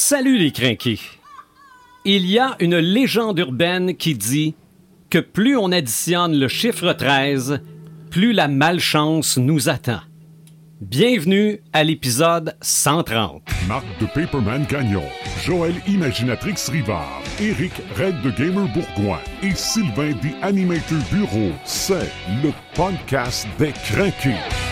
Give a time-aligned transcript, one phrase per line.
[0.00, 1.00] Salut les crinqués.
[2.04, 4.54] Il y a une légende urbaine qui dit
[5.10, 7.60] que plus on additionne le chiffre 13,
[8.08, 10.00] plus la malchance nous attend.
[10.80, 13.42] Bienvenue à l'épisode 130.
[13.66, 15.02] Marc de Paperman Gagnon,
[15.42, 21.50] Joël Imaginatrix Rivard, Eric Red de Gamer Bourgoin et Sylvain des Animator Bureau.
[21.64, 22.08] C'est
[22.44, 24.67] le podcast des craqués.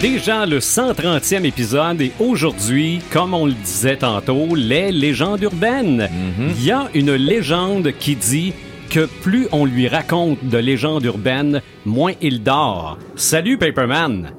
[0.00, 6.08] Déjà le 130e épisode et aujourd'hui, comme on le disait tantôt, les légendes urbaines.
[6.38, 8.52] Il y a une légende qui dit
[8.90, 12.96] que plus on lui raconte de légendes urbaines, moins il dort.
[13.16, 14.30] Salut Paperman.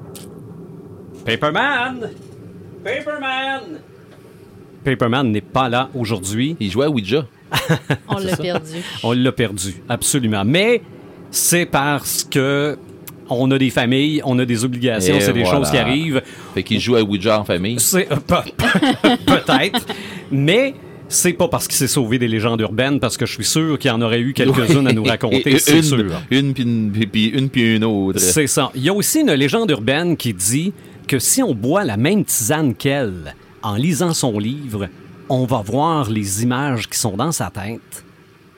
[1.26, 2.08] Paperman.
[2.82, 3.60] Paperman.
[4.82, 6.56] Paperman n'est pas là aujourd'hui.
[6.58, 7.26] Il jouait à Ouija.
[8.08, 8.76] On l'a perdu.
[9.02, 10.44] On l'a perdu, absolument.
[10.46, 10.80] Mais
[11.30, 12.78] c'est parce que
[13.30, 15.58] on a des familles, on a des obligations, c'est des voilà.
[15.58, 16.22] choses qui arrivent.
[16.54, 17.78] Fait qu'il joue à Ouija en famille.
[17.78, 18.50] C'est euh, pe-
[19.26, 19.86] peut-être,
[20.30, 20.74] mais
[21.08, 23.90] c'est pas parce qu'il s'est sauvé des légendes urbaines, parce que je suis sûr qu'il
[23.90, 26.04] y en aurait eu quelques-unes à nous raconter, c'est sûr.
[26.30, 28.20] Une puis une, puis une puis une autre.
[28.20, 28.70] C'est ça.
[28.74, 30.72] Il y a aussi une légende urbaine qui dit
[31.08, 34.88] que si on boit la même tisane qu'elle en lisant son livre,
[35.28, 38.04] on va voir les images qui sont dans sa tête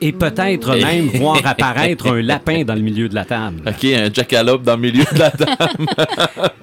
[0.03, 3.63] et peut-être même voir apparaître un lapin dans le milieu de la table.
[3.67, 5.87] Ok, un jackalope dans le milieu de la table.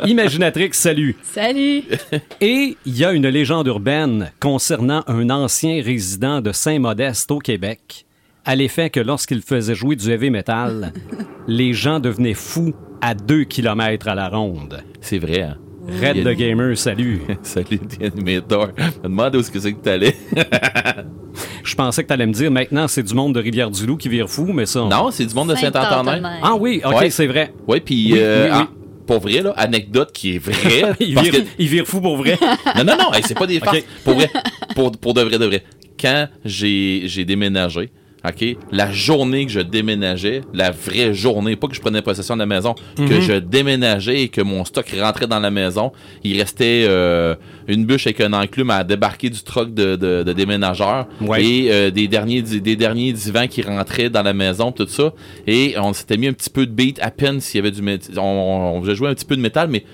[0.06, 1.16] Imaginatrix, salut.
[1.24, 1.84] Salut!
[2.42, 8.06] Et il y a une légende urbaine concernant un ancien résident de Saint-Modeste au Québec,
[8.44, 10.92] à l'effet que lorsqu'il faisait jouer du heavy metal,
[11.48, 14.84] les gens devenaient fous à 2 km à la ronde.
[15.00, 15.58] C'est vrai, hein?
[16.02, 17.22] Red the Gamer, salut.
[17.44, 18.70] Salut, The Animator.
[18.78, 20.16] Je me demande où est-ce que c'est que t'allais.
[21.64, 24.30] Je pensais que tu allais me dire maintenant c'est du monde de Rivière-du-Loup qui vire
[24.30, 24.84] fou, mais ça.
[24.84, 26.22] on- Non, c'est du monde de Saint-Antonin.
[26.42, 27.10] Ah oui, ok, Ouais.
[27.10, 27.54] c'est vrai.
[27.68, 28.66] Ouais, puis Oui, euh, oui, oui.
[28.68, 28.70] ah,
[29.06, 30.94] pour vrai, là, anecdote qui est vraie.
[31.00, 32.38] il, parce vire, que- il vire fou pour vrai.
[32.76, 33.80] Non, non, non, hey, c'est pas des farces.
[34.04, 34.30] Pour vrai,
[34.76, 35.64] pour, pour de vrai, de vrai.
[36.00, 37.90] Quand j'ai j'ai déménagé,
[38.28, 42.40] OK, la journée que je déménageais, la vraie journée, pas que je prenais possession de
[42.40, 43.08] la maison, Mhm.
[43.08, 45.94] que je déménageais et que mon stock rentrait dans la maison,
[46.26, 47.36] il restait euh,
[47.68, 51.44] une bûche avec un enclume à débarquer du truck de, de, de déménageur Ouais.
[51.46, 55.14] et euh, des derniers des derniers divans qui rentraient dans la maison, tout ça.
[55.48, 57.82] Et on s'était mis un petit peu de beat à peine s'il y avait du
[57.82, 59.86] mét- on, on, on faisait jouer un petit peu de métal, mais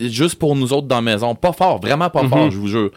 [0.00, 1.34] juste pour nous autres dans la maison.
[1.34, 2.90] Pas fort, vraiment pas fort, je vous jure.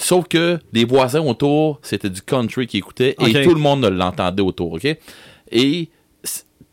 [0.00, 3.28] Sauf que les voisins autour, c'était du country qui écoutaient Ok.
[3.34, 4.86] et tout le monde l'entendait autour, OK?
[5.50, 5.88] Et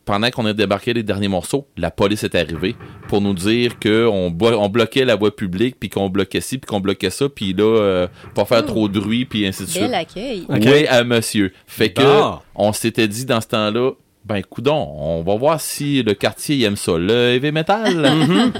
[0.06, 2.75] pendant qu'on a débarqué les derniers morceaux, la police est arrivée
[3.08, 6.80] pour nous dire qu'on on bloquait la voie publique, puis qu'on bloquait ci, puis qu'on
[6.80, 8.68] bloquait ça, puis là, euh, pas faire Oh.
[8.68, 9.81] trop de bruit, puis ainsi de suite.
[9.81, 10.46] Bel accueil.
[10.47, 11.52] Oui, à monsieur.
[11.66, 12.42] Fait que Ah.
[12.53, 13.94] on s'était dit dans ce temps-là,
[14.25, 18.07] ben coudon, on va voir si le quartier il aime ça, le heavy metal.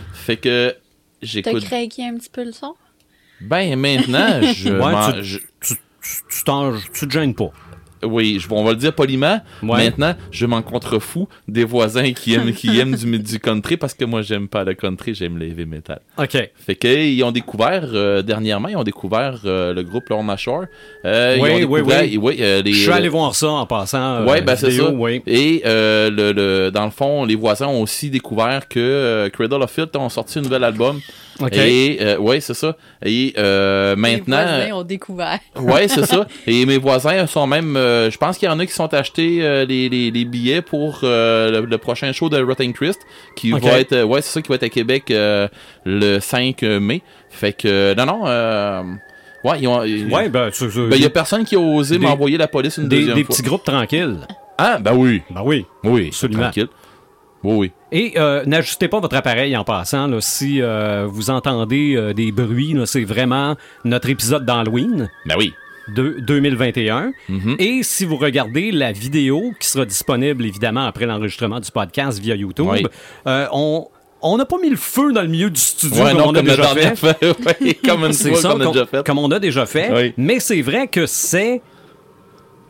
[0.14, 0.76] Fait que T'as
[1.28, 1.64] j'écoute.
[1.66, 2.74] craqué un petit peu le son?
[3.41, 5.73] Ben maintenant, je, Ouais, tu- je-
[6.91, 7.50] tu, te gênes pas.
[8.03, 9.41] oui, je, on va le dire poliment.
[9.63, 9.85] Ouais.
[9.85, 14.06] Maintenant, je m'en contrefous des voisins qui aiment qui aiment du, du country parce que
[14.06, 16.01] moi j'aime pas le country, j'aime le heavy metal.
[16.19, 16.38] OK.
[16.56, 20.66] Fait que ils ont découvert euh, dernièrement, ils ont découvert euh, le groupe Lorna Shore.
[21.03, 22.17] Euh, Oui, oui, oui.
[22.22, 24.23] oui, les- Je suis allé voir ça en passant.
[24.25, 24.91] Ouais, ben c'est ça.
[24.91, 25.23] oui.
[25.25, 29.72] Et euh, le, le- dans le fond, les voisins ont aussi découvert que Cradle of
[29.72, 31.00] Filth ont sorti un nouvel album.
[31.41, 31.53] OK.
[31.53, 32.78] Et euh, ouais, c'est ça.
[33.03, 35.40] Et euh, maintenant, Les voisins ont découvert.
[35.59, 36.25] ouais, c'est ça.
[36.47, 39.40] Et mes voisins sont même, euh, je pense qu'il y en a qui sont achetés
[39.44, 43.01] euh, les, les, les billets pour euh, le, le prochain show de Rotting Christ,
[43.35, 45.47] qui va être, ouais, c'est ça, qui va être à Québec euh,
[45.85, 47.01] le 5 mai.
[47.29, 48.22] Fait que non, non.
[48.28, 48.84] Euh,
[49.44, 49.79] ouais, ils ont.
[49.81, 52.88] Ouais, ben, Ben, il y a personne qui a osé Des- m'envoyer la police une
[52.88, 53.35] des, deuxième des fois.
[53.35, 54.19] petits groupes tranquilles.
[54.57, 55.22] Ah, ben oui.
[55.31, 55.66] Ben oui.
[55.84, 56.44] Oui, Absolument.
[56.44, 56.67] Tranquille.
[57.44, 57.72] Oui, oui.
[57.91, 60.07] Et euh, n'ajustez pas votre appareil en passant.
[60.07, 65.53] là, si euh, vous entendez euh, des bruits, c'est vraiment notre épisode d'Halloween Ben oui.
[65.96, 67.11] de 2021.
[67.29, 67.55] Mhm.
[67.59, 72.35] Et si vous regardez la vidéo qui sera disponible évidemment après l'enregistrement du podcast via
[72.35, 72.85] YouTube, Oui.
[73.26, 73.88] on
[74.28, 76.34] on n'a pas mis le feu dans le milieu du studio Ouais, comme non, on
[76.34, 77.03] a comme déjà fait.
[77.61, 79.05] Ouais, comme une C'est fois ça, qu'on a com- déjà fait.
[79.05, 80.14] comme on a déjà fait.
[80.17, 81.61] Mais c'est vrai que c'est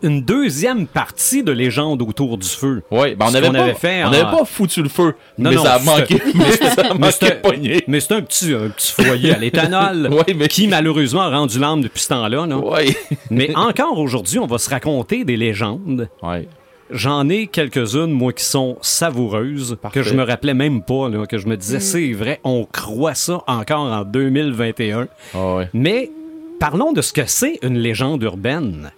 [0.06, 2.82] une deuxième partie de légende autour du feu.
[2.92, 5.50] Ouais, ben on n'avait pas, avait fait on en- n'avait pas foutu le feu, Non,
[5.50, 7.84] mais non, ça manqué, mais ça a Mais manqué c'était- de poignée.
[7.88, 11.60] Mais c'est un petit, un petit foyer à l'éthanol Ouais, mais- qui malheureusement a rendu
[11.60, 12.46] l'âme depuis ce temps-là.
[12.46, 12.58] là.
[12.58, 12.96] Ouais.
[13.30, 16.48] Mais encore aujourd'hui, on va se raconter des légendes Ouais.
[16.92, 20.02] J'en ai quelques-unes, moi, qui sont savoureuses, Parfait.
[20.02, 23.16] que je me rappelais même pas, là, que je me disais, c'est vrai, on croit
[23.16, 25.08] ça encore en 2021.
[25.34, 25.70] Ah ouais.
[25.74, 26.12] Mais
[26.60, 28.92] parlons de ce que c'est une légende urbaine.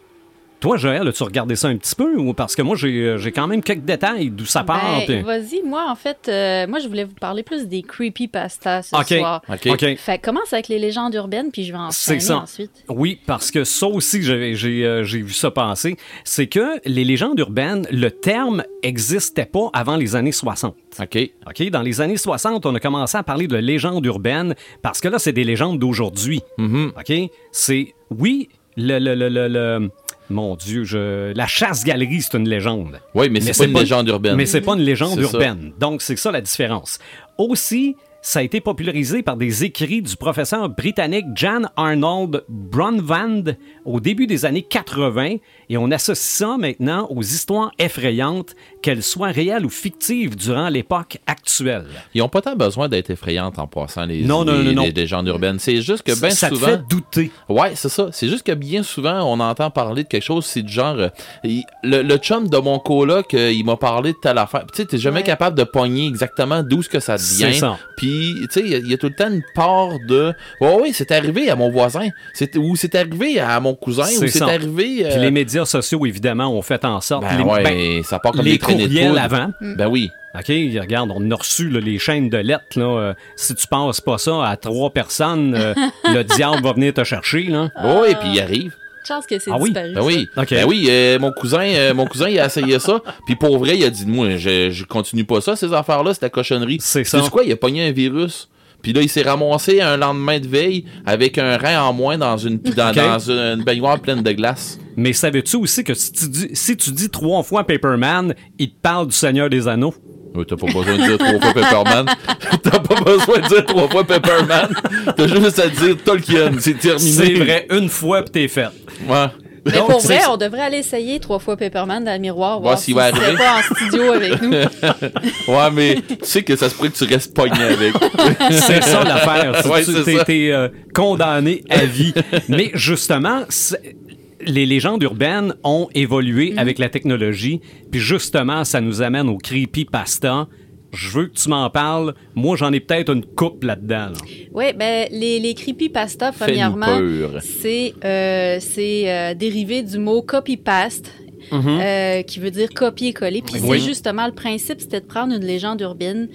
[0.60, 2.18] Toi, Joël, as-tu regardé ça un petit peu?
[2.18, 5.04] Ou parce que moi, j'ai euh, j'ai quand même quelques détails d'où ça part.
[5.08, 8.96] Ben, vas-y, moi, en fait, euh, moi, je voulais vous parler plus des creepypastas ce
[8.96, 9.20] OK.
[9.20, 9.42] soir.
[9.48, 9.68] OK.
[9.68, 9.96] OK.
[9.98, 12.38] Fait commence avec les légendes urbaines, puis je vais C'est enchaîner ça.
[12.40, 12.72] ensuite.
[12.90, 15.96] Oui, parce que ça aussi, j'ai j'ai, euh, j'ai vu ça passer.
[16.24, 20.76] C'est que les légendes urbaines, le terme n'existait pas avant les années 60.
[21.00, 21.18] OK.
[21.48, 21.70] OK?
[21.70, 25.20] Dans les années 60, on a commencé à parler de légendes urbaines parce que là,
[25.20, 26.42] c'est des légendes d'aujourd'hui.
[26.58, 26.94] Mhm.
[26.98, 27.30] OK?
[27.52, 29.90] C'est, oui, le, le, le, le- le-
[30.30, 33.00] mon Dieu, je, la chasse-galerie, c'est une légende.
[33.14, 34.36] Oui, mais c'est pas une légende urbaine.
[34.36, 35.22] Mais c'est pas une légende ça.
[35.22, 35.74] urbaine.
[35.80, 37.00] Donc, c'est ça la différence.
[37.38, 44.02] Aussi, ça a été popularisé par des écrits du professeur britannique Jan Arnold Bronvand au
[44.02, 45.38] début des années 80
[45.70, 48.54] et on associe ça maintenant aux histoires effrayantes,
[48.88, 51.88] qu'elles soient réelles ou fictives durant l'époque actuelle.
[52.14, 54.84] Ils ont pas tant besoin d'être effrayantes en passant les, Non, non, les, non, non.
[54.84, 55.60] les légendes urbaines.
[55.60, 56.68] C'est juste que bien ça souvent.
[56.68, 57.32] te fait douter.
[57.50, 58.08] Ouais, c'est ça.
[58.14, 60.96] C'est juste que bien souvent, on entend parler de quelque chose, c'est du genre.
[61.00, 61.10] euh,
[61.44, 64.66] il- le, le chum de mon coloc, euh, il m'a parlé de telle affaire.
[64.74, 65.24] Tu sais, t'es jamais Ouais.
[65.24, 67.60] capable de pogner exactement d'où ce que ça C'est vient.
[67.60, 67.78] ça.
[67.98, 70.32] Puis, tu sais, il y a- il y, a tout le temps une part de.
[70.62, 72.08] Ouais, oui, c'est arrivé à mon voisin.
[72.34, 74.04] C'est- Ou c'est arrivé à mon cousin.
[74.04, 74.46] Ou c'est ça.
[74.46, 75.06] arrivé.
[75.06, 77.24] euh, Puis les médias sociaux, évidemment, ont fait en sorte.
[77.24, 79.52] Ben les, ouais, ben, ça part comme les des de avant.
[79.62, 80.12] Ben oui.
[80.36, 82.78] OK, regarde, on a reçu là, les chaînes de lettres.
[82.78, 85.74] Là, euh, si tu passes pas ça à trois personnes, euh,
[86.14, 87.44] le diable va venir te chercher.
[87.44, 87.70] Là.
[87.84, 88.76] Oh, et puis il arrive.
[89.08, 89.70] Chance que c'est Ah oui?
[89.72, 89.94] disparu.
[89.96, 90.50] Ben oui, Ok.
[90.52, 93.02] ben oui, euh, mon cousin, euh, mon cousin, il a essayé ça.
[93.26, 96.22] Puis pour vrai, il a dit, moi, je, je continue pas ça, ces affaires-là, c'est
[96.24, 96.78] la cochonnerie.
[96.82, 97.20] C'est ça.
[97.32, 98.48] quoi, il a pogné un virus.
[98.84, 102.38] Puis là, il s'est ramassé un lendemain de veille avec un rein en moins dans
[102.38, 104.78] une, dans, dans une, une baignoire pleine de glace.
[104.98, 108.82] Mais savais-tu aussi que si tu, dis, si tu dis trois fois Paperman, il te
[108.82, 109.94] parle du Seigneur des Anneaux?
[110.36, 112.06] Ouais, T'as pas besoin de dire trois fois Pepperman.
[112.64, 114.70] T'as pas besoin de dire trois fois Pepperman.
[115.16, 116.52] T'as juste à dire Tolkien.
[116.60, 117.12] C'est terminé.
[117.12, 118.68] C'est vrai, une fois pis t'es fait.
[119.08, 119.26] Ouais.
[119.66, 122.74] Mais Donc, pour vrai, on devrait aller essayer trois fois Pepperman dans le miroir, voir
[122.74, 123.36] Voir s'il va arriver.
[123.38, 124.52] pas en studio avec nous.
[125.48, 127.94] Ouais, mais tu sais que ça se pourrait que tu restes pogné avec.
[128.52, 129.66] C'est ça l'affaire.
[129.70, 132.14] Ouais, tu t'es- euh, condamné à vie.
[132.48, 133.96] Mais justement, c'est-
[134.46, 136.60] les légendes urbaines ont évolué Mhm.
[136.60, 137.62] avec la technologie.
[137.92, 140.48] Puis justement, ça nous amène au creepypasta.
[140.94, 142.14] Je veux que tu m'en parles.
[142.34, 144.08] Moi, j'en ai peut-être une coupe là-dedans.
[144.08, 144.14] là.
[144.54, 147.00] Oui, ben, les, les creepypasta, premièrement,
[147.42, 151.12] c'est euh, c'est, euh, dérivé du mot copy-paste.
[151.54, 153.42] euh, qui veut dire copier-coller.
[153.42, 153.80] Puis Oui.
[153.80, 156.28] c'est justement le principe, c'était de prendre une légende urbaine,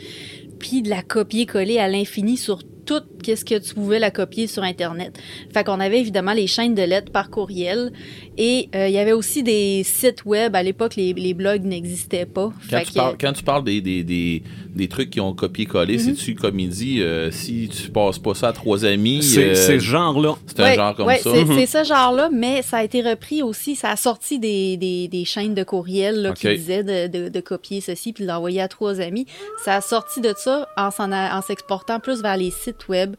[0.58, 2.60] puis de la copier-coller à l'infini sur
[3.00, 5.19] tout qu'est-ce que tu pouvais la copier sur Internet.
[5.53, 7.93] Fait qu'on avait évidemment les chaînes de lettres par courriel
[8.37, 10.55] et euh, il y avait aussi des sites web.
[10.56, 12.53] À l'époque, les, les blogs n'existaient pas.
[12.71, 14.43] Quand Fait tu, que- parles, quand tu parles des, des, des,
[14.75, 15.99] des trucs qui ont copié-collé, Mhm.
[16.01, 19.55] c'est-tu comme il dit, euh, si tu passes pas ça à trois amis, C'est euh,
[19.55, 20.35] ce genre-là.
[20.47, 21.31] c'est un Ouais, genre comme ouais, ça.
[21.33, 21.67] c'est- Mhm.
[21.67, 23.77] Ce genre-là, mais ça a été repris aussi.
[23.77, 27.41] Ça a sorti des, des, des chaînes de courriel là, qui disaient de, de, de
[27.41, 29.27] copier ceci puis de l'envoyer à trois amis.
[29.65, 33.15] Ça a sorti de ça en s'en a- en s'exportant plus vers les sites web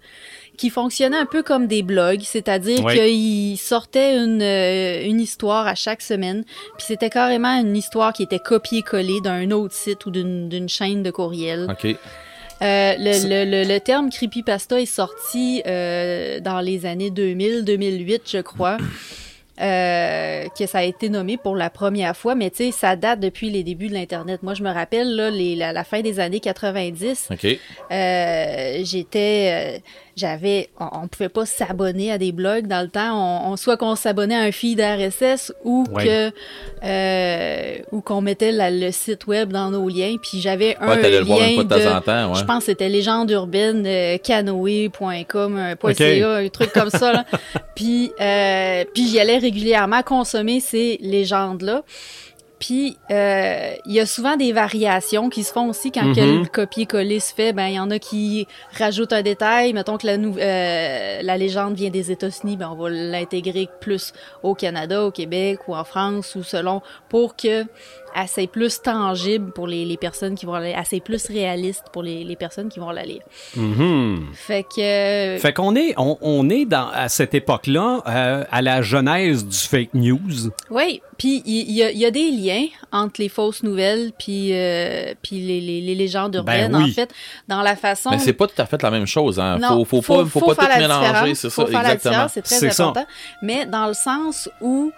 [0.58, 5.76] qui fonctionnaient un peu comme des blogs, c'est-à-dire qu'ils sortaient une, euh, une histoire à
[5.76, 6.44] chaque semaine,
[6.78, 11.12] puis c'était carrément une histoire qui était copiée-collée d'un autre site ou d'une chaîne de
[11.12, 11.68] courriel.
[11.70, 11.96] OK.
[12.62, 18.38] Euh, le, le, le, le terme creepypasta est sorti euh, dans les années 2000-2008, je
[18.38, 18.78] crois.
[19.62, 23.19] euh, que ça a été nommé pour la première fois, mais tu sais, ça date
[23.19, 24.42] depuis les débuts de l'Internet.
[24.44, 27.45] Moi, je me rappelle, là, les, la, la fin des années 90, OK.
[27.92, 29.81] euh, j'étais,
[30.16, 33.18] j'avais, on, on pouvait pas s'abonner à des blogs dans le temps.
[33.48, 36.06] On, on- soit qu'on s'abonnait à un feed RSS ou Ouais.
[36.06, 36.32] que,
[36.84, 40.16] euh, ou qu'on mettait la- le site web dans nos liens.
[40.22, 42.40] Puis j'avais un Ouais, t'allais le voir une lien de temps en temps, ouais.
[42.40, 45.76] je pense que c'était légende urbaine euh, canoë.com, euh,
[46.44, 47.14] un truc comme ça.
[47.14, 47.26] Là.
[47.76, 51.84] puis, euh, puis j'y allais régulièrement consommer ces légendes-là.
[52.64, 56.46] Puis, euh, il y a souvent des variations qui se font aussi quand que le
[56.46, 57.52] copier-coller se fait.
[57.52, 59.74] Ben, il y en a qui rajoutent un détail.
[59.74, 64.56] Mettons que la, euh, la légende vient des États-Unis, ben, on va l'intégrer plus au
[64.56, 67.66] Canada, au Québec ou en France ou selon, pour que
[68.16, 72.04] assez plus tangible pour les, les personnes qui vont la lire, assez plus réaliste pour
[72.04, 73.22] les, les personnes qui vont la lire.
[73.56, 74.28] Mhm.
[74.34, 75.38] Fait que...
[75.40, 79.58] Fait qu'on est, on, on est dans, à cette époque-là euh, à la genèse du
[79.58, 80.52] fake news.
[80.70, 84.50] Oui, puis il y, a- il y a des liens entre les fausses nouvelles puis
[84.54, 86.90] euh, puis les, les, les légendes urbaines Ben oui.
[86.92, 87.10] en fait
[87.48, 89.40] dans la façon Mais c'est pas tout à fait la même chose.
[89.40, 89.58] Hein.
[89.60, 92.28] Non, faut, faut, pas, faut, pas faire tout la mélanger, c'est ça, exactement.
[92.30, 92.84] c'est très ça.
[92.88, 93.06] important.
[93.42, 94.92] Mais dans le sens où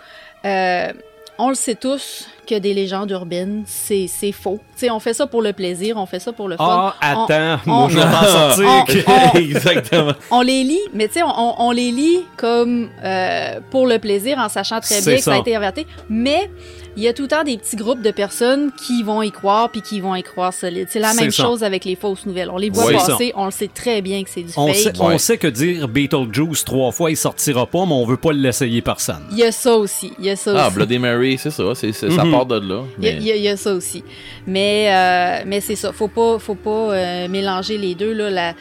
[0.45, 0.93] euh,
[1.37, 4.59] on le sait tous que des légendes urbaines, c'est c'est faux.
[4.77, 6.93] Tu sais, on fait ça pour le plaisir, on fait ça pour le fun.
[7.01, 8.65] Ah, On- attends, on- moi je vais t'en sortir.
[9.07, 10.13] on- on- Exactement.
[10.31, 14.37] on les lit, mais tu sais, on, on les lit comme euh, pour le plaisir,
[14.37, 15.31] en sachant très C'est bien que ça.
[15.31, 15.37] ça.
[15.37, 15.87] a été inverté.
[16.09, 16.49] Mais
[16.97, 19.69] il y a tout le temps des petits groupes de personnes qui vont y croire
[19.69, 20.87] puis qui vont y croire solide.
[20.89, 21.43] C'est la même ça.
[21.43, 22.49] chose avec les fausses nouvelles.
[22.49, 22.93] On les voit Oui.
[22.93, 24.75] passer, on le sait très bien que c'est du On fake.
[24.77, 28.31] sait, on sait que dire Beetlejuice trois fois, il sortira pas, mais on veut pas
[28.31, 29.23] l'essayer personne.
[29.31, 30.13] Il y a ça aussi.
[30.19, 30.75] Il y a ça Ah, aussi.
[30.75, 31.63] Bloody Mary, c'est ça.
[31.75, 32.31] c'est c'est- Ça Mhm.
[32.37, 32.83] Part de là.
[32.99, 34.03] Il y, a- mais- il y a- il y a ça aussi.
[34.47, 35.91] Mais, euh, mais c'est ça.
[35.93, 38.13] Faut pas, faut pas euh, mélanger les deux.
[38.13, 38.29] Là.
[38.29, 38.53] La,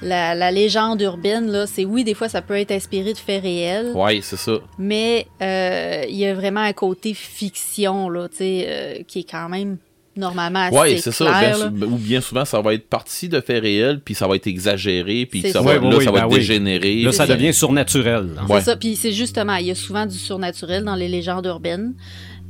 [0.00, 3.42] la, la légende urbaine, là, c'est oui, des fois, ça peut être inspiré de faits
[3.42, 3.90] réels.
[3.94, 4.52] Ouais, c'est ça.
[4.78, 9.30] Mais euh, il y a vraiment un côté fiction, là, tu sais, euh, qui est
[9.30, 9.78] quand même
[10.16, 11.24] normalement assez Ouais, c'est ça.
[11.40, 11.86] Bien sou- là.
[11.86, 15.26] ou bien souvent, ça va être partie de faits réels, puis ça va être exagéré,
[15.26, 15.60] puis ça ça.
[15.62, 16.38] va, Ouais, là, ça va ben être oui.
[16.38, 16.94] dégénéré.
[17.02, 18.28] Là, ça devient surnaturel.
[18.48, 18.58] Ouais.
[18.60, 18.76] C'est ça.
[18.76, 21.94] Puis c'est justement, il y a souvent du surnaturel dans les légendes urbaines.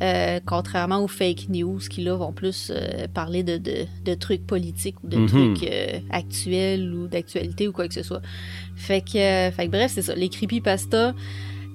[0.03, 4.47] Euh, contrairement aux fake news qui là vont plus euh, parler de, de, de trucs
[4.47, 5.27] politiques ou de Mhm.
[5.29, 8.23] trucs euh, actuels ou d'actualité ou quoi que ce soit.
[8.77, 10.15] Fait que, fait que bref, c'est ça.
[10.15, 11.15] Les creepypasta,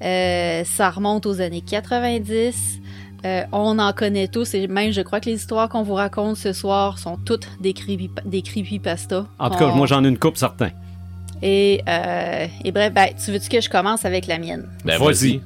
[0.02, 2.80] ça remonte aux années 90.
[3.26, 6.36] Euh, on en connaît tous et même je crois que les histoires qu'on vous raconte
[6.36, 9.28] ce soir sont toutes des, creepy, des creepypasta.
[9.40, 10.72] En tout cas, On- moi j'en ai une coupe certain.
[11.42, 11.82] Et,
[12.64, 14.66] et bref, ben, tu veux-tu que je commence avec la mienne?
[14.86, 15.42] Ben, Vas-y.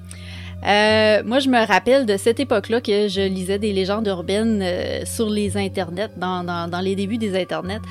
[0.65, 5.05] Euh, moi, je me rappelle de cette époque-là que je lisais des légendes urbaines euh,
[5.05, 7.81] sur les internets, dans, dans, dans les débuts des internets.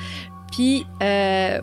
[0.51, 1.61] Puis, euh,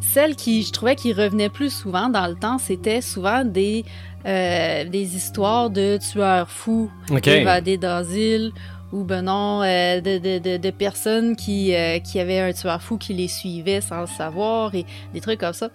[0.00, 3.84] celle qui, je trouvais qui revenait plus souvent dans le temps, c'était souvent des,
[4.26, 7.26] euh, des histoires de tueurs fous OK.
[7.28, 8.52] évadés d'asile
[8.92, 12.80] ou ben non, euh, de, de, de, de personnes qui, euh, qui avaient un tueur
[12.80, 15.70] fou qui les suivait sans le savoir et des trucs comme ça.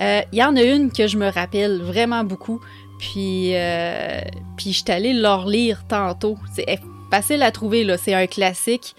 [0.00, 2.60] Euh, Il y en a une que je me rappelle vraiment beaucoup,
[3.02, 4.20] puis, euh,
[4.56, 6.38] puis je suis allée leur lire tantôt.
[6.54, 6.78] C'est
[7.10, 8.94] facile à trouver, là, c'est un classique.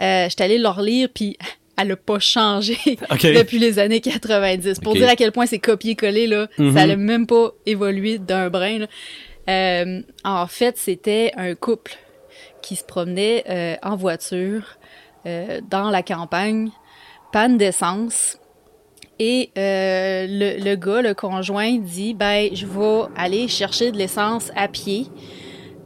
[0.00, 1.36] Euh, je suis allée leur lire, puis
[1.78, 2.76] elle n'a pas changé
[3.22, 4.80] depuis les années 90.
[4.80, 6.74] Pour dire à quel point c'est copié-collé, là, Mhm.
[6.74, 8.78] ça n'a même pas évolué d'un brin.
[8.80, 8.86] là.
[9.48, 11.96] Euh, en fait, c'était un couple
[12.60, 14.78] qui se promenait euh, en voiture
[15.26, 16.70] euh, dans la campagne,
[17.32, 18.38] panne d'essence.
[19.20, 24.50] Et euh, le, le gars, le conjoint, dit ben je vais aller chercher de l'essence
[24.56, 25.06] à pied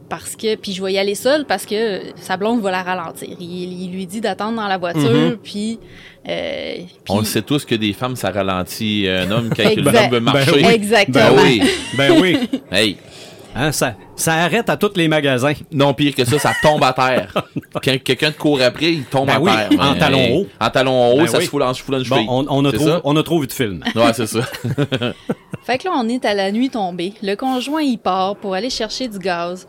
[0.09, 3.29] parce que puis je vais y aller seul parce que sa blonde va la ralentir.
[3.39, 5.37] Il, il lui dit d'attendre dans la voiture Mhm.
[5.43, 5.79] puis,
[6.27, 10.09] euh, puis- On le sait tous que des femmes, ça ralentit un homme quand bonhomme
[10.09, 10.51] veut marcher.
[10.63, 10.73] Ben oui.
[10.73, 11.35] Exactement.
[11.35, 11.61] Ben oui.
[11.95, 12.37] Ben oui.
[12.71, 12.97] Hey,
[13.55, 15.53] Hein, ça, ça arrête à tous les magasins.
[15.71, 17.33] non pire que ça, ça tombe à terre.
[17.73, 19.69] Quand quelqu'un te court après, il tombe Ben à oui, terre.
[19.79, 20.47] en Mais, talons hey, hauts.
[20.59, 21.45] En talons hauts, Ben ça oui.
[21.45, 23.01] se fout dans, se fout dans une Bon, on, on a trop, ça?
[23.03, 23.83] on a trop vu de films.
[23.95, 24.41] Ouais, c'est ça.
[25.63, 27.13] Fait que là, on est à la nuit tombée.
[27.23, 29.67] Le conjoint, il part pour aller chercher du gaz.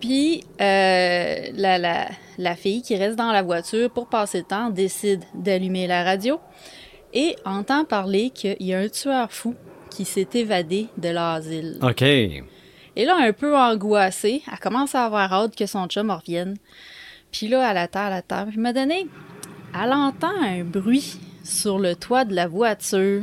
[0.00, 2.06] Puis, euh, la, la,
[2.38, 6.38] la fille qui reste dans la voiture pour passer le temps décide d'allumer la radio
[7.12, 9.54] et entend parler qu'il y a un tueur fou
[9.90, 11.78] qui s'est évadé de l'asile.
[11.82, 12.04] OK.
[12.98, 16.56] Et là, un peu angoissée, elle commence à avoir hâte que son chum revienne.
[17.32, 18.46] Puis là, elle attend, elle attend.
[18.46, 19.06] Puis, m'a donné,
[19.72, 23.22] elle entend un bruit sur le toit de la voiture.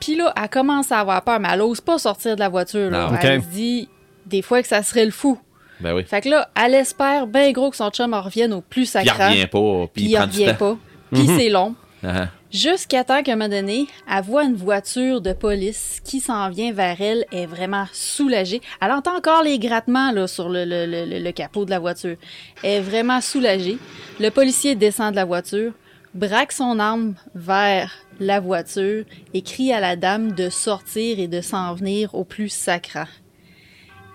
[0.00, 2.90] Puis là, elle commence à avoir peur, mais elle n'ose pas sortir de la voiture.
[2.90, 3.10] Là.
[3.10, 3.18] Non.
[3.20, 3.88] Elle se dit,
[4.26, 5.38] des fois, que ça serait le fou.
[5.80, 6.04] Ben oui.
[6.04, 9.08] Fait que là, elle espère bien gros que son chum revienne au plus Puis il
[9.08, 9.28] sacré.
[9.28, 10.76] revient pas, puis il il revient pas.
[11.12, 11.38] Puis Mhm.
[11.38, 11.74] c'est long.
[12.04, 16.48] Ah, Jusqu'à temps qu'à un moment donné, elle voit une voiture de police qui s'en
[16.48, 18.62] vient vers elle, est vraiment soulagée.
[18.80, 21.78] Elle entend encore les grattements là, sur le, le- le- le- le capot de la
[21.78, 22.16] voiture.
[22.62, 23.76] Elle est vraiment soulagée.
[24.18, 25.72] Le policier descend de la voiture,
[26.14, 31.42] braque son arme vers la voiture et crie à la dame de sortir et de
[31.42, 33.06] s'en venir au plus sacrant.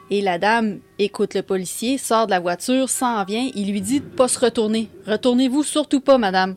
[0.10, 4.00] Et la dame écoute le policier, sort de la voiture, s'en vient, il lui dit
[4.00, 4.90] de pas se retourner.
[5.06, 6.56] Retournez-vous surtout pas, madame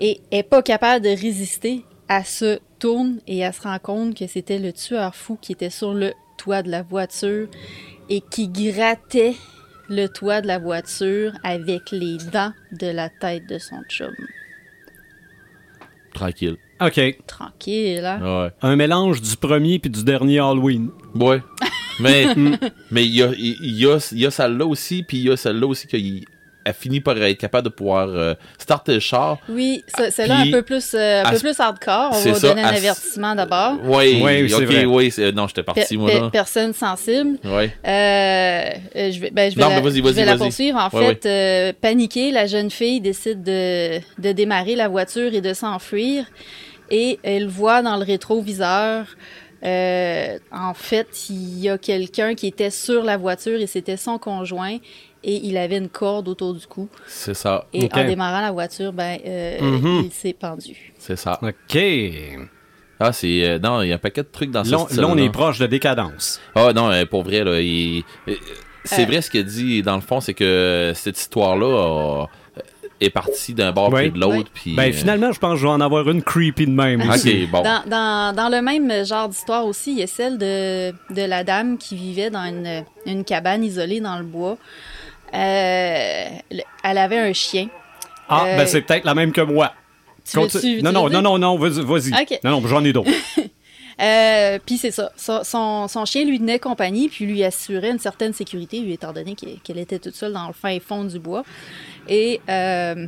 [0.00, 4.26] et est pas capable de résister, elle se tourne et elle se rend compte que
[4.26, 7.48] c'était le tueur fou qui était sur le toit de la voiture
[8.10, 9.34] et qui grattait
[9.88, 14.14] le toit de la voiture avec les dents de la tête de son chum.
[16.12, 16.56] tranquille.
[16.80, 17.18] OK.
[17.26, 18.42] Tranquille, hein?
[18.44, 18.50] Ouais.
[18.62, 20.90] Un mélange du premier puis du dernier Halloween.
[21.14, 21.40] Ouais.
[22.00, 22.26] Mais
[22.90, 25.30] mais il y a, il y a, il y a celle-là aussi, puis il y
[25.30, 26.24] a celle-là aussi qu'il
[26.64, 29.38] elle finit par être capable de pouvoir euh, starter le char.
[29.48, 32.10] Oui, ce- celle-là un peu plus, euh, un peu plus hardcore.
[32.12, 33.74] On c'est va ça, donner un avertissement d'abord.
[33.84, 34.84] Oui, Ouais, c'est ok, vrai.
[34.84, 35.10] oui.
[35.10, 36.30] c'est- Non, j'étais parti, moi, là.
[36.32, 37.38] personne sensible.
[37.44, 37.74] Ouais.
[37.86, 40.78] Euh, je vais, ben, je vais, Non, la, je vais poursuivre.
[40.78, 45.40] En Ouais, fait, euh, paniquée, la jeune fille décide de, de démarrer la voiture et
[45.40, 46.24] de s'enfuir.
[46.90, 49.06] Et elle voit dans le rétroviseur
[49.66, 54.18] Euh, en fait, il y a quelqu'un qui était sur la voiture et c'était son
[54.18, 54.76] conjoint
[55.24, 56.88] et il avait une corde autour du cou.
[57.06, 57.64] C'est ça.
[57.72, 60.02] Et en démarrant la voiture, ben, euh, Mhm.
[60.06, 60.92] il s'est pendu.
[60.98, 61.38] C'est ça.
[61.42, 61.78] OK.
[63.00, 63.44] Ah, c'est.
[63.44, 65.30] euh, non, il y a un paquet de trucs dans ce Là, là, on est
[65.30, 66.40] proche de décadence.
[66.54, 67.60] Ah, non, euh, pour vrai, là.
[67.60, 68.04] il-
[68.84, 69.06] C'est Euh.
[69.06, 72.28] vrai ce qu'il dit, dans le fond, c'est que cette histoire-là a-
[73.00, 74.02] est partie d'un bord Oui.
[74.02, 74.36] puis de l'autre.
[74.36, 74.44] Oui.
[74.54, 77.00] Puis, Ben, euh, finalement, je pense que je vais en avoir une creepy de même
[77.10, 77.44] aussi.
[77.44, 77.62] Ok, bon.
[77.62, 81.44] Dans, dans, dans le même genre d'histoire aussi, il y a celle de, de la
[81.44, 84.58] dame qui vivait dans une, une cabane isolée dans le bois.
[85.34, 87.68] Euh, le- elle avait un chien.
[88.28, 89.72] Ah, Euh, ben, c'est peut-être la même que moi.
[90.24, 92.10] Tu non, tu non, non, non, non, vas-y.
[92.44, 93.10] Non, non, j'en ai d'autres.
[94.00, 95.12] Euh, puis c'est ça.
[95.16, 99.12] Son, son, son chien lui tenait compagnie, puis lui assurait une certaine sécurité, lui, étant
[99.12, 101.44] donné qu'elle était toute seule dans le fin fond du bois.
[102.08, 103.06] Et euh,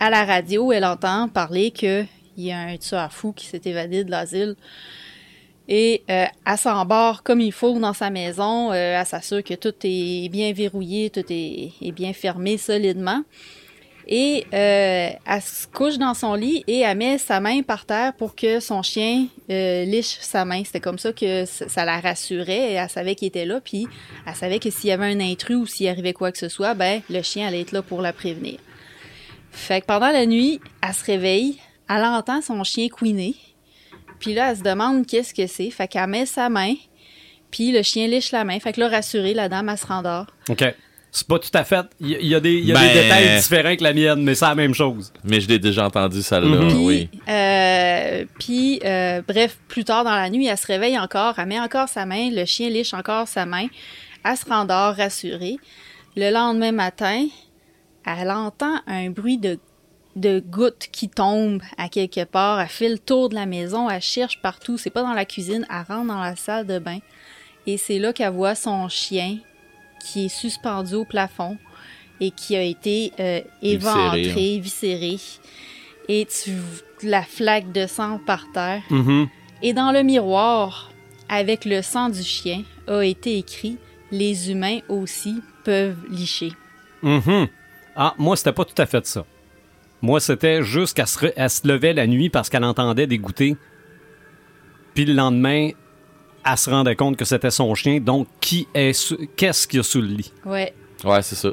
[0.00, 4.02] à la radio, elle entend parler qu'il y a un tueur fou qui s'est évadé
[4.02, 4.56] de l'asile.
[5.68, 8.70] Et euh, elle s'embarque comme il faut dans sa maison.
[8.72, 13.22] euh, elle s'assure que tout est bien verrouillé, tout est, bien fermé solidement.
[14.06, 18.12] Et euh, elle se couche dans son lit et elle met sa main par terre
[18.12, 20.62] pour que son chien euh, liche sa main.
[20.62, 22.72] C'était comme ça que ça la rassurait.
[22.72, 23.62] Elle savait qu'il était là.
[23.62, 23.86] Puis
[24.26, 26.74] elle savait que s'il y avait un intrus ou s'il arrivait quoi que ce soit,
[26.74, 28.58] ben le chien allait être là pour la prévenir.
[29.50, 33.34] Fait que pendant la nuit, elle se réveille, elle entend son chien couiner.
[34.20, 35.70] Puis là, elle se demande qu'est-ce que c'est.
[35.70, 36.74] Fait qu'elle met sa main,
[37.50, 38.58] puis le chien liche la main.
[38.60, 40.26] Fait que là, rassurée, la dame, elle se rendort.
[40.48, 40.64] OK.
[41.16, 41.86] C'est pas tout à fait.
[42.00, 43.84] Il y, a- il y a, des, il y a Ben- des détails différents que
[43.84, 45.12] la mienne, mais c'est la même chose.
[45.22, 46.56] Mais je l'ai déjà entendu, celle-là.
[46.62, 46.68] Mhm.
[46.68, 47.08] Puis, Oui.
[47.28, 51.60] euh, puis, euh, bref, plus tard dans la nuit, elle se réveille encore, elle met
[51.60, 53.68] encore sa main, le chien liche encore sa main,
[54.24, 55.56] elle se rendort rassurée.
[56.16, 57.26] Le lendemain matin,
[58.04, 59.60] elle entend un bruit de,
[60.16, 62.60] de gouttes qui tombent à quelque part.
[62.60, 64.78] Elle fait le tour de la maison, elle cherche partout.
[64.78, 66.98] C'est pas dans la cuisine, elle rentre dans la salle de bain.
[67.66, 69.38] Et c'est là qu'elle voit son chien
[70.00, 71.56] qui est suspendu au plafond
[72.20, 75.16] et qui a été euh, éventré, viscéré.
[76.08, 76.52] Et tu
[77.02, 78.82] la flaque de sang par terre.
[78.90, 79.28] Mhm.
[79.62, 80.90] Et dans le miroir,
[81.28, 83.78] avec le sang du chien, a été écrit
[84.10, 86.52] Les humains aussi peuvent licher.
[87.02, 87.48] Mhm.
[87.96, 89.24] Ah, moi, c'était pas tout à fait ça.
[90.04, 93.54] Moi, c'était juste qu'elle se, elle se levait la nuit parce qu'elle entendait des goûters.
[94.94, 95.70] Puis le lendemain,
[96.44, 98.00] elle se rendait compte que c'était son chien.
[98.00, 100.30] Donc, qui est sous- qu'est-ce qu'il y a sous le lit?
[100.44, 100.74] Ouais.
[101.04, 101.48] Ouais, c'est ça.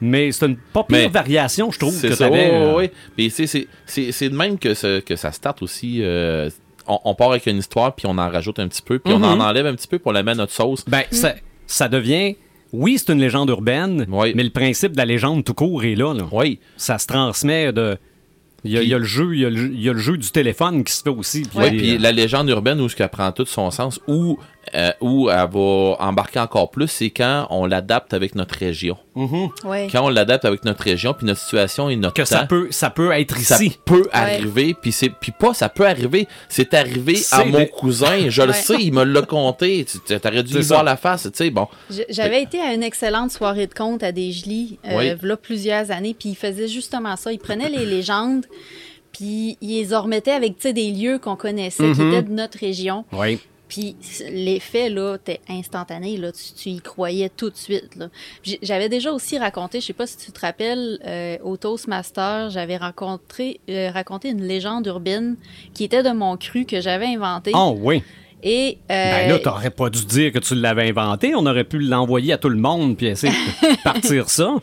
[0.00, 2.88] Mais c'est une pas pire Mais variation, je trouve, C'est que ça, ouais, euh.
[3.16, 6.00] Mais c'est- c'est c'est- c'est de même que, ce- que ça starte aussi.
[6.02, 6.50] euh,
[6.88, 9.22] on, on part avec une histoire, puis on en rajoute un petit peu, puis on
[9.22, 10.84] en enlève un petit peu pour la mettre à notre sauce.
[10.88, 11.34] Ben, ça,
[11.66, 12.34] ça devient.
[12.72, 14.32] Oui, c'est une légende urbaine, Oui.
[14.34, 16.14] mais le principe de la légende tout court est là.
[16.14, 16.24] là.
[16.32, 16.58] Oui.
[16.76, 17.96] Ça se transmet de.
[18.62, 19.88] Il y, a, Puis- il y a le jeu, il y a le, il y
[19.88, 21.42] a le jeu du téléphone qui se fait aussi.
[21.50, 24.38] Puis, a puis des- la légende urbaine où ce qu'elle prend tout son sens, où,
[24.74, 28.96] euh, où elle va embarquer encore plus, c'est quand on l'adapte avec notre région.
[29.64, 29.88] Ouais.
[29.92, 32.90] Quand on l'adapte avec notre région, puis notre situation et notre que ça peut, ça
[32.90, 33.78] peut être ça ici.
[33.84, 38.42] peut arriver, puis c'est puis pas ça peut arriver, c'est arrivé à mon cousin, je
[38.42, 40.74] le sais, il me l'a conté, tu t'aurais dû lui ça.
[40.74, 41.66] voir la face, tu sais, bon.
[42.08, 45.32] J'avais été à une excellente soirée de contes à Desjely, euh, Oui.
[45.42, 47.32] plusieurs années, puis il faisait justement ça.
[47.32, 48.46] Il prenait les légendes,
[49.12, 52.08] puis il les remettait avec tu sais, des lieux qu'on connaissait, qui Mhm.
[52.12, 53.04] étaient de notre région.
[53.12, 53.38] Oui.
[53.70, 53.94] Puis
[54.32, 56.32] l'effet, là, était instantané, là.
[56.32, 58.08] Tu, tu y croyais tout de suite, là.
[58.62, 62.76] J'avais déjà aussi raconté, je sais pas si tu te rappelles, euh, au Toastmaster, j'avais
[62.76, 65.36] rencontré, euh, raconté une légende urbaine
[65.72, 67.52] qui était de mon cru que j'avais inventé.
[67.54, 68.02] Oh, oui.
[68.42, 71.34] Et, euh, Ben là, t'aurais pas dû dire que tu l'avais inventé.
[71.36, 74.56] On aurait pu l'envoyer à tout le monde puis essayer de partir ça.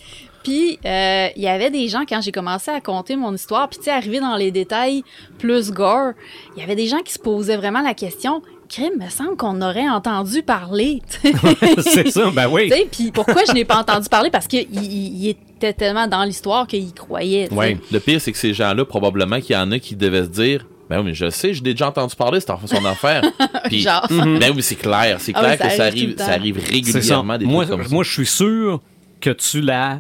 [0.43, 3.79] Puis, euh, il y avait des gens, quand j'ai commencé à compter mon histoire, puis
[3.79, 5.03] tu sais, arrivé dans les détails
[5.37, 6.13] plus gore,
[6.55, 9.61] il y avait des gens qui se posaient vraiment la question Crime, me semble qu'on
[9.61, 11.01] aurait entendu parler.
[11.81, 12.71] c'est ça, ben oui.
[12.91, 14.29] Puis pourquoi je n'ai pas entendu parler?
[14.29, 17.51] Parce qu'il il- il était tellement dans l'histoire qu'il croyait.
[17.53, 17.77] Ouais.
[17.91, 20.65] Le pire, c'est que ces gens-là, probablement qu'il y en a qui devaient se dire
[20.89, 23.21] Ben oui, mais je sais, j'ai déjà entendu parler, c'est son affaire.
[23.65, 24.05] Puis, Genre.
[24.09, 27.37] ben oui, c'est clair, c'est Ah clair oui, ça que ça arrive ça arrive régulièrement
[27.37, 27.93] des Moi, trucs comme ça.
[27.93, 28.81] moi je suis sûr
[29.19, 29.99] que tu la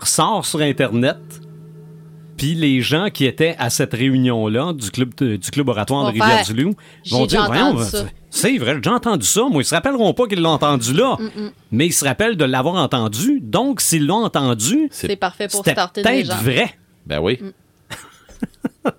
[0.00, 1.16] ressors sur Internet.
[2.36, 6.10] Puis les gens qui étaient à cette réunion-là du club, de- du club oratoire de
[6.12, 6.74] Rivière-du-Loup
[7.10, 7.76] vont dire Voyons,
[8.30, 9.44] c'est vrai, j'ai déjà entendu ça.
[9.50, 11.16] Moi, ils se rappelleront pas qu'ils l'ont entendu là,
[11.72, 13.40] mais ils se rappellent de l'avoir entendu.
[13.40, 16.42] Donc, s'ils l'ont entendu, C'est parfait pour starter peut-être légende.
[16.42, 16.74] vrai.
[17.06, 17.38] Ben oui.
[17.40, 17.50] Mm.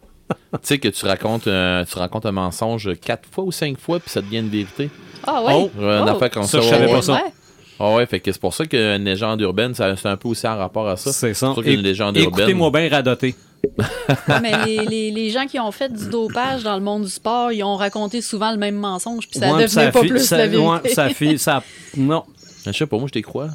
[0.53, 3.99] tu sais que tu racontes, un, tu racontes un mensonge quatre fois ou cinq fois,
[3.99, 4.89] puis ça devient une vérité.
[5.25, 5.53] Ah ouais?
[5.55, 6.61] Oh, une affaire comme ça, ça.
[6.61, 7.01] je savais ouais, pas ouais.
[7.01, 7.13] ça.
[7.13, 7.33] Ouais.
[7.79, 10.47] Ah ouais, fait que c'est pour ça qu'une légende urbaine, ça- c'est un peu aussi
[10.47, 11.11] en rapport à ça.
[11.13, 11.47] C'est ça.
[11.47, 12.29] pour ça qu'une Éc- légende urbaine.
[12.39, 13.35] Écoutez-moi bien radoter.
[13.77, 17.09] Ouais, mais les, les- les gens qui ont fait du dopage dans le monde du
[17.09, 20.19] sport, ils ont raconté souvent le même mensonge, puis ça Ouais, devenait pas fi- plus
[20.25, 20.67] ça- la vérité.
[20.69, 21.63] ouais, ça fi- ça-
[21.97, 22.23] non.
[22.65, 23.49] Je sais pas, moi, je t'y crois.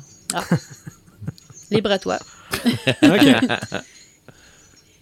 [1.70, 2.18] Libre à toi.
[3.02, 3.36] OK.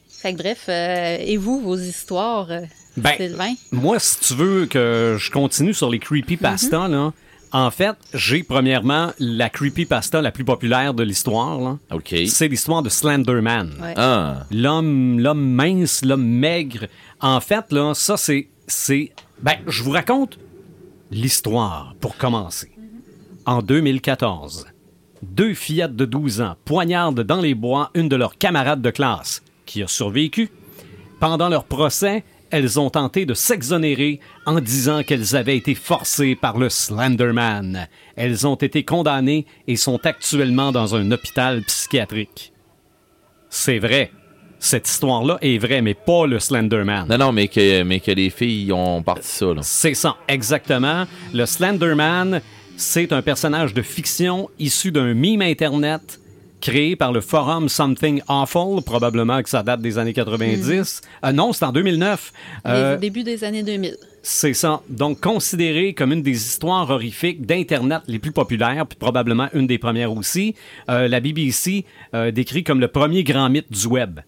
[0.08, 2.60] Fait que bref, euh, et vous, vos histoires, euh,
[2.96, 3.54] Ben, Sylvain?
[3.72, 7.12] Moi, si tu veux que je continue sur les creepypasta, là,
[7.52, 11.60] en fait, j'ai premièrement la creepypasta la plus populaire de l'histoire.
[11.60, 11.78] là.
[11.92, 12.14] OK.
[12.26, 13.74] C'est l'histoire de Slenderman.
[13.80, 13.94] Ouais.
[13.96, 14.44] Ah.
[14.50, 16.86] L'homme, l'homme mince, l'homme maigre.
[17.20, 20.38] En fait, là, ça, c'est, c'est, ben, je vous raconte
[21.10, 22.70] l'histoire pour commencer.
[23.46, 24.66] En 2014,
[25.22, 29.42] deux fillettes de 12 ans poignardent dans les bois une de leurs camarades de classe,
[29.66, 30.50] qui a survécu.
[31.18, 36.58] Pendant leur procès, elles ont tenté de s'exonérer en disant qu'elles avaient été forcées par
[36.58, 37.88] le Slenderman.
[38.16, 42.52] Elles ont été condamnées et sont actuellement dans un hôpital psychiatrique.
[43.48, 44.10] C'est vrai.
[44.58, 47.08] Cette histoire-là est vraie, mais pas le Slenderman.
[47.08, 49.46] Non, non, mais que, mais que les filles ont parti ça.
[49.62, 51.06] C'est ça, exactement.
[51.32, 52.42] Le Slenderman,
[52.76, 56.20] c'est un personnage de fiction issu d'un mime Internet
[56.60, 61.02] créé par le forum Something Awful, probablement que ça date des années 90.
[61.24, 62.32] Euh, non, c'est en 2009.
[62.66, 63.96] Euh, début des années 2000.
[64.22, 64.82] c'est ça.
[64.88, 69.78] Donc, considéré comme une des histoires horrifiques d'Internet les plus populaires, puis probablement une des
[69.78, 70.54] premières aussi,
[70.88, 74.20] euh, la BBC euh, décrit comme le premier grand mythe du web.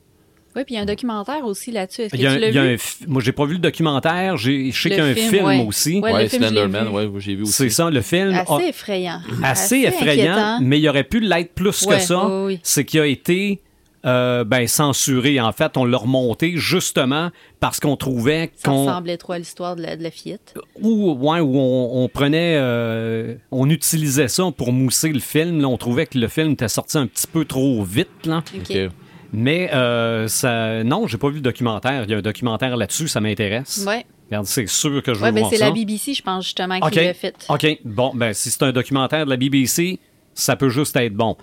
[0.54, 2.02] Oui, puis il y a un documentaire aussi là-dessus.
[2.02, 2.58] Est-ce que un- tu l'as vu?
[2.58, 2.76] un
[3.08, 4.36] moi, j'ai pas vu le documentaire.
[4.36, 5.64] J'ai- Je sais qu'il y a un film, film ouais.
[5.66, 5.98] aussi.
[6.00, 6.94] Ouais, l'ai Slenderman, vu.
[6.94, 7.52] ouais, j'ai vu aussi.
[7.52, 8.34] C'est ça, le film.
[8.34, 9.20] a- Assez effrayant.
[9.42, 10.58] assez, effrayant, inquiétant.
[10.60, 12.26] mais il aurait pu l'être plus Ouais, que ça.
[12.28, 12.60] oui, oui.
[12.62, 13.60] C'est qu'il a été
[14.04, 15.38] euh, ben, censuré.
[15.40, 18.84] En fait, on l'a remonté justement parce qu'on trouvait Ça qu'on.
[18.84, 20.54] ressemblait trop à l'histoire de la, de la fillette.
[20.80, 22.56] Ou ouais, où on, on prenait.
[22.58, 25.60] euh, on utilisait ça pour mousser le film.
[25.60, 25.68] là.
[25.68, 28.08] on trouvait que le film était sorti un petit peu trop vite.
[28.26, 28.42] Là.
[28.54, 28.60] OK.
[28.68, 28.90] Ok.
[29.32, 32.04] Mais euh, ça, non, j'ai pas vu le documentaire.
[32.04, 33.84] Il y a un documentaire là-dessus, ça m'intéresse.
[33.86, 34.04] Ouais.
[34.28, 35.66] Regarde, c'est sûr que je veux Ouais, ben voir c'est ça.
[35.66, 36.94] la BBC, je pense, justement, qui OK.
[36.94, 37.34] l'a fait.
[37.48, 37.66] OK.
[37.84, 39.98] Bon, ben, si c'est un documentaire de la BBC,
[40.34, 41.36] ça peut juste être bon.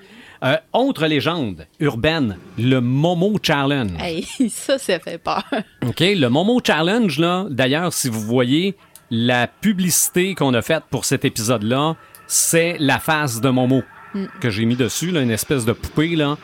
[0.43, 3.91] Euh, autre légende urbaine, le Momo Challenge.
[3.99, 5.43] Hey, ça, ça fait peur.
[5.85, 8.75] OK, le Momo Challenge, là, d'ailleurs, si vous voyez
[9.11, 11.95] la publicité qu'on a faite pour cet épisode-là,
[12.27, 13.81] c'est la face de Momo
[14.39, 16.15] que j'ai mis dessus, là, une espèce de poupée.
[16.15, 16.37] Là.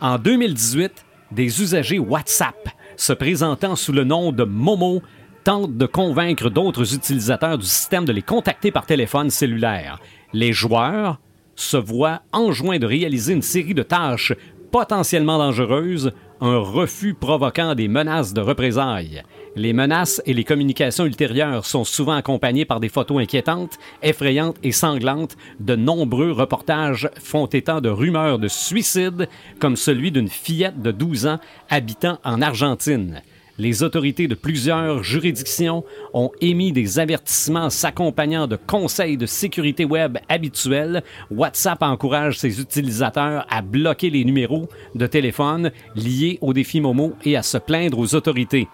[0.00, 5.02] En 2018, des usagers WhatsApp se présentant sous le nom de Momo
[5.42, 9.98] tentent de convaincre d'autres utilisateurs du système de les contacter par téléphone cellulaire.
[10.34, 11.18] Les joueurs
[11.54, 14.34] se voient enjoints de réaliser une série de tâches
[14.70, 19.22] potentiellement dangereuses, un refus provoquant des menaces de représailles.
[19.54, 24.72] Les menaces et les communications ultérieures sont souvent accompagnées par des photos inquiétantes, effrayantes et
[24.72, 25.36] sanglantes.
[25.60, 31.26] De nombreux reportages font état de rumeurs de suicide, comme celui d'une fillette de 12
[31.26, 33.22] ans habitant en Argentine.
[33.58, 40.18] Les autorités de plusieurs juridictions ont émis des avertissements s'accompagnant de conseils de sécurité web
[40.28, 41.02] habituels.
[41.30, 47.36] WhatsApp encourage ses utilisateurs à bloquer les numéros de téléphone liés au défi Momo et
[47.36, 48.68] à se plaindre aux autorités.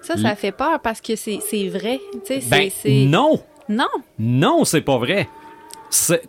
[0.00, 2.00] Ça, ça fait peur parce que c'est vrai.
[2.50, 2.70] Ben
[3.08, 3.84] non, Non.
[4.18, 5.28] non, c'est pas vrai.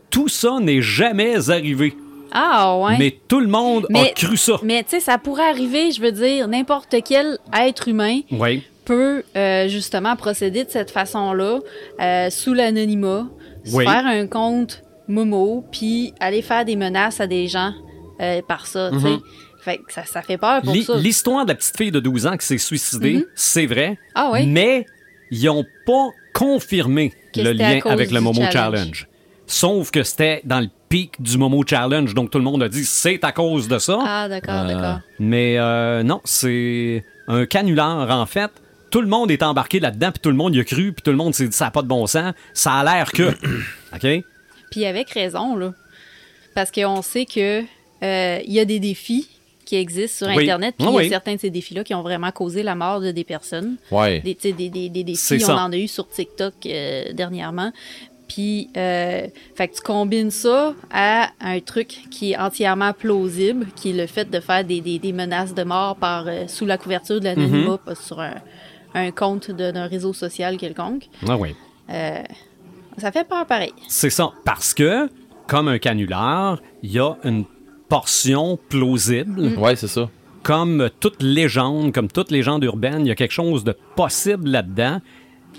[0.09, 1.95] Tout ça n'est jamais arrivé.
[2.31, 2.97] Ah, ouais.
[2.97, 4.53] Mais tout le monde a cru ça.
[4.63, 8.63] Mais tu sais, ça pourrait arriver, je veux dire, n'importe quel être humain Oui.
[8.85, 11.59] peut euh, justement procéder de cette façon-là,
[11.99, 13.27] euh, sous l'anonymat,
[13.65, 17.73] se faire un compte Momo, puis aller faire des menaces à des gens
[18.21, 19.15] euh, par ça, tu sais.
[19.63, 20.95] Fait que ça, ça fait peur pour Li- ça.
[20.97, 23.97] L'histoire de la petite fille de 12 ans qui s'est suicidée, c'est vrai.
[24.15, 24.47] Ah oui?
[24.47, 24.85] Mais
[25.29, 28.53] ils n'ont pas confirmé le lien avec le Momo Challenge.
[28.53, 29.07] challenge.
[29.51, 32.85] Sauf que c'était dans le pic du Momo Challenge, donc tout le monde a dit
[32.85, 33.99] c'est à cause de ça.
[34.01, 34.99] Ah, d'accord, d'accord.
[35.19, 38.49] Mais euh, non, c'est un canular en fait.
[38.91, 41.11] Tout le monde est embarqué là-dedans, puis tout le monde y a cru, puis tout
[41.11, 42.33] le monde s'est dit ça n'a pas de bon sens.
[42.53, 43.23] Ça a l'air que.
[43.93, 44.23] OK?
[44.71, 45.73] Puis avec raison, là.
[46.55, 47.61] Parce qu'on sait que
[48.03, 49.27] euh, il y a des défis
[49.65, 50.43] qui existent sur Oui.
[50.43, 52.75] Internet, puis Ah il y a certains de ces défis-là qui ont vraiment causé la
[52.75, 53.75] mort de des personnes.
[53.91, 54.19] Ouais.
[54.19, 55.55] Des, des, des, des défis, on ça.
[55.55, 57.71] en a eu sur TikTok euh, dernièrement.
[58.33, 63.89] Puis, euh, fait que tu combines ça à un truc qui est entièrement plausible, qui
[63.89, 66.77] est le fait de faire des, des, des menaces de mort par euh, sous la
[66.77, 67.77] couverture de l'anonymat, Mm-hmm.
[67.85, 68.35] pas sur un,
[68.93, 71.09] un compte d'un réseau social quelconque.
[71.27, 71.55] Ah oui.
[71.89, 72.23] Euh,
[72.97, 73.73] ça fait peur pareil.
[73.89, 74.31] C'est ça.
[74.45, 75.09] Parce que,
[75.47, 77.43] comme un canular, il y a une
[77.89, 79.57] portion plausible.
[79.57, 80.09] Ouais, c'est ça.
[80.43, 85.01] Comme toute légende, comme toute légende urbaine, il y a quelque chose de possible là-dedans.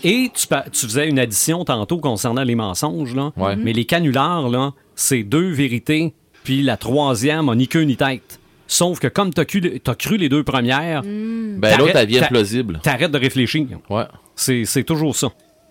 [0.05, 0.47] Et tu,
[0.87, 3.33] faisais une addition tantôt concernant les mensonges, là.
[3.37, 3.57] Ouais.
[3.57, 6.13] Mais les canulars, là, c'est deux vérités,
[6.45, 8.41] puis la troisième a ni queue ni tête.
[8.67, 11.59] Sauf que comme t'as cru, t'as cru les deux premières, Mm.
[11.61, 12.81] Ben, l'autre, T'arrêtes- elle vient plausible.
[12.83, 13.67] t'arrêtes de réfléchir.
[13.91, 14.05] Ouais.
[14.35, 15.29] C'est c'est toujours ça.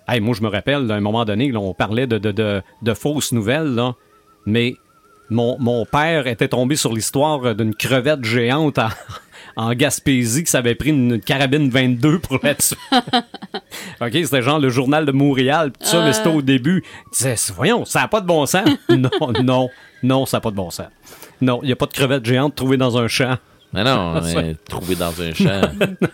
[0.07, 2.61] Hey, moi, je me rappelle, à un moment donné, là, on parlait de, de, de-
[2.81, 3.95] de fausses nouvelles, là,
[4.45, 4.75] mais
[5.29, 8.89] mon, mon père était tombé sur l'histoire d'une crevette géante en,
[9.55, 12.77] en Gaspésie qui s'avait pris une carabine 22 pour la tuer.
[14.01, 16.83] OK, c'était genre le journal de Montréal, pis tout ça, mais c'était au début.
[17.07, 18.67] Il disait, voyons, ça n'a pas de bon sens.
[18.89, 19.09] non,
[19.43, 19.69] non,
[20.03, 20.87] non, ça n'a pas de bon sens.
[21.41, 23.37] Non, il n'y a pas de crevette géante trouvée dans un champ.
[23.73, 25.61] Mais non, mais trouvé dans un champ.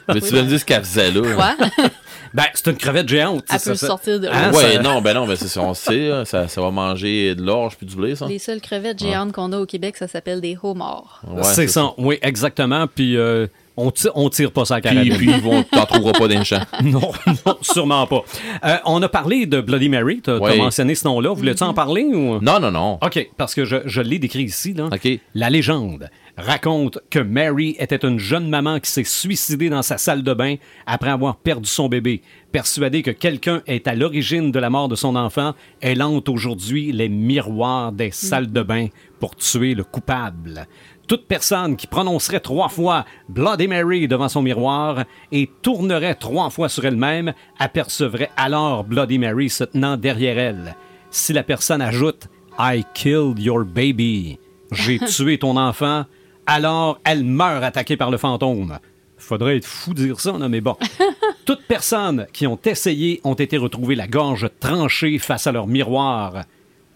[0.08, 1.22] mais tu vas me dire ce qu'elle faisait là.
[1.22, 1.68] Ouais.
[2.34, 3.46] Ben, c'est une crevette géante.
[3.50, 5.62] Elle ça, peut ça- sortir de Hein, ouais, ça- non, ben non, ben c'est ça,
[5.62, 8.28] on sait, là, ça, ça va manger de l'orge puis du blé, ça.
[8.28, 11.22] Les seules crevettes géantes qu'on a au Québec, ça s'appelle des homards.
[11.26, 11.94] Ouais, c'est ça.
[11.98, 12.86] oui, exactement.
[12.94, 15.16] Puis euh, on, tire, on tire pas ça à Puis, carabine.
[15.16, 16.62] puis ils vont, t'en trouveras pas dans le champ.
[16.84, 17.12] non,
[17.46, 18.24] non, sûrement pas.
[18.66, 20.20] Euh, on a parlé de Bloody Mary.
[20.22, 20.58] Tu as Oui.
[20.58, 21.34] mentionné ce nom-là.
[21.34, 22.42] Voulais-tu en parler ou...
[22.42, 23.00] Non, non, non.
[23.02, 24.74] OK, parce que je, je l'ai décrit ici.
[24.74, 24.88] Là.
[24.94, 25.08] OK.
[25.34, 30.24] La légende raconte que Mary était une jeune maman qui s'est suicidée dans sa salle
[30.24, 32.22] de bain après avoir perdu son bébé.
[32.52, 36.92] Persuadée que quelqu'un est à l'origine de la mort de son enfant, elle hante aujourd'hui
[36.92, 38.88] les miroirs des salles de bain
[39.20, 40.68] pour tuer le coupable.
[41.08, 46.70] Toute personne qui prononcerait trois fois Bloody Mary devant son miroir et tournerait trois fois
[46.70, 50.76] sur elle-même apercevrait alors Bloody Mary se tenant derrière elle.
[51.10, 52.28] Si la personne ajoute
[52.60, 54.38] I killed your baby,
[54.72, 56.06] j'ai tué ton enfant,
[56.48, 58.80] alors elle meurt attaquée par le fantôme.
[59.18, 60.76] Faudrait être fou de dire ça, non, mais bon.
[61.46, 66.44] Toutes personnes qui ont essayé ont été retrouvées la gorge tranchée face à leur miroir.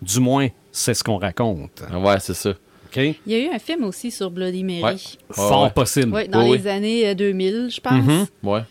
[0.02, 1.84] Du moins, c'est ce qu'on raconte.
[1.94, 2.52] Ouais, c'est ça.
[2.52, 2.98] OK?
[2.98, 4.82] Il y a eu un film aussi sur Bloody Mary.
[4.82, 4.96] Ouais.
[5.36, 5.70] Fort ouais.
[5.72, 6.14] possible.
[6.14, 6.68] Ouais, dans les oui.
[6.68, 7.94] années euh, 2000, je pense.
[7.94, 8.26] Mhm.
[8.44, 8.62] Ouais.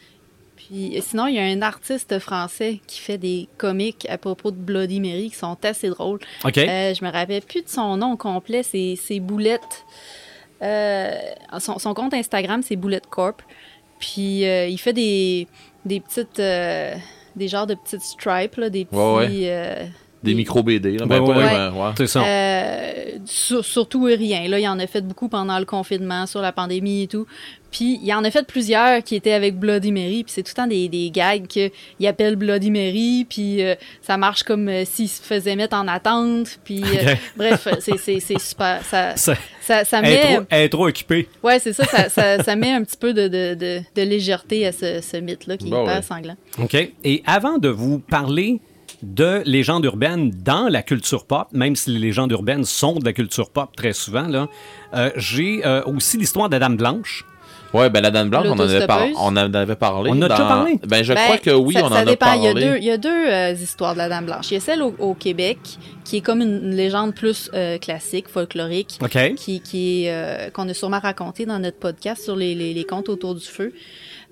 [0.56, 4.50] Puis euh, sinon, il y a un artiste français qui fait des comiques à propos
[4.50, 6.20] de Bloody Mary qui sont assez drôles.
[6.44, 6.58] OK?
[6.58, 9.84] Euh, je me rappelle plus de son nom complet, c'est c'est Boulette.
[10.62, 11.12] Euh,
[11.58, 13.42] son, son compte Instagram, c'est Boulette Corp.
[13.98, 15.46] Puis euh, il fait des,
[15.84, 16.38] des petites.
[16.40, 16.94] euh,
[17.36, 18.96] des genres de petites stripes, là, des petits.
[18.96, 19.90] Ouais, ouais.
[20.22, 20.98] Des micro-BD.
[21.06, 21.92] Ben, Ouais, ben, ouais.
[21.96, 22.22] C'est ça.
[22.22, 22.92] euh,
[23.24, 24.46] sur, surtout et rien.
[24.48, 27.26] Là, il en a fait beaucoup pendant le confinement, sur la pandémie et tout.
[27.70, 30.24] Puis il en a fait plusieurs qui étaient avec Bloody Mary.
[30.24, 31.70] Puis c'est tout le temps des, des gags qu'il
[32.06, 33.24] appelle Bloody Mary.
[33.30, 36.58] Puis euh, ça marche comme euh, s'il se faisait mettre en attente.
[36.64, 38.80] Puis euh, bref, c'est- c'est c'est super.
[38.84, 40.02] Ça, Ça- ça, ça est
[40.40, 40.40] met.
[40.50, 41.28] est trop occupée.
[41.44, 42.42] Ouais, c'est ça ça, ça.
[42.42, 45.68] ça met un petit peu de, de, de, de légèreté à ce, ce mythe-là qui
[45.68, 46.02] est Bah hyper ouais.
[46.02, 46.36] sanglant.
[46.60, 46.74] OK?
[47.04, 48.60] Et avant de vous parler
[49.02, 53.12] de légendes urbaines dans la culture pop, même si les légendes urbaines sont de la
[53.12, 54.48] culture pop très souvent, là,
[54.94, 57.24] euh, j'ai euh, aussi l'histoire de la Dame Blanche.
[57.72, 60.10] Ouais, ben la Dame Blanche, on en, avait par- on en avait parlé.
[60.10, 60.80] On en a déjà dans- parlé?
[60.88, 62.26] Ben, je Ben, crois que oui, ça, on en ça a dépend.
[62.26, 62.40] parlé.
[62.40, 64.50] Il y a deux, il y a deux euh, histoires de la Dame Blanche.
[64.50, 65.58] Il y a celle au, au Québec,
[66.04, 68.98] qui est comme une, légende plus euh, classique, folklorique,
[69.36, 72.84] qui, qui est, euh, qu'on a sûrement raconté dans notre podcast sur les, les, les
[72.84, 73.72] contes autour du feu,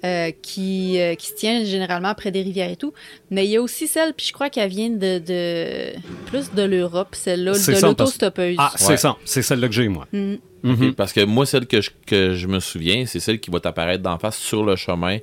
[0.05, 2.93] euh, qui, euh, qui se tient généralement près des rivières et tout.
[3.31, 5.93] Mais il y a aussi celle, puis je crois qu'elle vient de, de
[6.27, 8.57] plus de l'Europe, celle-là, de l'autostoppeuse.
[8.59, 8.97] Ah, c'est Ouais.
[8.97, 9.17] ça.
[9.25, 10.07] C'est celle-là que j'ai, moi.
[10.13, 10.35] Mm.
[10.63, 10.95] Mhm.
[10.95, 14.03] Parce que moi, celle que je, que je me souviens, c'est celle qui va t'apparaître
[14.03, 15.19] d'en face sur le chemin.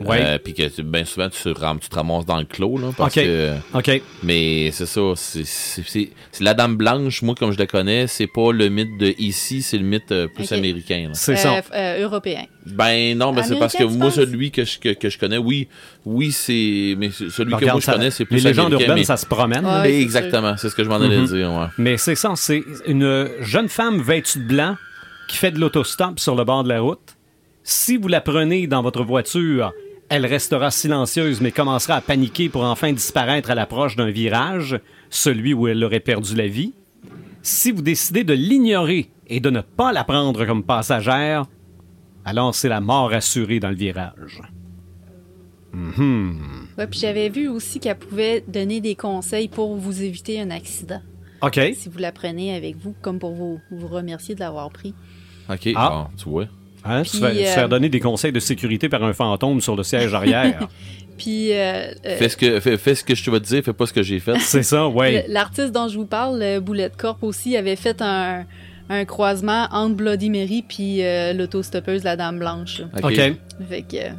[0.00, 0.20] Ouais.
[0.22, 2.76] Euh, puis que bien souvent, tu, ram- tu te ramasses dans le clos.
[2.76, 3.22] Là, parce OK.
[3.24, 4.02] que, OK.
[4.22, 5.00] mais c'est ça.
[5.16, 9.62] C'est la Dame Blanche, moi, comme je la connais, c'est pas le mythe de ici,
[9.62, 11.10] c'est le mythe euh, plus américain.
[11.14, 11.62] C'est ça.
[11.74, 12.44] euh, européen.
[12.66, 15.68] Ben non, mais c'est parce que moi, celui que je, que, que je connais, oui,
[16.04, 16.94] oui, c'est.
[16.98, 19.16] Mais celui que Regarde, moi je ça- connais, c'est plus Les légendes urbaines, mais- ça
[19.16, 19.64] se promène.
[19.64, 19.80] Ouais.
[19.84, 21.26] c'est Exactement, c'est ce que je m'en allais Mhm.
[21.26, 21.66] dire, ouais.
[21.78, 24.76] Mais c'est ça, c'est une jeune femme vêtue de blanc
[25.28, 27.00] qui fait de l'autostop sur le bord de la route.
[27.64, 29.72] Si vous la prenez dans votre voiture,
[30.08, 34.78] elle restera silencieuse mais commencera à paniquer pour enfin disparaître à l'approche d'un virage,
[35.10, 36.72] celui où elle aurait perdu la vie.
[37.42, 41.46] Si vous décidez de l'ignorer et de ne pas la prendre comme passagère,
[42.24, 44.40] alors c'est la mort assurée dans le virage.
[45.72, 46.68] Mhm.
[46.78, 51.00] Ouais, puis j'avais vu aussi qu'elle pouvait donner des conseils pour vous éviter un accident.
[51.42, 51.60] OK.
[51.74, 54.94] Si vous la prenez avec vous, comme pour vous, vous remercier de l'avoir pris.
[55.50, 56.08] Ok, Ah.
[56.10, 56.46] bon, tu vois.
[56.88, 59.76] Hein, se faire, se euh, faire donner des conseils de sécurité par un fantôme sur
[59.76, 60.68] le siège arrière.
[61.18, 63.62] Puis euh, euh, Fais ce, que, fais, fais ce que je te vais te dire,
[63.64, 64.38] fais pas ce que j'ai fait.
[64.40, 65.24] c'est ça, ouais.
[65.28, 68.44] l'artiste dont je vous parle, Boulette Corp aussi, avait fait un,
[68.88, 72.82] un croisement entre Bloody Mary puis euh, l'autostoppeuse La Dame Blanche.
[72.96, 73.04] Ok.
[73.04, 73.14] OK.
[73.68, 74.10] Fait que euh,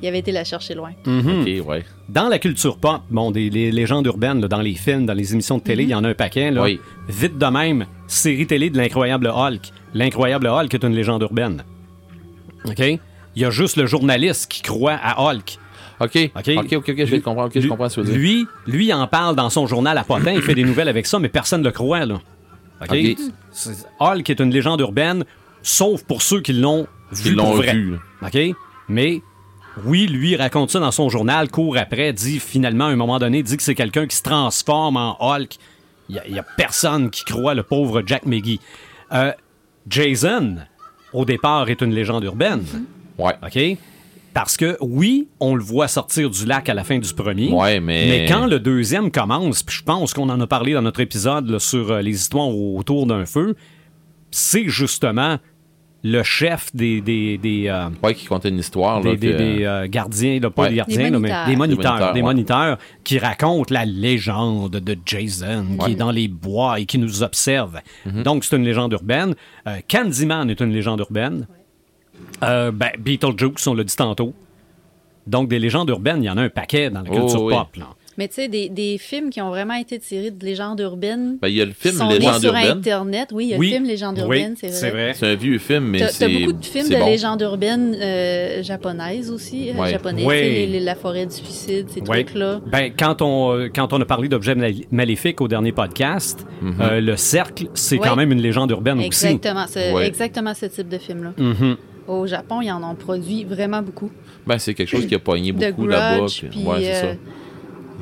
[0.00, 0.92] il avait été la chercher loin.
[1.06, 1.40] Mhm.
[1.40, 1.84] Ok, ouais.
[2.08, 5.32] Dans la culture pop, bon, des les légendes urbaines, là, dans les films, dans les
[5.32, 6.50] émissions de télé, il y en a un paquet.
[6.50, 6.62] Là.
[6.62, 6.80] Oui.
[7.08, 9.70] Vite de même, série télé de l'incroyable Hulk.
[9.94, 11.62] L'incroyable Hulk est une légende urbaine.
[12.64, 12.78] OK?
[12.78, 15.58] Il y a juste le journaliste qui croit à Hulk.
[16.00, 16.48] Ok, OK?
[16.56, 18.20] ok, ok, je vais te comprendre, ok, je comprends ce que tu veux dire.
[18.20, 21.06] Lui, lui il en parle dans son journal à Potin, il fait des nouvelles avec
[21.06, 22.20] ça, mais personne ne le croit, là.
[22.82, 22.90] OK?
[22.90, 23.18] OK.
[23.52, 25.24] C'est- Hulk est une légende urbaine
[25.62, 27.98] sauf pour ceux qui l'ont vu l'ont vu.
[28.22, 28.38] OK?
[28.88, 29.22] Mais
[29.84, 33.18] oui, lui il raconte ça dans son journal, court après, dit finalement, à un moment
[33.18, 35.56] donné, dit que c'est quelqu'un qui se transforme en Hulk.
[36.08, 38.60] Il n'y a, personne qui croit le pauvre Jack McGee.
[39.12, 39.32] Euh,
[39.88, 40.56] Jason,
[41.12, 42.62] au départ, est une légende urbaine.
[43.18, 43.34] Ouais.
[43.44, 43.78] OK?
[44.34, 47.50] Parce que oui, on le voit sortir du lac à la fin du premier.
[47.52, 50.80] Ouais, mais- Mais quand le deuxième commence, puis je pense qu'on en a parlé dans
[50.82, 53.54] notre épisode là, sur euh, les histoires au- autour d'un feu,
[54.30, 55.36] c'est justement
[56.04, 59.00] le chef des, des, des, euh, Ouais, qui comptait une histoire.
[59.02, 60.70] Là, des, des- que- des, euh, gardiens, là, pas Ouais.
[60.70, 61.46] des gardiens, Des là, mais moniteurs.
[61.46, 62.22] des moniteurs, Des moniteurs, des ouais.
[62.26, 67.22] moniteurs qui racontent la légende de Jason qui est dans les bois et qui nous
[67.22, 67.78] observe.
[68.04, 68.22] Mhm.
[68.24, 69.34] Donc, c'est une légende urbaine.
[69.68, 71.46] Euh, Candyman est une légende urbaine.
[72.42, 74.34] Euh, ben, Beetlejuice, on l'a dit tantôt.
[75.26, 77.54] Donc, des légendes urbaines, il y en a un paquet dans la Oh, culture oui.
[77.54, 77.76] pop.
[77.76, 77.86] là.
[78.22, 81.38] Mais tu sais, des, des films qui ont vraiment été tirés de légendes urbaines.
[81.42, 82.70] Ben, il y a le film sont Légende nés sur urbaine.
[82.78, 83.28] Internet.
[83.32, 84.76] Oui, il y a Oui, le film Légende oui, urbaine, c'est vrai.
[84.76, 85.12] c'est vrai.
[85.16, 86.26] C'est un vieux film, mais c'est.
[86.28, 87.06] t'as beaucoup de films c'est de bon.
[87.06, 89.90] légendes urbaines euh, japonaises aussi, euh, Ouais.
[89.90, 90.34] japonais, Oui.
[90.36, 92.60] tu sais, les- les- la forêt du suicide, ces trucs-là.
[92.70, 96.46] Ben, quand, on, euh, quand on a parlé d'objets mal- maléfiques au dernier podcast,
[96.80, 98.06] euh, le cercle, c'est Ouais.
[98.06, 99.06] quand même une légende urbaine aussi.
[99.06, 100.06] Exactement, c'est Ouais.
[100.06, 101.32] exactement ce type de film-là.
[101.36, 101.76] Mhm.
[102.06, 104.10] Au Japon, ils en ont produit vraiment beaucoup.
[104.46, 106.26] Ben, c'est quelque chose qui a pogné The beaucoup là-bas.
[106.26, 107.18] Puis- ouais, c'est euh, ça.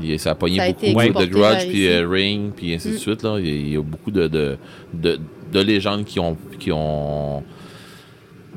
[0.02, 1.18] Il- ça a pogné ça a beaucoup.
[1.20, 2.98] de Grudge, puis euh, Ring, puis ainsi de Mm.
[2.98, 3.22] suite.
[3.22, 3.36] Là.
[3.38, 4.56] Il, y a, il y a beaucoup de, de,
[4.94, 5.18] de,
[5.52, 6.36] de légendes qui ont.
[6.58, 7.42] Qui ont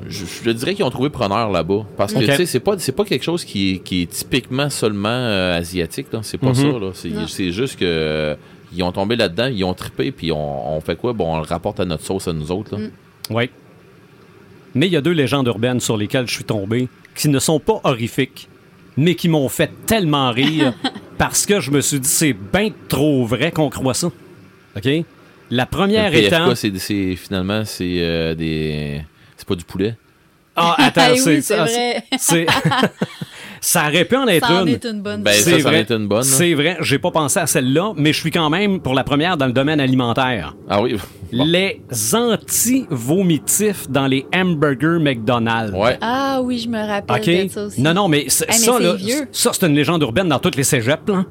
[0.08, 1.86] je, je dirais qu'ils ont trouvé preneur là-bas.
[1.96, 4.68] Parce que, tu sais, c'est pas, c'est pas quelque chose qui est, qui est typiquement
[4.68, 6.08] seulement euh, asiatique.
[6.12, 6.20] là.
[6.22, 6.54] C'est pas Mhm.
[6.54, 6.66] ça.
[6.66, 6.90] là.
[7.28, 7.84] C'est, juste que.
[7.84, 8.34] euh,
[8.76, 11.12] ils ont tombé là-dedans, ils ont trippé, puis on, on fait quoi?
[11.12, 12.76] Bon, on le rapporte à notre sauce à nous autres.
[12.76, 12.82] Là.
[12.84, 12.90] Mm.
[13.30, 13.50] Oui.
[14.74, 17.60] Mais il y a deux légendes urbaines sur lesquelles je suis tombé qui ne sont
[17.60, 18.48] pas horrifiques,
[18.96, 20.74] mais qui m'ont fait tellement rire
[21.18, 24.08] parce que je me suis dit c'est bien trop vrai qu'on croit ça.
[24.76, 24.88] OK?
[25.50, 26.54] La première Le PFK, étant.
[26.54, 29.02] c'est, c'est- finalement, c'est euh, des.
[29.36, 29.94] C'est pas du poulet.
[30.56, 31.40] Ah, attends, Ah oui, c'est
[32.18, 32.46] c'est
[33.64, 33.80] ça.
[33.80, 33.88] vrai.
[33.88, 34.74] aurait pu en être Ça en une.
[34.74, 35.22] est une bonne.
[35.22, 35.80] Ben, C'est ça, ça en vrai.
[35.80, 36.22] est une bonne.
[36.22, 39.36] C'est vrai, j'ai pas pensé à celle-là, mais je suis quand même pour la première
[39.36, 40.54] dans le domaine alimentaire.
[40.68, 40.96] Ah oui.
[41.32, 41.44] Bon.
[41.44, 41.80] Les
[42.14, 45.76] anti-vomitifs dans les hamburgers McDonald's.
[45.76, 45.98] Ouais.
[46.00, 47.44] Ah oui, je me rappelle OK?
[47.46, 47.80] de ça aussi.
[47.80, 49.28] Non, non, mais, c'est- Ah, mais ça, c'est là, vieux.
[49.32, 51.24] ça, c'est une légende urbaine dans toutes les cégeps, là.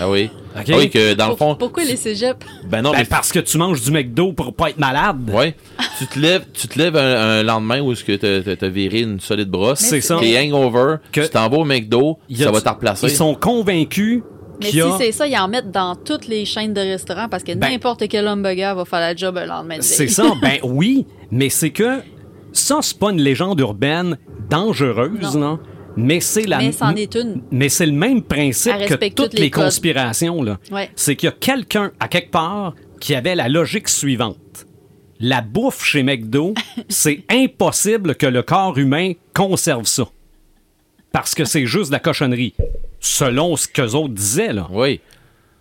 [0.00, 0.30] Ah oui.
[0.54, 1.54] Ah oui, que dans le fond.
[1.54, 2.44] Pourquoi les cégeps?
[2.68, 3.04] Ben non, Ben, mais.
[3.04, 5.30] parce que tu manges du McDo pour pas être malade.
[5.32, 5.54] Ouais.
[5.98, 8.16] tu te lèves, tu te lèves un, un lendemain où est-ce que
[8.54, 9.80] t'as- viré une solide brosse.
[9.80, 10.16] C'est ça.
[10.18, 10.96] T'es hangover.
[11.12, 12.18] Que- Tu t'en vas au McDo.
[12.34, 13.06] Ça va te replacer.
[13.06, 14.22] Ils sont convaincus
[14.62, 14.96] Mais si a...
[14.98, 18.08] c'est ça, ils en mettent dans toutes les chaînes de restaurants parce que Ben- n'importe
[18.08, 21.70] quel hamburger va faire la job le lendemain de C'est ça, ben oui, mais c'est
[21.70, 22.00] que
[22.52, 24.16] ça, c'est pas une légende urbaine
[24.48, 25.40] dangereuse, Non.
[25.40, 25.58] non?
[25.96, 26.58] Mais c'est la...
[26.58, 27.42] Mais c'en est une.
[27.50, 30.58] Mais c'est le même principe que toutes toutes les conspirations, là.
[30.70, 30.90] Ouais.
[30.94, 34.66] C'est qu'il y a quelqu'un, à quelque part, qui avait la logique suivante.
[35.18, 36.54] La bouffe chez McDo,
[36.88, 40.08] c'est impossible que le corps humain conserve ça.
[41.12, 42.54] Parce que c'est juste de la cochonnerie.
[43.00, 44.68] Selon ce qu'eux autres disaient, là.
[44.70, 45.00] Oui.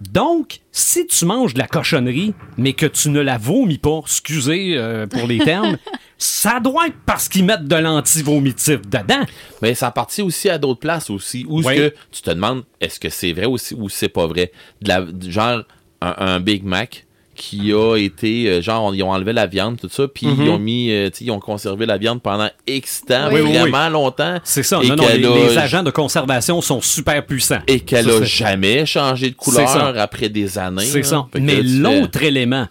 [0.01, 4.75] Donc, si tu manges de la cochonnerie, mais que tu ne la vomis pas, excusez
[4.75, 5.77] euh, pour les termes,
[6.17, 9.23] ça doit être parce qu'ils mettent de l'anti-vomitif dedans.
[9.61, 11.45] Mais ça appartient aussi à d'autres places aussi.
[11.49, 11.75] Où Oui.
[11.75, 14.51] que tu te demandes est-ce que c'est vrai aussi ou c'est pas vrai?
[14.81, 15.61] De la, du genre
[16.01, 19.89] un, un Big Mac qui a été euh, genre ils ont enlevé la viande tout
[19.89, 23.41] ça puis ils ont mis euh, ils ont conservé la viande pendant X temps Oui,
[23.41, 23.57] oui, oui.
[23.57, 24.79] vraiment longtemps C'est ça.
[24.81, 27.59] et Non, non, les, a- les agents de conservation sont super puissants.
[27.67, 31.03] et qu'elle a jamais changé de couleur après des années C'est là.
[31.03, 31.27] ça.
[31.37, 32.69] Mais fais- l'autre élément,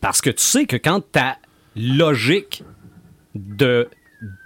[0.00, 1.36] parce que tu sais que quand ta
[1.76, 2.64] logique
[3.34, 3.88] de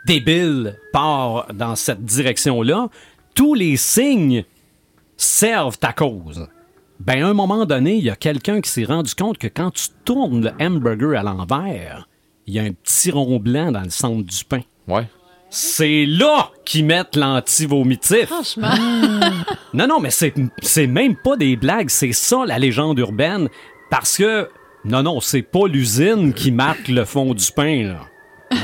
[0.06, 2.88] débile part dans cette direction-là,
[3.34, 4.44] tous les signes
[5.16, 6.48] servent ta cause.
[7.00, 9.72] Ben, à un moment donné, il y a quelqu'un qui s'est rendu compte que quand
[9.72, 12.08] tu tournes le hamburger à l'envers,
[12.46, 14.60] il y a un petit rond blanc dans le centre du pain.
[14.86, 15.06] ouais
[15.50, 18.26] C'est là qu'ils mettent l'anti-vomitif.
[18.26, 18.68] Franchement,
[19.74, 23.48] Non, non, mais c'est, c'est même pas des blagues, c'est ça la légende urbaine.
[23.90, 24.48] Parce que,
[24.84, 28.00] non, non, c'est pas l'usine qui marque le fond du pain, là.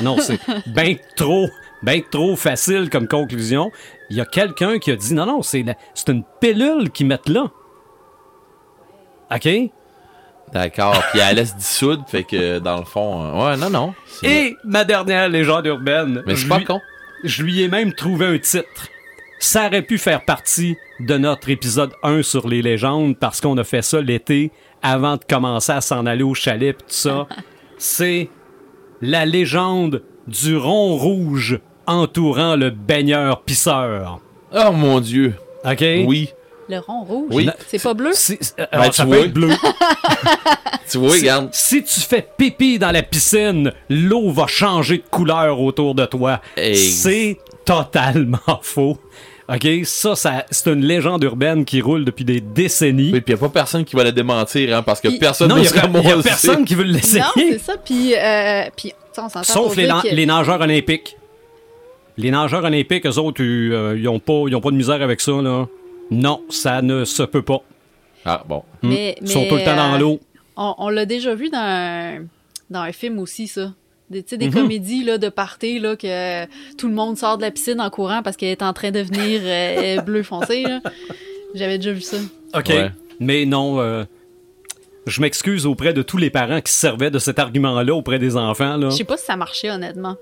[0.02, 1.48] Non, non, c'est bien trop,
[1.82, 3.70] bien trop facile comme conclusion.
[4.10, 7.06] Il y a quelqu'un qui a dit, non, non, c'est, la- c'est une pilule qu'ils
[7.06, 7.46] mettent là.
[9.34, 9.48] OK?
[10.52, 14.26] d'accord puis elle laisse dissoudre fait que dans le fond euh, ouais non non c'est-
[14.26, 16.24] Et ma dernière légende urbaine.
[16.26, 16.80] mais je c'est pas lui- con
[17.22, 18.88] Je lui ai même trouvé un titre.
[19.38, 23.62] Ça aurait pu faire partie de notre épisode 1 sur les légendes parce qu'on a
[23.64, 24.50] fait ça l'été
[24.82, 27.28] avant de commencer à s'en aller au chalet pis tout ça.
[27.78, 28.28] C'est
[29.00, 34.20] la légende du rond rouge entourant le baigneur pisseur.
[34.54, 35.34] oh mon dieu
[35.64, 35.84] OK?
[36.06, 36.30] oui
[36.68, 37.28] Le rond rouge?
[37.32, 37.48] Oui.
[37.66, 38.10] C'est pas bleu?
[38.12, 39.50] Si- euh, Ben, alors, tu ça peut être bleu.
[40.90, 41.50] Tu vois, regarde.
[41.52, 46.40] Si tu fais pipi dans la piscine, l'eau va changer de couleur autour de toi.
[46.56, 46.74] Hey.
[46.76, 48.98] C'est totalement faux.
[49.52, 49.66] OK?
[49.84, 53.10] Ça, ça c'est une légende urbaine qui roule depuis des décennies.
[53.12, 55.18] Oui, puis il n'y a pas personne qui va la démentir, hein, parce que Puis-
[55.18, 57.20] personne non, ne il sera n'y a, personne qui veut l'essayer.
[57.20, 57.76] Non, c'est ça.
[57.76, 61.16] Puis, euh, puis tu sais, on s'entend Sauf les, que- nageurs olympiques.
[62.16, 65.32] Les nageurs olympiques, eux autres, ils n'ont pas, ils ont pas de misère avec ça.
[65.32, 65.66] Là.
[66.10, 67.60] Non, ça ne se peut pas.
[68.24, 68.62] Ah, bon.
[68.82, 70.20] Mais, Ils sont mais, tout le temps dans euh, l'eau.
[70.56, 72.18] On, on l'a déjà vu dans un,
[72.68, 73.72] dans un film aussi, ça.
[74.10, 74.52] Des, tu sais, des Mhm.
[74.54, 76.44] comédies là, de party, là, que
[76.76, 78.98] tout le monde sort de la piscine en courant parce qu'elle est en train de
[79.00, 80.64] devenir euh, bleu foncé.
[81.54, 82.16] J'avais déjà vu ça.
[82.54, 82.68] OK.
[82.68, 82.90] Ouais.
[83.20, 84.04] Mais non, euh,
[85.06, 88.36] je m'excuse auprès de tous les parents qui se servaient de cet argument-là auprès des
[88.36, 88.78] enfants.
[88.82, 90.16] Je sais pas si ça marchait, honnêtement.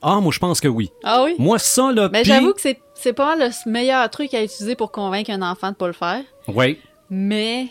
[0.00, 0.90] Ah, moi, je pense que oui.
[1.04, 1.34] Ah oui?
[1.38, 2.08] Moi, ça, là.
[2.12, 5.42] Mais pis- j'avoue que c'est, c'est pas le meilleur truc à utiliser pour convaincre un
[5.42, 6.22] enfant de pas le faire.
[6.48, 6.78] Oui.
[7.08, 7.66] Mais,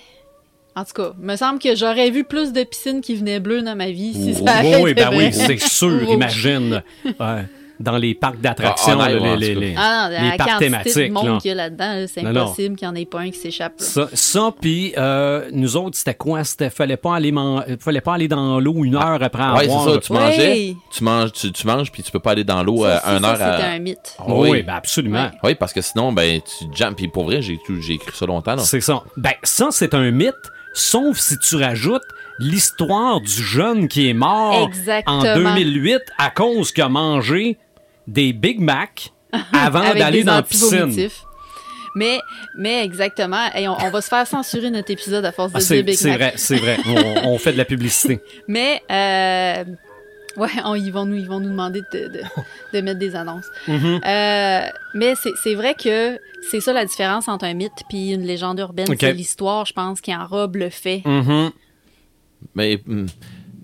[0.76, 3.76] en tout cas, me semble que j'aurais vu plus de piscines qui venaient bleues dans
[3.76, 4.46] ma vie si Ouh.
[4.46, 6.82] ça avait oui, été ben oui, c'est sûr, imagine.
[7.06, 7.46] Ouais.
[7.80, 10.30] Dans les parcs d'attractions, Ah, ah, là, ouais, en les, les- les- Ah non, les
[10.30, 10.96] la parcs quantité thématiques.
[11.08, 11.38] de monde là.
[11.42, 13.80] qu'il y a là-dedans, là, c'est impossible qu'il n'y en ait pas un qui s'échappe.
[13.80, 13.86] là.
[13.88, 16.44] Ça, ça puis euh, nous autres, c'était quoi?
[16.44, 19.86] C'était fallait pas aller man- fallait pas aller dans l'eau une heure après Ouais, avoir.
[19.86, 20.20] c'est ça, tu Ouais.
[20.20, 23.16] mangeais, tu manges, tu, tu manges, puis tu peux pas aller dans l'eau euh, Ça,
[23.16, 23.58] un ça, heure ça, à...
[23.58, 24.16] C'était un mythe.
[24.20, 24.62] Ah Oui, oui.
[24.62, 25.24] ben absolument.
[25.24, 25.32] Ouais.
[25.44, 26.96] Oui, parce que sinon, ben, tu jumps.
[26.96, 28.60] Puis pour vrai, j'ai j'ai cru ça longtemps.
[28.60, 29.02] C'est ça.
[29.18, 30.36] Ben, ça, c'est un mythe,
[30.74, 32.02] sauf si tu rajoutes
[32.40, 35.20] l'histoire du jeune qui est mort Exactement.
[35.20, 37.58] en 2008 à cause qu'il a mangé
[38.08, 39.12] des Big Mac
[39.54, 41.10] avant d'aller dans la piscine.
[41.96, 42.20] Mais,
[42.58, 43.48] mais exactement.
[43.54, 45.96] Et on, on va se faire censurer notre épisode à force de Ah, dire Big
[45.96, 46.18] c'est Mac.
[46.20, 46.78] vrai, c'est vrai.
[46.86, 48.22] On, on fait de la publicité.
[48.48, 49.66] Mais, euh,
[50.38, 52.20] ouais, on- ils, vont nous, ils vont nous demander de, de,
[52.74, 53.46] de mettre des annonces.
[53.68, 54.00] Mhm.
[54.06, 54.62] Euh,
[54.94, 55.14] mais
[55.44, 56.20] c'est vrai que
[56.50, 58.88] c'est ça la différence entre un mythe puis une légende urbaine.
[59.00, 61.02] C'est l'histoire, je pense, qui enrobe le fait.
[61.06, 61.52] Mhm.
[62.56, 63.06] Mais, hum,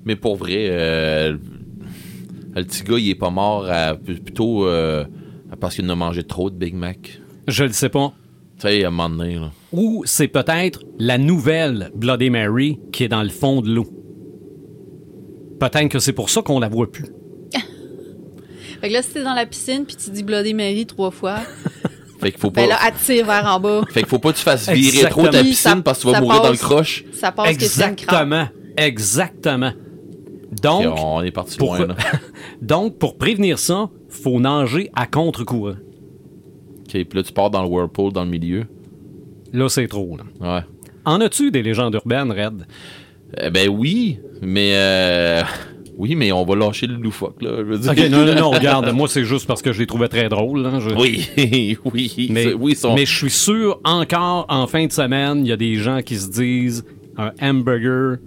[0.05, 1.37] mais pour vrai, euh,
[2.55, 5.05] le petit gars, il est pas mort à- plutôt euh,
[5.59, 7.19] parce qu'il en a mangé trop de Big Mac.
[7.47, 8.13] Je le sais pas.
[8.59, 9.51] Tu sais, à un moment donné, là.
[9.71, 13.85] Ou c'est peut-être la nouvelle Bloody Mary qui est dans le fond de l'eau.
[15.59, 17.05] Peut-être que c'est pour ça qu'on la voit plus.
[18.81, 21.37] Fait que là, si t'es dans la piscine puis tu dis Bloody Mary trois fois,
[22.19, 22.61] Fait qu'il faut pas.
[22.61, 23.81] ben là, elle tire vers en bas.
[23.91, 25.49] Fait qu'il faut pas que tu fasses virer trop ta Exactement.
[25.49, 27.03] piscine Ça- parce que tu vas mourir dans le croche.
[27.13, 27.63] Ça passe que.
[27.63, 28.47] Exactement.
[28.75, 29.71] Exactement.
[30.61, 31.95] Donc, Et on est parti pour, loin, là.
[32.61, 35.75] donc, pour prévenir ça, faut nager à contre-courant.
[35.75, 38.65] OK, puis là, tu pars dans le whirlpool dans le milieu.
[39.53, 40.17] Là, c'est trop.
[40.17, 40.55] là.
[40.55, 40.63] Ouais.
[41.05, 42.65] En as-tu des légendes urbaines, Red?
[43.41, 45.41] Eh ben oui, mais euh,
[45.97, 47.51] oui, mais on va lâcher le loufoque là.
[47.57, 47.91] Je veux dire.
[47.91, 50.69] Ok, non, non, non, regarde, moi, c'est juste parce que je les trouvais très drôles.
[50.79, 51.27] Je- Oui,
[51.93, 55.51] oui, Mais, oui, sont- mais je suis sûr, encore en fin de semaine, il y
[55.51, 56.85] a des gens qui se disent
[57.17, 58.17] un hamburger,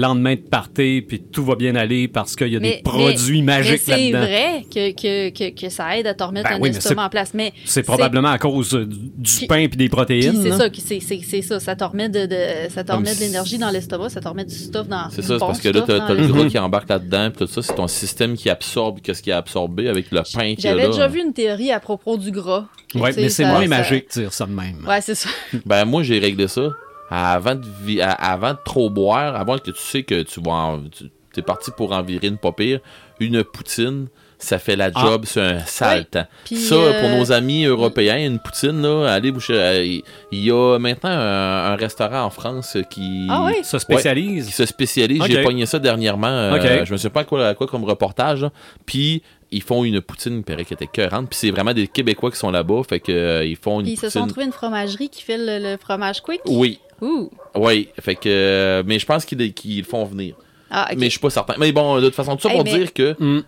[0.00, 3.58] lendemain de party, puis tout va bien aller parce qu'il y a des produits mais
[3.58, 4.18] magiques c'est là-dedans.
[4.20, 7.02] vrai que, que, que, que ça aide à te remettre Ben un oui, mais estomac
[7.02, 7.34] c'est- en place.
[7.34, 10.42] Mais C'est probablement à cause euh, du Puis- pain puis des Puis protéines.
[10.42, 11.60] c'est ça, qui- c'est c'est- c'est ça.
[11.60, 14.28] Ça te remet de, de- ça te Comme remet de l'énergie dans l'estomac, ça te
[14.28, 16.46] remet du stuff dans C'est ça, c'est bon parce que là, dans t'as le gras
[16.46, 19.88] qui embarque là-dedans, pis tout ça, c'est ton système qui absorbe qu'est-ce qui a absorbé
[19.88, 22.66] avec le pain qu'il y a J'avais déjà vu une théorie à propos du gras.
[22.88, 24.84] tu sais, mais c'est moins magique de dire ça de même.
[24.86, 25.28] Ouais, c'est ça.
[25.66, 26.68] Ben, moi, j'ai réglé ça.
[27.10, 30.52] Avant de, vi- à- avant de trop boire, avant que tu sais que tu vas
[30.52, 32.80] en- tu es parti pour en virer une pas pire,
[33.20, 34.06] une poutine,
[34.38, 35.00] ça fait la Ah.
[35.06, 36.04] job sur un sale Oui.
[36.06, 36.26] temps.
[36.56, 39.84] Ça, euh, pour nos amis européens, une poutine, là, allez vous cher- euh,
[40.32, 43.62] Il y a maintenant un, un restaurant en France qui, Ah oui?
[43.64, 44.46] Se spécialise?
[44.46, 45.22] qui se spécialise.
[45.26, 46.26] J'ai pogné ça dernièrement.
[46.26, 46.84] euh, Ok.
[46.86, 48.42] Je me souviens pas à quoi, à quoi comme reportage.
[48.42, 48.50] là.
[48.86, 51.28] Puis ils font une poutine, il paraît qu'elle était cœurante.
[51.30, 52.82] Puis c'est vraiment des Québécois qui sont là-bas.
[52.88, 55.38] Fait que euh, ils font une Puis ils se sont trouvés une fromagerie qui fait
[55.38, 56.40] le, le fromage quick?
[56.46, 57.30] Oui, Ouh.
[57.56, 57.88] oui.
[58.00, 58.28] Fait que.
[58.28, 60.34] euh, mais je pense qu'ils qu'ils le font venir.
[60.70, 60.98] Ah, ok.
[60.98, 61.54] Mais je suis pas certain.
[61.58, 63.42] Mais bon, de toute façon, tout ça Hey, pour mais- dire que Mm.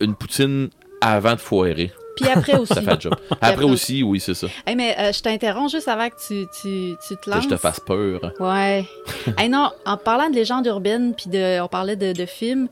[0.00, 0.68] une poutine
[1.00, 2.72] avant de foirer, Puis après aussi.
[2.74, 3.14] ça fait le job.
[3.40, 4.46] Après aussi, oui, c'est ça.
[4.66, 7.44] Hey, mais euh, je t'interromps juste avant que tu, tu, tu te Que lances.
[7.44, 8.20] je te fasse peur.
[8.38, 8.84] Ouais.
[9.38, 12.68] hey, non, en parlant de légendes urbaines, puis de, on parlait de, de films,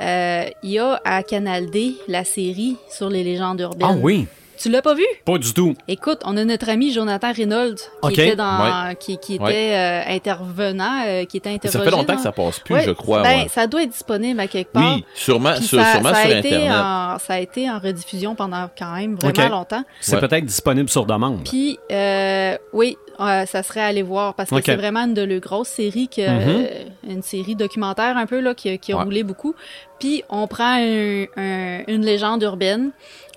[0.00, 3.88] euh, il y a à Canal D la série sur les légendes urbaines.
[3.90, 4.26] Ah oui,
[4.58, 5.04] Tu l'as pas vu?
[5.24, 5.74] pas du tout.
[5.88, 9.74] Écoute, on a notre ami Jonathan Reynolds qui était dans, qui, qui était Ouais.
[9.74, 11.84] euh, intervenant, euh, qui était Ça interrogé.
[11.90, 13.22] fait longtemps dans- que ça passe plus, Ouais, je crois.
[13.22, 13.48] ben, ouais.
[13.48, 14.94] ça doit être disponible à quelque part.
[14.96, 16.70] Oui, sûrement, sur, ça, sûrement ça a sur été Internet.
[16.72, 19.84] en, ça a été en rediffusion pendant quand même vraiment longtemps.
[20.00, 20.20] C'est Ouais.
[20.20, 21.42] peut-être disponible sur demande.
[21.44, 25.22] Puis, euh, oui, euh, ça serait à aller voir parce que c'est vraiment une de
[25.22, 26.66] leurs grosses séries, que, Mhm.
[26.66, 29.04] euh, une série documentaire un peu là, qui, a- qui a Ouais.
[29.04, 29.54] roulé beaucoup.
[29.98, 32.90] Puis, on prend un- un- une légende urbaine,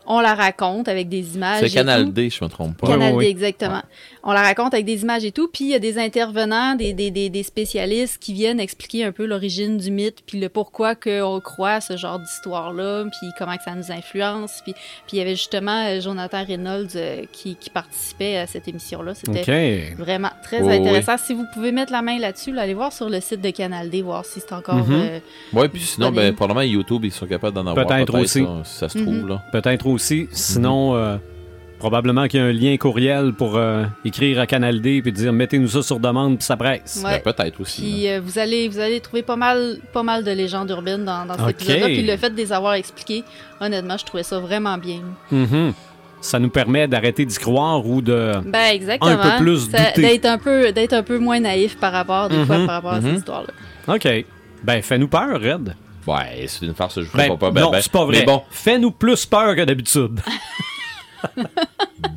[0.07, 1.61] on la raconte avec des images.
[1.61, 2.11] C'est Canal tout.
[2.11, 2.87] D, je me trompe pas.
[2.87, 3.29] Canal D, ouais.
[3.29, 3.81] exactement.
[4.23, 6.93] On la raconte avec des images et tout, puis il y a des intervenants, des,
[6.93, 10.95] des, des, des spécialistes qui viennent expliquer un peu l'origine du mythe, puis le pourquoi
[10.95, 14.61] qu'on croit à ce genre d'histoire-là, puis comment que ça nous influence.
[14.63, 18.67] Puis puis il y avait justement euh, Jonathan Reynolds euh, qui, qui participait à cette
[18.67, 19.13] émission-là.
[19.13, 21.17] C'était vraiment très Oui, intéressant.
[21.17, 23.89] Si vous pouvez mettre la main là-dessus, là, allez voir sur le site de Canal
[23.89, 24.75] D, voir si c'est encore...
[24.75, 24.85] Mhm.
[24.91, 25.19] euh,
[25.53, 27.85] Ouais, puis sinon, ben, probablement YouTube, ils sont capables d'en avoir.
[27.87, 28.45] Peut-être aussi.
[28.63, 29.27] si ça se trouve, Mhm.
[29.27, 29.43] là.
[29.51, 29.94] Peut-être aussi.
[29.97, 31.17] Sinon, euh,
[31.79, 35.33] probablement qu'il y a un lien courriel pour euh, écrire à Canal D puis dire
[35.33, 37.01] mettez-nous ça sur demande puis ça presse.
[37.03, 37.21] Ouais.
[37.23, 37.81] Ben, peut-être aussi.
[37.81, 41.25] Puis euh, vous allez vous allez trouver pas mal pas mal de légendes urbaines dans,
[41.25, 41.49] dans cet Ok.
[41.61, 41.85] épisode-là.
[41.87, 43.23] Puis le fait de les avoir expliquées,
[43.59, 45.01] honnêtement, je trouvais ça vraiment bien.
[45.31, 45.73] Mhm.
[46.21, 48.31] Ça nous permet d'arrêter d'y croire ou de.
[48.47, 49.11] Ben exactement.
[49.11, 49.69] Un peu plus.
[49.69, 52.93] D'être un peu d'être un peu moins naïf par rapport des fois Mhm, par rapport
[52.93, 53.93] à cette histoire-là.
[53.93, 54.25] OK.
[54.63, 55.75] Ben, fais-nous peur, Red.
[56.07, 57.51] Ouais, c'est une farce, je vous Ben, ferai pas.
[57.51, 58.19] Ben, non, ben, c'est pas vrai.
[58.19, 60.19] Mais bon, Fais-nous plus peur que d'habitude.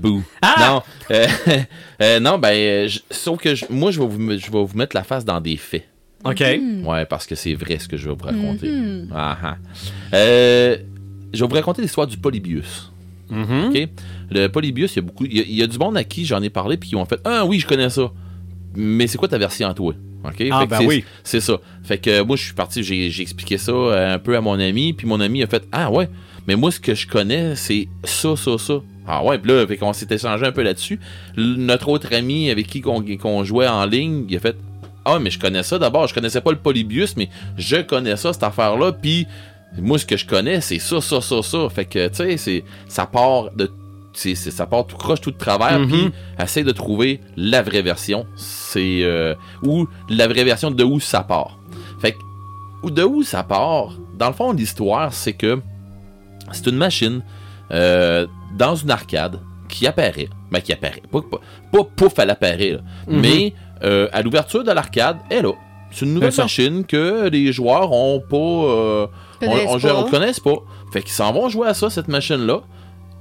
[0.01, 0.23] bouh.
[0.43, 0.55] Ah!
[0.69, 0.83] Non,
[1.17, 1.27] euh,
[2.03, 4.77] euh, non, ben, euh, je- sauf que je- moi, je vais, vous, je vais vous
[4.77, 5.87] mettre la face dans des faits.
[6.25, 6.41] OK.
[6.85, 8.69] Ouais, parce que c'est vrai ce que je vais vous raconter.
[8.71, 9.09] Mhm.
[9.15, 9.57] Ah, ah.
[10.15, 10.77] Euh,
[11.33, 12.93] je vais vous raconter l'histoire du Polybius.
[13.31, 13.69] Mhm.
[13.71, 13.89] OK?
[14.31, 15.25] Le Polybius, il y a beaucoup.
[15.25, 16.97] Il y a, il y a du monde à qui j'en ai parlé puis qui
[16.97, 18.11] ont fait Ah oui, je connais ça.
[18.75, 19.95] Mais c'est quoi ta version à toi?
[20.29, 20.45] OK?
[20.51, 21.05] Ah, ben c'est- oui.
[21.25, 21.59] C'est ça.
[21.83, 24.59] Fait que euh, moi, je suis parti, j'ai expliqué ça euh, un peu à mon
[24.59, 26.09] ami, puis mon ami a fait Ah ouais,
[26.47, 28.75] mais moi, ce que je connais, c'est ça, ça, ça.
[29.07, 31.01] Ah ouais, puis là, fait qu'on s'est échangé un peu là-dessus.
[31.37, 34.57] Notre autre ami avec qui qu'on jouait en ligne, il a fait
[35.05, 38.33] Ah, mais je connais ça d'abord, je connaissais pas le Polybius, mais je connais ça,
[38.35, 39.27] cette affaire-là, puis
[39.79, 41.69] moi, ce que je connais, c'est ça, ça, ça, ça.
[41.71, 43.71] Fait que, tu sais, ça part de.
[44.35, 45.89] C'est- ça part tout croche, tout de travers, Mhm.
[45.89, 46.11] puis
[46.43, 48.27] essaye de trouver la vraie version.
[48.37, 49.01] C'est.
[49.03, 51.59] euh, ou la vraie version de où ça part.
[52.01, 52.19] Fait que.
[52.83, 55.61] Ou de où ça part, dans le fond, l'histoire, c'est que
[56.53, 57.23] c'est une machine
[57.73, 60.29] euh, dans une arcade qui apparaît.
[60.51, 61.03] Ben, qui apparaît.
[61.13, 61.39] Pas, pas,
[61.73, 62.81] pas pouf, elle apparaît, là.
[63.09, 63.21] Mhm.
[63.21, 63.53] Mais
[63.85, 65.53] euh, à l'ouverture de l'arcade, elle est là.
[65.91, 68.37] C'est une nouvelle machine que les joueurs ont pas.
[68.37, 69.07] euh,
[69.43, 69.95] on, Connaissent on, pas.
[69.97, 70.57] on connaisse pas.
[70.93, 72.61] Fait qu'ils s'en vont jouer à ça, cette machine-là.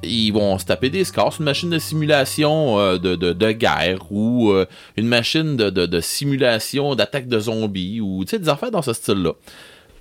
[0.03, 1.33] Ils vont se taper des scores.
[1.33, 5.69] C'est une machine de simulation euh, de, de, de guerre ou euh, une machine de,
[5.69, 9.33] de, simulation d'attaque de zombies ou des affaires dans ce style-là.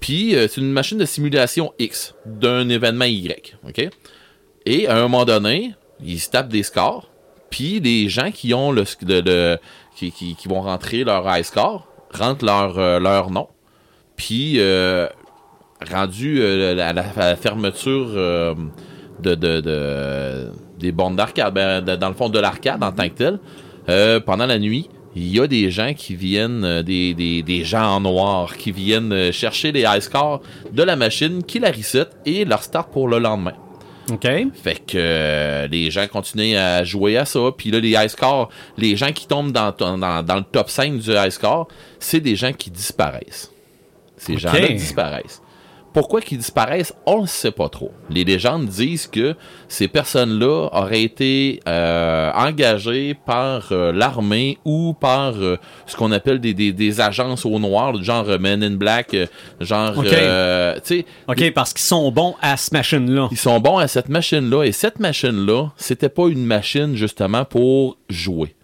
[0.00, 3.56] Puis euh, c'est une machine de simulation X d'un événement Y.
[3.66, 3.88] OK?
[4.66, 5.74] Et à un moment donné,
[6.04, 7.10] ils se tapent des scores.
[7.48, 9.56] Puis les gens qui ont le, le-
[9.96, 13.48] qui, qui, qui vont rentrer leur high score rentrent leur, leur nom.
[14.16, 14.60] Puis
[15.90, 18.54] rendu à, la, fermeture
[19.22, 23.08] de, de- de- des bornes d'arcade, ben, de- dans le fond de l'arcade en tant
[23.08, 23.38] que tel,
[23.88, 27.64] euh, pendant la nuit, il y a des gens qui viennent, euh, des, des, des
[27.64, 30.42] gens en noir, qui viennent euh, chercher les high scores
[30.72, 33.54] de la machine, qui la reset et leur start pour le lendemain.
[34.12, 34.22] OK.
[34.54, 37.40] Fait que les gens continuent à jouer à ça.
[37.56, 40.98] Puis là, les high scores, les gens qui tombent dans, dans, dans le top 5
[40.98, 41.66] du high score,
[41.98, 43.50] c'est des gens qui disparaissent.
[44.16, 45.42] Ces gens-là disparaissent.
[45.96, 47.90] Pourquoi qu'ils disparaissent, on ne sait pas trop.
[48.10, 49.34] Les légendes disent que
[49.66, 56.38] ces personnes-là auraient été euh, engagées par euh, l'armée ou par euh, ce qu'on appelle
[56.38, 59.16] des, des, des agences au noir, genre Men in Black,
[59.58, 59.96] genre,
[61.28, 61.52] Ok.
[61.54, 63.28] parce qu'ils sont bons à ce machine-là.
[63.30, 64.64] ils sont bons à cette machine-là.
[64.64, 68.54] Et cette machine-là, c'était pas une machine justement pour jouer.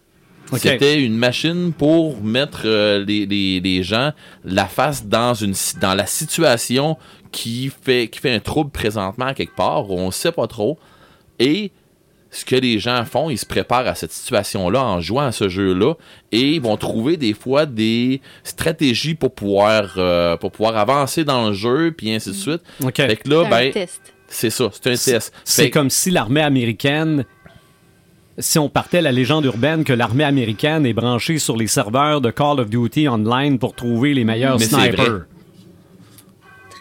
[0.58, 4.12] C'était une machine pour mettre euh, les, les, les gens
[4.44, 6.96] la face dans une dans la situation
[7.32, 9.90] qui fait qui fait un trouble présentement à quelque part.
[9.90, 10.78] On sait pas trop.
[11.38, 11.72] Et
[12.30, 15.48] ce que les gens font, ils se préparent à cette situation-là en jouant à ce
[15.48, 15.94] jeu-là
[16.32, 21.48] et ils vont trouver des fois des stratégies pour pouvoir euh, pour pouvoir avancer dans
[21.48, 22.62] le jeu puis ainsi de suite.
[22.82, 22.96] OK.
[22.96, 24.00] Fait que là, C'est un ben, test.
[24.28, 25.32] c'est ça, c'est un test.
[25.44, 27.24] C'est comme si l'armée américaine,
[28.38, 32.30] si on partait la légende urbaine que l'armée américaine est branchée sur les serveurs de
[32.30, 35.26] Call of Duty Online pour trouver les meilleurs Mais snipers.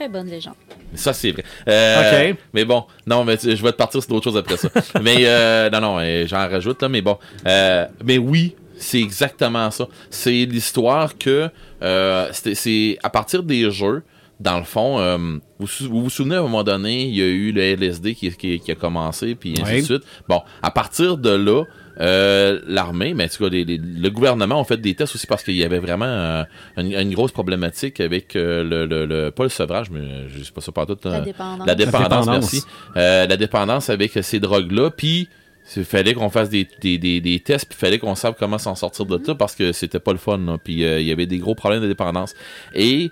[0.01, 0.55] Très bonne légende.
[0.95, 1.43] Ça, c'est vrai.
[1.67, 2.37] Euh, Ok.
[2.53, 4.67] Mais bon, non, mais je vais te partir sur d'autres choses après ça.
[5.03, 7.19] mais euh, non, non, j'en rajoute, là, mais bon.
[7.45, 9.87] Euh, mais oui, c'est exactement ça.
[10.09, 11.49] C'est l'histoire que
[11.83, 14.01] euh, c'est à partir des jeux,
[14.39, 15.17] dans le fond, euh,
[15.59, 18.15] vous, sou- vous vous souvenez à un moment donné, il y a eu le LSD
[18.15, 20.03] qui, qui- qui a commencé, puis ainsi de suite.
[20.27, 21.63] Bon, à partir de là,
[21.99, 25.27] euh, l'armée, mais en tout cas, les- les- le gouvernement ont fait des tests aussi
[25.27, 26.43] parce qu'il y avait vraiment euh,
[26.77, 30.51] une, une grosse problématique avec euh, le, le, le- pas le sevrage, mais je sais
[30.51, 30.97] pas ça pas tout.
[31.03, 31.67] La dépendance.
[31.67, 32.27] la dépendance, dépendance.
[32.53, 32.63] merci.
[32.97, 35.27] Euh, la dépendance avec ces drogues-là, puis
[35.75, 38.57] il fallait qu'on fasse des, des, des, des tests, puis il fallait qu'on sache comment
[38.57, 40.57] s'en sortir de ça parce que c'était pas le fun.
[40.63, 42.33] Puis euh, il y avait des gros problèmes de dépendance.
[42.73, 43.11] Et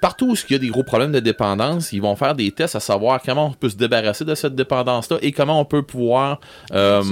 [0.00, 2.76] partout où il y a des gros problèmes de dépendance, ils vont faire des tests
[2.76, 6.40] à savoir comment on peut se débarrasser de cette dépendance-là et comment on peut pouvoir
[6.72, 7.02] euh,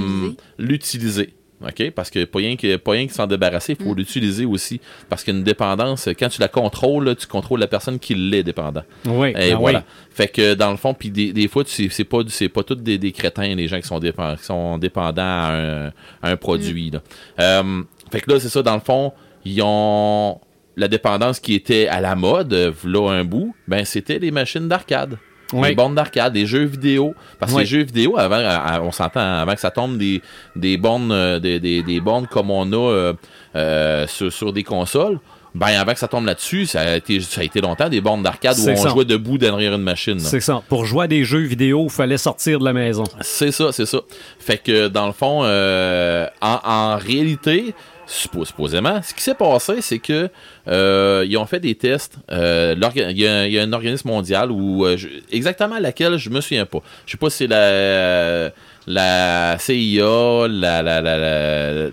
[0.58, 1.34] L'utiliser.
[1.66, 1.90] OK?
[1.92, 4.78] Parce que pas rien que pas rien que s'en débarrasser, il faut l'utiliser aussi.
[5.08, 8.82] Parce qu'une dépendance, quand tu la contrôles, tu contrôles la personne qui l'est dépendant.
[9.06, 9.78] Oui, Et ben voilà.
[9.78, 9.84] oui.
[10.10, 12.62] Fait que dans le fond, puis des, des fois, tu sais, c'est pas c'est pas
[12.62, 15.86] tous des, des crétins, les gens qui sont, dépen- qui sont dépendants à un,
[16.22, 16.90] à un produit.
[16.90, 17.00] Là.
[17.40, 17.82] Euh,
[18.12, 19.14] fait que là, c'est ça, dans le fond,
[19.46, 20.38] ils ont
[20.76, 24.68] la dépendance qui était à la mode, euh, là un bout, ben c'était les machines
[24.68, 25.18] d'arcade.
[25.52, 25.68] Oui.
[25.68, 27.14] Les bornes d'arcade, les jeux vidéo.
[27.38, 27.62] Parce que Oui.
[27.62, 30.20] les jeux vidéo, avant, on s'entend, avant que ça tombe des,
[30.56, 33.12] des bornes, euh, des, des, des bornes comme on a euh,
[33.54, 35.20] euh, sur, sur des consoles,
[35.54, 38.22] ben avant que ça tombe là-dessus, ça a été, ça a été longtemps des bornes
[38.24, 38.88] d'arcade où on ça.
[38.90, 40.18] jouait debout derrière une machine.
[40.18, 40.62] C'est ça.
[40.68, 43.04] Pour jouer à des jeux vidéo, il fallait sortir de la maison.
[43.20, 43.98] C'est ça, c'est ça.
[44.40, 47.72] Fait que dans le fond, euh, en, en réalité,
[48.06, 50.28] supposément, ce qui s'est passé, c'est que
[50.68, 52.16] euh, ils ont fait des tests.
[52.30, 54.96] euh, Il y, a- un organisme mondial où euh,
[55.32, 56.78] exactement laquelle je me souviens pas.
[57.04, 58.52] Je sais pas si c'est
[58.86, 61.90] la CIA, la,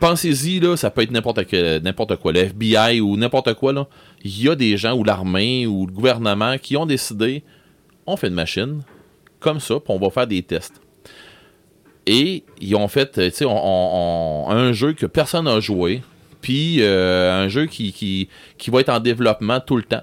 [0.00, 3.86] pensez-y là, ça peut être n'importe n'importe quoi, le FBI ou n'importe quoi là.
[4.24, 7.42] Il y a des gens ou l'armée ou le gouvernement qui ont décidé,
[8.06, 8.80] on fait une machine
[9.40, 10.80] comme ça, puis on va faire des tests.
[12.06, 15.60] Et ils ont fait, euh, tu sais, on- on- on- un jeu que personne n'a
[15.60, 16.02] joué,
[16.42, 18.28] puis euh, un jeu qui, qui,
[18.58, 20.02] qui va être en développement tout le temps.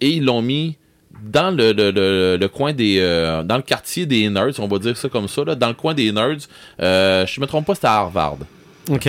[0.00, 0.76] Et ils l'ont mis
[1.24, 2.98] dans le, le, le, le coin des.
[3.00, 5.74] euh, dans le quartier des nerds, on va dire ça comme ça, là, dans le
[5.74, 6.36] coin des nerds.
[6.80, 8.38] Euh, je me trompe pas, c'était à Harvard.
[8.88, 9.06] OK.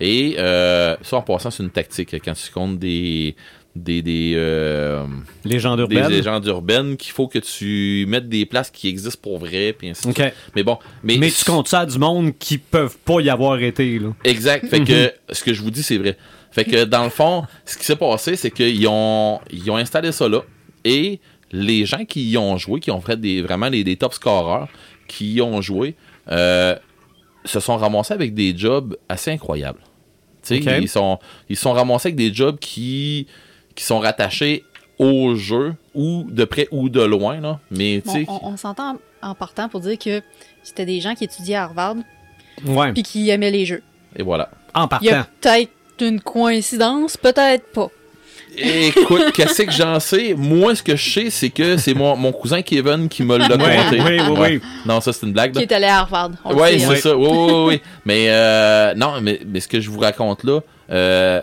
[0.00, 3.34] Et euh, ça, en passant, c'est une tactique quand tu comptes des.
[3.74, 5.04] Des, des euh,
[5.44, 6.10] Légendes des urbaines.
[6.10, 10.06] légendes urbaines qu'il faut que tu mettes des places qui existent pour vrai puis ainsi
[10.06, 10.34] de suite.
[10.54, 13.58] Mais bon, mais, Mais tu comptes ça à du monde qui peuvent pas y avoir
[13.60, 14.08] été, là.
[14.24, 14.66] Exact.
[14.66, 16.16] Fait que ce que je vous dis, c'est vrai.
[16.50, 20.12] Fait que dans le fond, ce qui s'est passé, c'est qu'ils ont, ils ont installé
[20.12, 20.42] ça là.
[20.84, 21.18] Et
[21.50, 24.68] les gens qui y ont joué, qui ont fait des, vraiment les, des top scorers,
[25.08, 25.94] qui y ont joué,
[26.30, 26.76] euh,
[27.44, 29.80] se sont ramassés avec des jobs assez incroyables.
[30.50, 31.18] Ils sont,
[31.48, 33.26] ils sont ramassés avec des jobs qui,
[33.74, 34.64] qui sont rattachés
[34.98, 37.58] au jeu, ou de près ou de loin, là.
[37.70, 40.22] Mais, tu Bon, sais, on on s'entend en partant pour dire que
[40.62, 41.96] c'était des gens qui étudiaient à Harvard
[42.66, 42.92] Ouais.
[42.92, 43.82] puis qui aimaient les jeux.
[44.16, 44.50] et voilà.
[44.74, 45.30] En Il y a partant.
[45.40, 45.70] peut-être
[46.00, 47.88] une coïncidence, peut-être pas.
[48.56, 50.34] Écoute, qu'est-ce que j'en sais?
[50.36, 53.56] Moi, ce que je sais, c'est que c'est mon, mon cousin Kevin qui me l'a
[53.56, 54.00] Ouais, conté.
[54.00, 54.50] oui, oui, Ouais.
[54.56, 54.60] oui.
[54.84, 55.52] Non, ça, c'est une blague.
[55.52, 55.62] Qui là.
[55.64, 56.30] est allé à Harvard.
[56.44, 56.94] on Ouais, c'est hein.
[56.96, 57.16] ça.
[57.16, 57.80] Oui, oui, oui, oui.
[58.04, 60.60] Mais euh, non, mais, mais ce que je vous raconte là,
[60.90, 61.40] euh,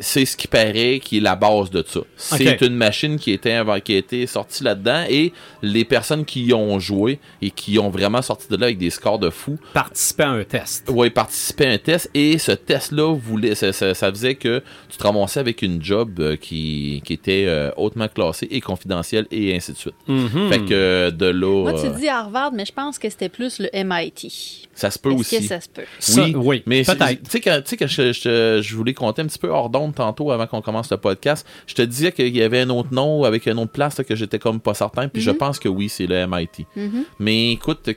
[0.00, 2.00] c'est ce qui paraît qui est la base de ça.
[2.16, 5.32] C'est une machine qui, était, qui a été sortie là-dedans et
[5.62, 8.90] les personnes qui y ont joué et qui ont vraiment sorti de là avec des
[8.90, 10.88] scores de fou, Participer à un test.
[10.90, 14.96] Ouais, participer à un test et ce test-là voulait, ça, ça- ça faisait que tu
[14.96, 19.54] te ramassais avec une job euh, qui, qui était euh, hautement classée et confidentielle et
[19.54, 19.94] ainsi de suite.
[20.08, 20.48] Mhm.
[20.50, 23.58] Fait que de là, Moi, tu euh, dis Harvard, mais je pense que c'était plus
[23.60, 24.68] le MIT.
[24.74, 25.38] ça se peut aussi.
[25.40, 25.82] que ça se peut?
[25.98, 26.82] Ça, oui, oui, mais.
[26.84, 27.18] Tu sais,
[27.64, 30.60] sais, quand je, je, je voulais compter un petit peu hors d'onde tantôt avant qu'on
[30.62, 33.72] commence le podcast, je te disais qu'il y avait un autre nom avec une autre
[33.72, 36.66] place là, que j'étais comme pas certain, puis je pense que oui, c'est le MIT.
[36.76, 37.04] Mhm.
[37.18, 37.88] Mais écoute,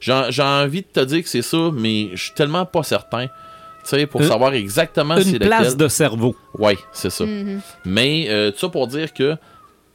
[0.00, 3.26] j'ai envie de te dire que c'est ça, mais je suis tellement pas certain.
[3.26, 3.30] Tu
[3.90, 5.48] sais, pour Une- savoir exactement c'est Une lequel.
[5.48, 6.34] place de cerveau.
[6.58, 7.24] Ouais, c'est ça.
[7.26, 7.60] Mhm.
[7.84, 9.36] Mais euh, tout ça pour dire que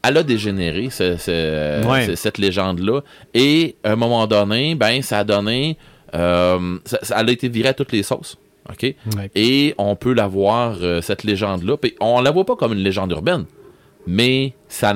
[0.04, 2.06] elle a dégénéré, ce- ce- Ouais.
[2.06, 3.02] ce- cette légende-là.
[3.34, 5.78] Et à un moment donné, ben, ça a donné.
[6.16, 8.36] euh, ça, ça- elle a été virée à toutes les sauces.
[8.70, 8.84] OK?
[8.84, 9.32] Ouais.
[9.36, 11.78] Et on peut la voir, euh, cette légende-là.
[12.00, 13.46] On la voit pas comme une légende urbaine.
[14.08, 14.94] Mais ça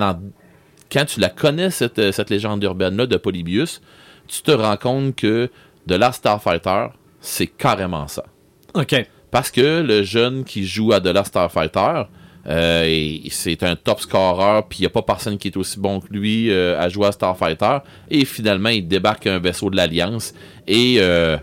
[0.91, 3.81] quand tu la connais, cette, euh, cette légende urbaine-là de Polybius,
[4.27, 5.49] tu te rends compte que
[5.87, 6.87] de Last Starfighter,
[7.19, 8.25] c'est carrément ça.
[8.75, 8.95] OK.
[9.31, 12.03] Parce que le jeune qui joue à The Last Starfighter,
[12.45, 16.01] euh, c'est un top scorer, puis il n'y a pas personne qui est aussi bon
[16.01, 17.77] que lui euh, à jouer à Starfighter.
[18.09, 20.33] Et finalement, il débarque un vaisseau de l'Alliance.
[20.67, 21.37] Et euh,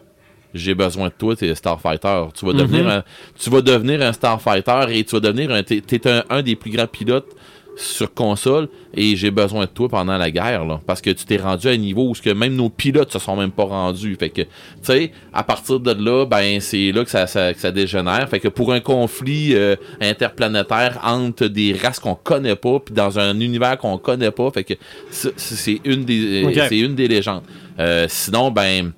[0.54, 2.24] j'ai besoin de toi, t'es Starfighter.
[2.34, 3.02] Tu vas, devenir un,
[3.38, 5.62] tu vas devenir un Starfighter et tu vas devenir un.
[5.62, 7.28] T'es, un, un des plus grands pilotes
[7.76, 11.38] sur console et j'ai besoin de toi pendant la guerre là, parce que tu t'es
[11.38, 14.16] rendu à un niveau où ce que même nos pilotes se sont même pas rendus.
[14.18, 14.48] Fait que tu
[14.82, 18.28] sais à partir de là ben c'est là que ça, ça- que ça dégénère.
[18.28, 23.18] Fait que pour un conflit euh, interplanétaire entre des races qu'on connaît pas puis dans
[23.18, 24.74] un univers qu'on connaît pas fait que
[25.10, 27.44] c'est une des c'est une des légendes.
[27.78, 28.92] Euh, sinon ben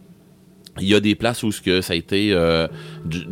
[0.81, 2.67] il y a des places où ce que ça a été euh,
[3.05, 3.27] du-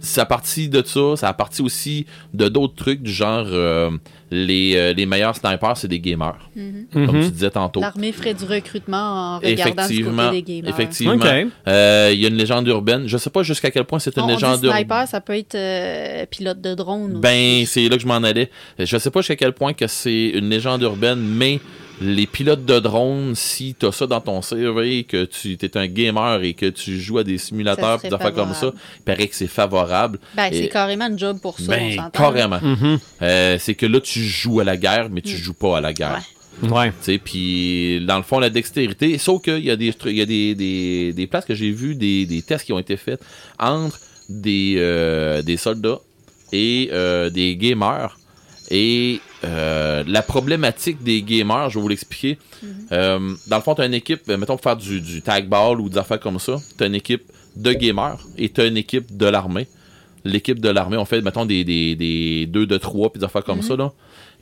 [0.00, 3.90] ça a parti de ça, ça a parti aussi de d'autres trucs du genre euh,
[4.30, 6.48] les, euh, les meilleurs snipers, c'est des gamers.
[6.54, 6.86] Mhm.
[6.92, 7.80] Comme tu disais tantôt.
[7.80, 10.70] L'armée ferait du recrutement en regardant du Effectivement, côté des gamers.
[10.70, 11.24] effectivement.
[11.66, 13.08] Euh, Il y a une légende urbaine.
[13.08, 14.78] Je sais pas jusqu'à quel point c'est une On- dit légende urbaine.
[14.78, 17.18] sniper, ça peut être euh, pilote de drone.
[17.20, 18.50] Ben, c'est là que je m'en allais.
[18.78, 21.58] Je sais pas jusqu'à quel point que c'est une légende urbaine, mais
[22.00, 25.86] les pilotes de drone, si tu as ça dans ton CV, que tu es un
[25.86, 28.78] gamer et que tu joues à des simulateurs des affaires comme ça, favorable.
[28.98, 30.18] il paraît que c'est favorable.
[30.34, 32.10] Ben, c'est carrément un job pour ça, on Ben, s'entend.
[32.10, 32.60] carrément.
[32.60, 32.98] Mhm.
[33.22, 35.92] Euh, c'est que là, tu joues à la guerre, mais tu joues pas à la
[35.92, 36.22] guerre.
[36.62, 36.88] Ouais.
[36.90, 40.26] Tu sais, puis dans le fond, la dextérité, sauf qu'il y a des y a
[40.26, 43.20] des, des, des places que j'ai vu, des, des tests qui ont été faits
[43.60, 46.00] entre des, euh, des soldats
[46.52, 48.18] et euh, des gamers.
[48.70, 52.38] Et euh, la problématique des gamers, je vais vous l'expliquer.
[52.92, 55.48] Euh, dans le fond, tu as une équipe, euh, mettons pour faire du, du tag
[55.48, 57.22] ball ou des affaires comme ça, tu as une équipe
[57.56, 59.66] de gamers et tu as une équipe de l'armée.
[60.24, 63.44] L'équipe de l'armée, on fait, mettons, des, des, des 2 de 3 puis des affaires
[63.44, 63.76] comme ça.
[63.76, 63.92] là.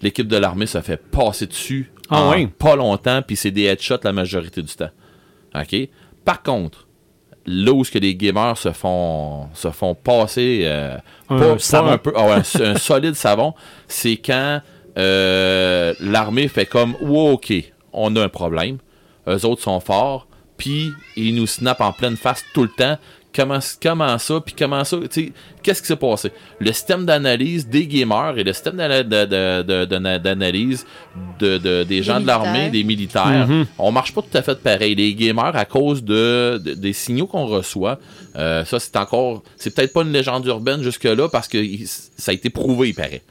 [0.03, 3.99] L'équipe de l'armée se fait passer dessus Ah en pas longtemps, puis c'est des headshots
[4.03, 4.91] la majorité du temps.
[5.55, 5.89] OK?
[6.24, 6.86] Par contre,
[7.47, 10.97] là où ce que les gamers se font se font passer euh,
[11.28, 11.90] Un pas, pas savon.
[11.90, 13.55] un peu ah un solide savon,
[13.88, 14.61] c'est quand
[14.99, 17.53] euh, l'armée fait comme wow, OK,
[17.92, 18.78] on a un problème.
[19.28, 20.26] Eux autres sont forts,
[20.57, 22.97] puis ils nous snappent en pleine face tout le temps.
[23.37, 25.32] Comment, comment ça, puis comment ça, tu sais,
[25.62, 26.32] qu'est-ce qui s'est passé?
[26.59, 30.87] Le système d'analyse des gamers et le système d'ana- de- de- de- de- d'analyse
[31.39, 33.66] de, de- des gens de l'armée, des militaires, Mhm.
[33.78, 34.95] on marche pas tout à fait pareil.
[34.95, 37.99] Les gamers, à cause de, de- des signaux qu'on reçoit,
[38.37, 42.30] euh, ça c'est encore, c'est peut-être pas une légende urbaine jusque-là parce que il- ça
[42.30, 43.22] a été prouvé, il paraît.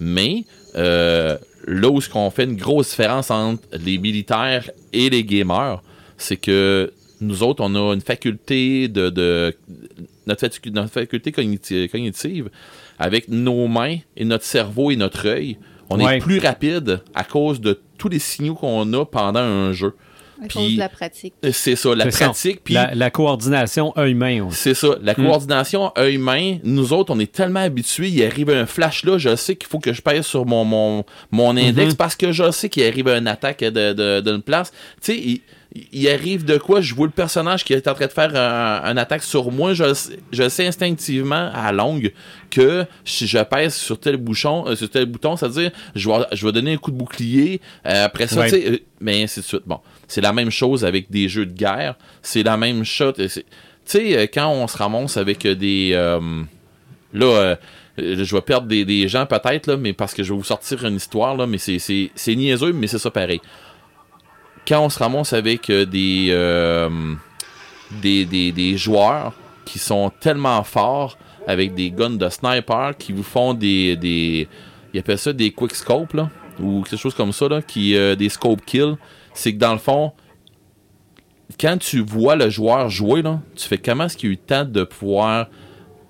[0.00, 0.44] Mais
[0.76, 5.80] euh, là où ce qu'on fait une grosse différence entre les militaires et les gamers,
[6.18, 9.54] c'est que nous autres, on a une faculté de, de
[10.26, 12.50] notre, facu- notre faculté cogniti- cognitive
[12.98, 15.56] avec nos mains et notre cerveau et notre œil.
[15.88, 16.16] On Ouais.
[16.16, 19.94] est plus rapide à cause de tous les signaux qu'on a pendant un jeu.
[20.38, 21.32] à puis- cause de la pratique.
[21.50, 22.60] C'est ça, la pratique.
[22.62, 24.58] Puis La, la coordination œil-main aussi.
[24.58, 29.04] c'est ça, la coordination œil-main, nous autres, on est tellement habitués, il arrive un flash
[29.04, 32.32] là, je sais qu'il faut que je pèse sur mon, mon, mon index parce que
[32.32, 34.72] je sais qu'il arrive une attaque de- de- d'une place.
[35.02, 35.40] Tu sais,
[35.92, 38.82] il, arrive de quoi, je vois le personnage qui est en train de faire un,
[38.84, 42.12] un attaque sur moi, je, sais- je sais instinctivement à longue
[42.50, 46.46] que si je pèse sur tel bouchon, euh, sur tel bouton, c'est-à-dire je vais, je
[46.46, 48.50] vais donner un coup de bouclier, euh, après ça, Ouais.
[48.50, 49.62] tu sais, euh, mais ainsi de suite.
[49.66, 53.14] Bon, c'est la même chose avec des jeux de guerre, c'est la même chose.
[53.16, 53.42] Tu
[53.84, 55.92] sais, quand on se ramasse avec des...
[57.12, 57.58] là,
[57.98, 60.84] je vais perdre des, des gens peut-être, là, mais parce que je vais vous sortir
[60.84, 63.40] une histoire, là, mais c'est niaiseux, mais c'est ça pareil.
[64.66, 66.88] Quand on se ramasse avec euh, des, euh,
[68.02, 69.32] des, joueurs
[69.64, 73.96] qui sont tellement forts avec des guns de sniper qui vous font des...
[73.96, 74.48] des
[74.92, 76.16] ils appellent ça des quick scopes,
[76.58, 78.96] ou quelque chose comme ça, qui, euh, des scope kills.
[79.34, 80.12] C'est que dans le fond,
[81.60, 84.84] quand tu vois le joueur jouer, là, tu fais comment est-ce qu'il a eu de
[84.84, 85.48] pouvoir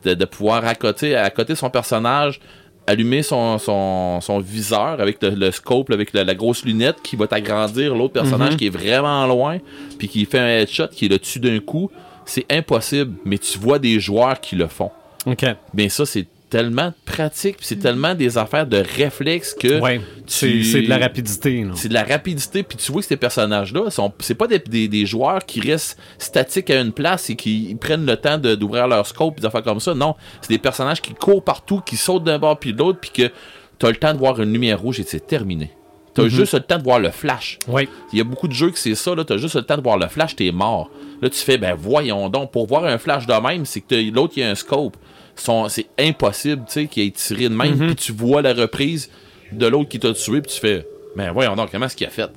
[0.04, 2.40] de, de pouvoir accoter, accoter son personnage,
[2.86, 7.16] allumer son, son, son viseur avec le, le scope, avec la, la grosse lunette qui
[7.16, 8.56] va t'agrandir l'autre personnage Mhm.
[8.56, 9.58] qui est vraiment loin,
[9.98, 11.90] puis qui fait un headshot, qui est le dessus d'un coup.
[12.24, 14.90] C'est impossible, mais tu vois des joueurs qui le font.
[15.26, 15.44] OK.
[15.74, 16.26] Bien ça, c'est
[16.56, 20.00] tellement pratique, puis c'est tellement des affaires de réflexe que Ouais.
[20.26, 21.66] C'est tu- c'est de la rapidité.
[21.74, 24.88] c'est de la rapidité, puis tu vois que ces personnages-là, sont- c'est pas des, des-
[24.88, 29.06] des joueurs qui restent statiques à une place et qui prennent le temps d'ouvrir leur
[29.06, 29.94] scope et des affaires comme ça.
[29.94, 33.10] Non, c'est des personnages qui courent partout, qui sautent d'un bord puis de l'autre, puis
[33.10, 33.30] que
[33.78, 35.70] t'as le temps de voir une lumière rouge et c'est terminé.
[36.14, 37.58] T'as juste le temps de voir le flash.
[37.68, 37.86] Oui.
[38.12, 39.82] Il y a beaucoup de jeux que c'est ça, là, t'as juste le temps de
[39.82, 40.90] voir le flash, t'es mort.
[41.20, 44.32] Là, tu fais, ben voyons donc, pour voir un flash de même, c'est que l'autre,
[44.38, 44.96] il y a un scope.
[45.36, 49.10] C'est impossible, tu sais, qu'il ait tiré de même, puis tu vois la reprise
[49.52, 52.10] de l'autre qui t'a tué, puis tu fais, ben voyons donc, comment est-ce qu'il a
[52.10, 52.30] fait?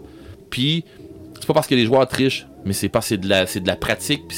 [0.49, 0.83] Puis,
[1.39, 3.61] c'est pas parce que les joueurs trichent, mais c'est parce que c'est de la, c'est
[3.61, 4.37] de la pratique, puis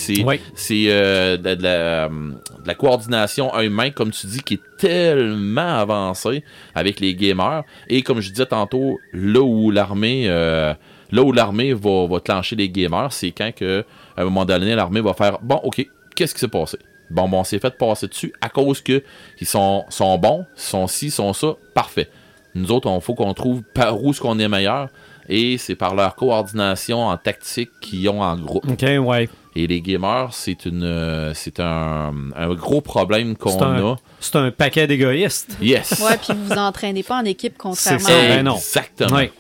[0.56, 5.80] c'est, euh, de, de la, de la coordination œil-main, comme tu dis, qui est tellement
[5.80, 6.44] avancée
[6.76, 7.64] avec les gamers.
[7.90, 10.74] Et comme je disais tantôt, là où l'armée, euh,
[11.12, 13.84] là où l'armée va, va clencher les gamers, c'est quand que,
[14.16, 15.86] à un moment donné, l'armée va faire, bon, ok,
[16.16, 16.78] qu'est-ce qui s'est passé?
[17.12, 19.04] Bon, bon, on s'est fait passer dessus à cause que
[19.40, 22.10] ils sont, sont bons, sont ci, sont ça, parfait.
[22.56, 24.90] Nous autres, il faut qu'on trouve par où ce qu'on est meilleur.
[25.30, 28.68] Et c'est par leur coordination en tactique qu'ils ont en groupe.
[28.70, 29.30] OK, ouais.
[29.56, 33.96] Et les gamers, c'est une euh, c'est un, un gros problème qu'on a.
[34.20, 35.58] c'est un paquet d'égoïstes.
[35.62, 36.02] Yes.
[36.06, 38.28] Ouais, puis vous vous entraînez pas en équipe, contrairement ça, à...
[38.28, 38.56] ben non.
[38.56, 39.16] Exactement.
[39.16, 39.32] Ouais.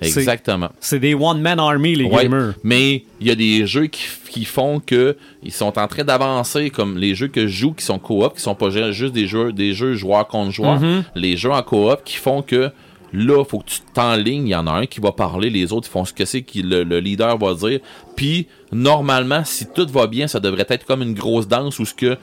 [0.00, 0.68] Exactement.
[0.80, 2.54] C'est des one-man army, les Ouais, gamers.
[2.62, 6.70] mais il y a des jeux qui, qui font que ils sont en train d'avancer,
[6.70, 9.26] comme les jeux que je joue qui sont coop, qui sont pas ju- juste des
[9.26, 10.80] jeux, des jeux joueurs contre joueurs.
[10.80, 11.04] Mhm.
[11.14, 12.70] Les jeux en coop qui font que
[13.12, 14.48] Là, faut que tu t'enlignes.
[14.48, 16.58] Il y en a un qui va parler, les autres font ce que c'est que
[16.58, 17.78] le, le leader va dire.
[18.16, 21.94] Puis, normalement, si tout va bien, ça devrait être comme une grosse danse ou ce
[21.94, 22.18] que.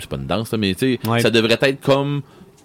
[0.00, 1.20] C'est pas une danse, mais tu sais, Ouais.
[1.20, 2.22] ça devrait être comme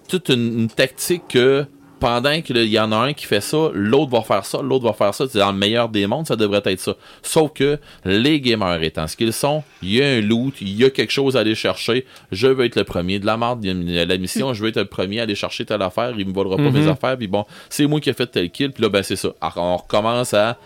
[0.08, 1.66] toute une, une tactique que
[1.98, 4.92] pendant qu'il y en a un qui fait ça, l'autre va faire ça, l'autre va
[4.92, 5.26] faire ça.
[5.28, 6.94] C'est dans le meilleur des mondes, ça devrait être ça.
[7.22, 10.84] Sauf que les gamers étant ce qu'ils sont, il y a un loot, il y
[10.84, 12.06] a quelque chose à aller chercher.
[12.32, 14.68] Je veux être le premier de la marde, il y a la mission, je veux
[14.68, 17.28] être le premier à aller chercher telle affaire, il me volera pas mes affaires, puis
[17.28, 19.30] bon, c'est moi qui ai fait tel kill, puis là, ben c'est ça.
[19.40, 20.58] Alors, on recommence à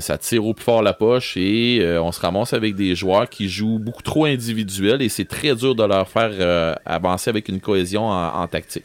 [0.00, 3.28] ça tire au plus fort la poche et euh, on se ramasse avec des joueurs
[3.28, 7.48] qui jouent beaucoup trop individuels et c'est très dur de leur faire euh, avancer avec
[7.48, 8.84] une cohésion en, en tactique.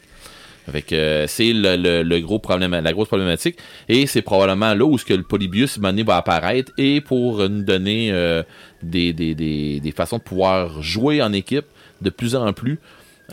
[0.92, 3.58] Euh, c'est le, gros problème, la grosse problématique
[3.88, 7.62] et c'est probablement là où ce que le Polybius mané va apparaître et pour nous
[7.62, 8.42] donner euh,
[8.82, 11.66] des, des, des, des façons de pouvoir jouer en équipe
[12.00, 12.78] de plus en plus.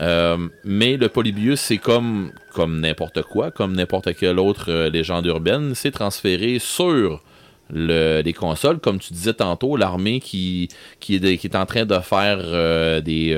[0.00, 5.74] Euh, mais le Polybius, c'est comme, comme n'importe quoi, comme n'importe quelle autre légende urbaine,
[5.74, 7.22] c'est transféré sur
[7.70, 8.78] le- les consoles.
[8.78, 10.68] Comme tu disais tantôt, l'armée qui,
[11.00, 13.34] qui, qui est en train de faire des,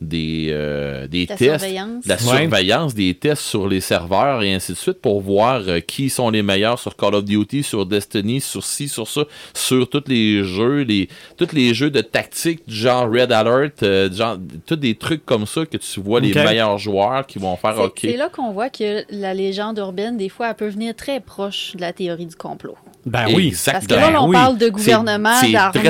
[0.00, 2.06] des, euh, des La tests, surveillance.
[2.06, 2.20] la Ouais.
[2.20, 6.30] surveillance, des tests sur les serveurs et ainsi de suite pour voir euh, qui sont
[6.30, 9.24] les meilleurs sur Call of Duty, sur Destiny, sur ci, sur ça,
[9.54, 14.08] sur tous les jeux, les, tous les jeux de tactique du genre Red Alert, euh,
[14.08, 14.36] du genre,
[14.66, 17.98] tous des trucs comme ça que tu vois les meilleurs joueurs qui vont faire OK.
[18.00, 21.72] c'est là qu'on voit que la légende urbaine, des fois, elle peut venir très proche
[21.76, 22.76] de la théorie du complot.
[23.06, 23.48] Ben oui.
[23.48, 23.72] Exact.
[23.72, 24.32] Parce que là, on oui.
[24.34, 25.80] parle de C'est- gouvernement, C'est là que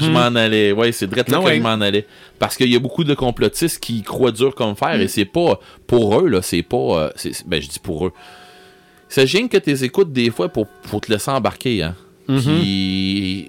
[0.00, 0.12] je Mhm.
[0.12, 0.72] m'en allais.
[0.72, 2.06] Ouais, c'est drette là que je m'en allais.
[2.38, 5.00] Parce qu'il y a beaucoup de complotistes qui croient dur comme fer Mm.
[5.00, 7.10] et c'est pas pour eux là, c'est pas euh,
[7.46, 8.12] ben je dis pour eux.
[9.08, 11.94] C'est rien que tes écoutes des fois pour, pour te laisser embarquer hein.
[12.28, 12.40] Mhm.
[12.60, 13.48] Puis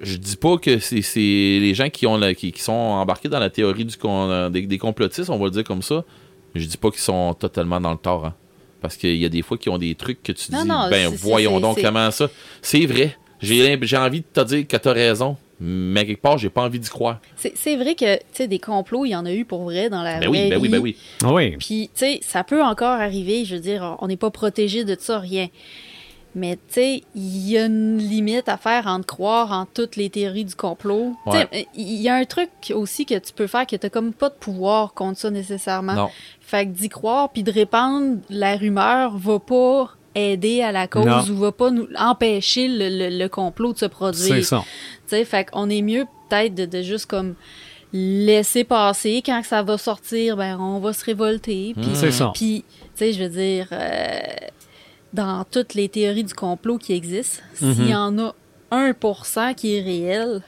[0.00, 3.28] je dis pas que c'est c'est les gens qui ont la- qui, qui sont embarqués
[3.28, 6.04] dans la théorie du con- euh, des, des complotistes, on va le dire comme ça.
[6.54, 8.34] Je dis pas qu'ils sont totalement dans le tort hein.
[8.82, 10.90] Parce qu'il y a des fois qui ont des trucs que tu Non, dis non,
[10.90, 12.28] ben voyons donc comment ça.
[12.60, 13.16] C'est vrai.
[13.40, 16.88] J'ai envie de te dire que t'as raison, mais quelque part, j'ai pas envie d'y
[16.88, 17.20] croire.
[17.36, 19.88] C'est c'est vrai que, tu sais, des complots, il y en a eu pour vrai
[19.90, 20.72] dans la Ben vraie oui, ben oui, vie.
[20.72, 20.96] ben oui.
[21.24, 21.56] Ah oui.
[21.58, 23.44] Puis, tu sais, ça peut encore arriver.
[23.44, 25.48] Je veux dire, on n'est pas protégé de ça, rien.
[26.34, 30.08] Mais, tu sais, il y a une limite à faire entre croire en toutes les
[30.08, 31.14] théories du complot.
[31.26, 31.68] Tu sais, Ouais.
[31.74, 34.34] il y a un truc aussi que tu peux faire que tu comme pas de
[34.34, 35.94] pouvoir contre ça nécessairement.
[35.94, 36.08] Non.
[36.40, 41.04] Fait que d'y croire puis de répandre la rumeur va pas aider à la cause
[41.06, 41.20] Non.
[41.30, 44.34] ou va pas nous empêcher le, le- le complot de se produire.
[44.36, 44.62] C'est ça.
[45.08, 47.34] Tu sais, fait qu'on est mieux peut-être de, de juste comme
[47.92, 49.22] laisser passer.
[49.24, 51.74] Quand ça va sortir, ben on va se révolter.
[51.76, 52.30] Puis, C'est ça.
[52.34, 54.18] puis tu sais, je veux dire, euh,
[55.12, 57.74] dans toutes les théories du complot qui existent, Mhm.
[57.74, 58.34] s'il y en a
[58.70, 60.42] 1% qui est réel,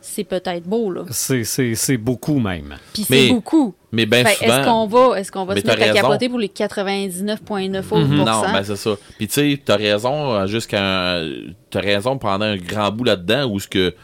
[0.00, 1.02] c'est peut-être beau, là.
[1.10, 2.74] C'est- beaucoup même.
[2.92, 3.74] Puis c'est beaucoup.
[3.92, 4.46] Mais bien souvent.
[4.58, 8.24] est-ce qu'on va, est-ce qu'on va se mettre à capoter pour les 99,9 autres Non,
[8.42, 8.96] ben c'est ça.
[9.18, 11.30] Puis tu sais, t'as raison euh, jusqu'à un-
[11.70, 13.94] t'as raison pendant un grand bout là-dedans où ce que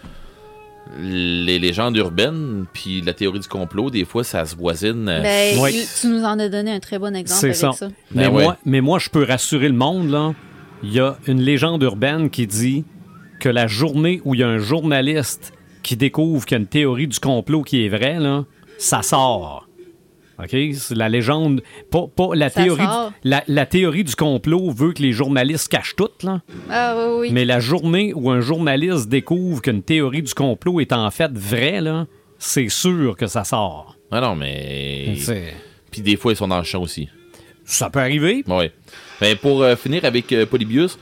[0.98, 5.08] les légendes urbaines puis la théorie du complot des fois ça se voisine.
[5.08, 5.86] euh, Ben, Oui.
[6.00, 7.72] tu nous en as donné un très bon exemple C'est avec ça.
[7.72, 7.88] ça.
[8.14, 8.42] Mais, Ben ouais.
[8.44, 10.34] moi, mais moi, je peux rassurer le monde, là.
[10.82, 12.84] Il y a une légende urbaine qui dit
[13.40, 16.66] que la journée où il y a un journaliste qui découvre qu'il y a une
[16.68, 18.44] théorie du complot qui est vraie, là,
[18.78, 19.67] ça sort.
[20.42, 20.50] OK?
[20.74, 21.62] C'est la légende.
[21.90, 23.10] Pas, pas la, Ça théorie sort.
[23.10, 26.42] du, la, la théorie du complot veut que les journalistes cachent tout, là.
[26.70, 27.28] Ah oui, oui.
[27.32, 31.80] Mais la journée où un journaliste découvre qu'une théorie du complot est en fait vraie,
[31.80, 32.06] là,
[32.38, 33.96] c'est sûr que ça sort.
[34.10, 35.14] Ah non, mais.
[35.16, 35.54] C'est-
[35.90, 37.08] Puis des fois ils sont dans le champ aussi.
[37.64, 38.44] Ça peut arriver.
[38.46, 38.72] Ouais.
[39.20, 40.98] Ben, pour euh, finir avec euh, Polybius,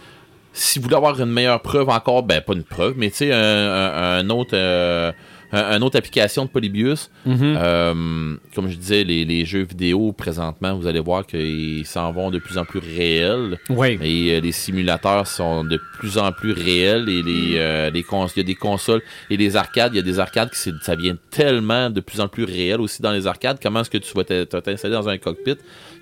[0.53, 3.33] si vous voulez avoir une meilleure preuve encore, ben pas une preuve, mais tu sais,
[3.33, 5.13] un, un- un autre, euh,
[5.53, 10.75] un, un autre application de Polybius, euh, comme je disais, les, les jeux vidéo présentement,
[10.77, 13.59] vous allez voir qu'ils s'en vont de plus en plus réels.
[13.69, 13.99] Oui.
[14.03, 18.39] Et euh, les simulateurs sont de plus en plus réels et les, euh, les il
[18.39, 21.17] y a des consoles et des arcades, il y a des arcades qui ça vient
[21.31, 23.59] tellement de plus en plus réel aussi dans les arcades.
[23.63, 25.57] Comment est-ce que tu vas t'in- t'installer dans un cockpit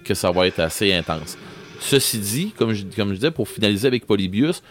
[0.04, 1.36] que ça va être assez intense?
[1.80, 4.62] Ceci dit, comme je, comme je disais, pour finaliser avec Polybius,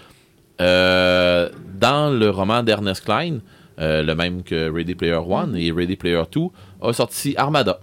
[0.59, 3.39] dans le roman d'Ernest Klein,
[3.79, 6.41] euh, le même que Ready Player One et Ready Player 2,
[6.81, 7.79] a sorti Armada.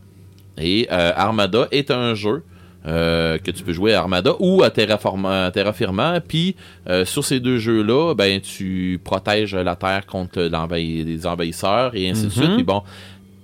[0.59, 2.43] Et euh, Armada est un jeu
[2.87, 6.19] euh, que tu peux jouer à Armada ou à Terraforma- Terraformant.
[6.27, 6.57] Puis
[6.89, 12.09] euh, sur ces deux jeux-là, ben tu protèges la Terre contre l'envahi- les envahisseurs et
[12.09, 12.45] ainsi de suite.
[12.55, 12.83] Puis bon,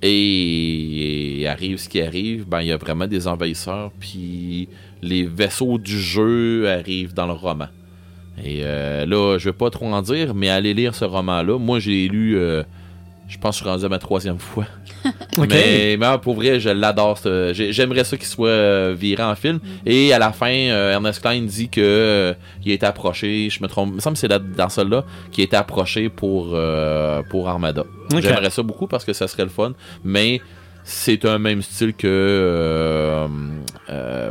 [0.03, 3.90] et, et arrive ce qui arrive, ben il y a vraiment des envahisseurs.
[3.99, 4.68] Puis
[5.03, 7.66] les vaisseaux du jeu arrivent dans le roman.
[8.43, 11.59] Et euh, là, je vais pas trop en dire, mais allez lire ce roman-là.
[11.59, 12.62] Moi, j'ai lu, euh,
[13.28, 14.66] je pense que je suis rendu à ma troisième fois.
[15.39, 17.18] Mais, mais, pour vrai, je l'adore.
[17.53, 19.61] J'aimerais ça qu'il soit euh, viré en film.
[19.84, 22.34] Et à la fin, euh, Ernest Klein dit que
[22.64, 25.43] il a été approché, je me trompe, il me semble que c'est dans celle-là, qu'il
[25.43, 27.84] a été approché pour, euh, pour Armada.
[28.18, 29.74] J'aimerais ça beaucoup parce que ça serait le fun.
[30.03, 30.41] Mais
[30.84, 33.26] c'est un même style que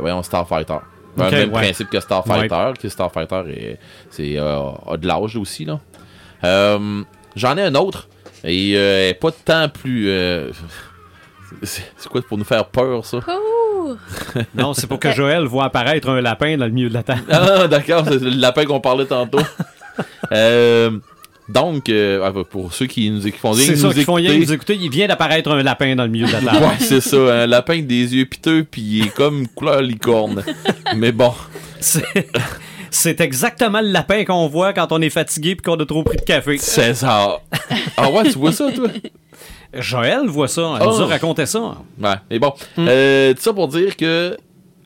[0.00, 0.78] voyons, Starfighter.
[1.18, 1.62] Un même ouais.
[1.62, 3.78] principe que Starfighter, que Starfighter est,
[4.10, 5.64] c'est, euh, a de l'âge aussi.
[5.64, 5.80] là.
[6.44, 7.02] Euh,
[7.34, 8.08] J'en ai un autre.
[8.44, 10.08] Et euh, pas de temps plus.
[10.08, 10.50] euh,
[11.62, 13.18] c'est c'est quoi pour nous faire peur, ça?
[14.54, 17.22] Non, c'est pour que Joël voit apparaître un lapin dans le milieu de la table.
[17.30, 19.38] Ah, d'accord, c'est le lapin qu'on parlait tantôt.
[20.32, 20.90] Euh,
[21.48, 24.52] donc, euh, ah, pour ceux qui nous qui font rien ça qu'ils font rien nous
[24.52, 24.76] écouter.
[24.80, 26.64] Il vient d'apparaître un lapin dans le milieu de la table.
[26.64, 30.42] Ouais, c'est ça, un lapin des yeux piteux, puis il est comme couleur licorne.
[30.96, 31.32] Mais bon,
[32.90, 36.16] C'est- exactement le lapin qu'on voit quand on est fatigué et qu'on a trop pris
[36.16, 36.56] de café.
[36.58, 37.38] c'est ça.
[37.96, 38.88] Ah ouais, tu vois ça, toi?
[39.74, 40.76] Joël voit ça.
[40.80, 41.06] Elle nous a Oh.
[41.06, 41.76] raconté ça.
[42.00, 42.52] Ouais, mais bon.
[42.78, 44.36] Euh, tout ça pour dire que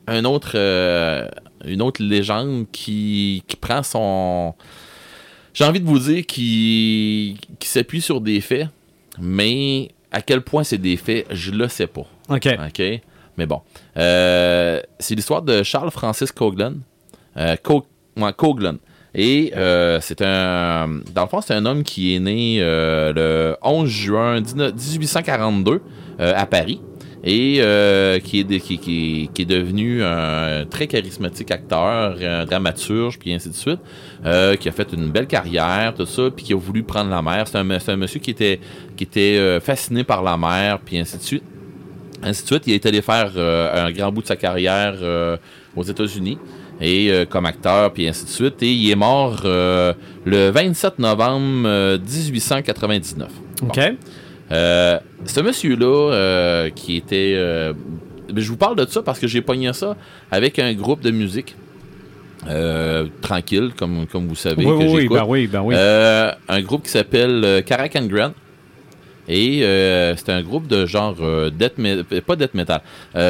[0.07, 1.27] un autre, euh,
[1.65, 4.53] une autre légende qui, qui prend son.
[5.53, 8.67] J'ai envie de vous dire qui, qui s'appuie sur des faits,
[9.19, 12.05] mais à quel point c'est des faits, je le sais pas.
[12.29, 12.47] OK.
[12.47, 12.81] OK?
[13.37, 13.61] Mais bon.
[13.97, 16.75] Euh, c'est l'histoire de Charles Francis Coughlin.
[17.37, 17.85] Euh, Co-
[18.17, 18.77] ouais, Coughlin.
[19.13, 21.01] Et euh, c'est un.
[21.13, 25.81] Dans le fond, c'est un homme qui est né le 11 juin 19 1842
[26.19, 26.79] euh, à Paris.
[27.23, 32.45] Et euh, qui, est de- qui, qui- qui est devenu un très charismatique acteur, un
[32.45, 33.79] dramaturge, puis ainsi de suite,
[34.25, 37.21] euh, qui a fait une belle carrière, tout ça, puis qui a voulu prendre la
[37.21, 37.47] mer.
[37.47, 37.63] C'est un,
[37.97, 38.59] monsieur qui était,
[38.97, 41.43] qui était euh, fasciné par la mer, puis ainsi de suite
[42.23, 42.63] ainsi de suite.
[42.67, 44.95] Il est allé faire euh, un grand bout de sa carrière
[45.75, 46.37] aux États-Unis
[46.79, 48.61] et euh, comme acteur, puis ainsi de suite.
[48.63, 49.93] Et il est mort euh,
[50.25, 53.27] le 27 novembre euh, 1899.
[53.61, 53.67] Bon.
[53.69, 53.79] OK.
[54.51, 57.33] Euh, ce monsieur-là, euh, qui était...
[57.35, 57.73] euh,
[58.35, 59.95] je vous parle de ça parce que j'ai pogné ça
[60.29, 61.55] avec un groupe de musique.
[62.47, 65.75] euh, tranquille, comme, comme vous savez, Oui, que oui, ben oui, ben oui.
[65.77, 68.31] Euh, un groupe qui s'appelle euh, Caracan Grant.
[69.27, 69.59] Et
[70.17, 71.15] c'est un groupe de genre
[71.57, 71.75] death
[72.25, 72.81] pas death metal,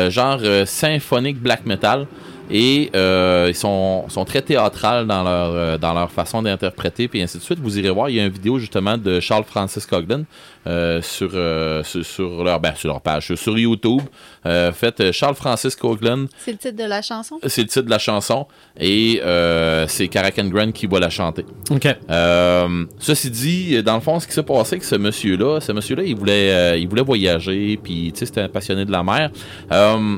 [0.09, 2.07] genre symphonique black metal.
[2.51, 7.21] Et euh, ils sont, sont très théâtrales dans leur, euh, dans leur façon d'interpréter, puis
[7.21, 7.59] ainsi de suite.
[7.59, 10.23] Vous irez voir, il y a une vidéo justement de Charles Francis Coughlin
[10.67, 14.01] euh, sur, euh, sur, sur leur, ben, sur leur page, sur- YouTube.
[14.45, 17.39] Euh, faites Charles Francis Coughlin, C'est le titre de la chanson?
[17.47, 18.47] c'est le titre de la chanson,
[18.79, 21.45] et euh, c'est Caracan Grant qui va la chanter.
[21.69, 21.87] OK.
[22.09, 26.03] Euh, ceci dit, dans le fond, ce qui s'est passé avec ce monsieur-là, ce monsieur-là,
[26.03, 29.31] il voulait, euh, il voulait voyager, puis tu sais, c'était un passionné de la mer.
[29.71, 30.17] Euh,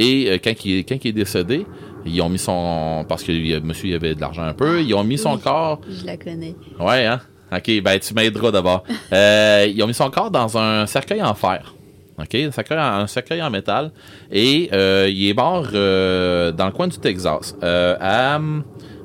[0.00, 1.66] et euh, quand, il, quand il est décédé,
[2.06, 3.04] ils ont mis son.
[3.08, 5.80] Parce que euh, monsieur, il avait de l'argent un peu, ils ont mis son corps.
[5.88, 6.54] Je la connais.
[6.78, 7.20] Ouais, hein?
[7.52, 8.84] Ok, ben tu m'aideras d'abord.
[9.12, 11.74] Euh, ils ont mis son corps dans un cercueil en fer.
[12.18, 12.34] OK?
[12.34, 13.90] Un cercueil en, un cercueil en métal.
[14.30, 17.54] Et euh, il est mort dans le coin du Texas.
[17.62, 18.38] À.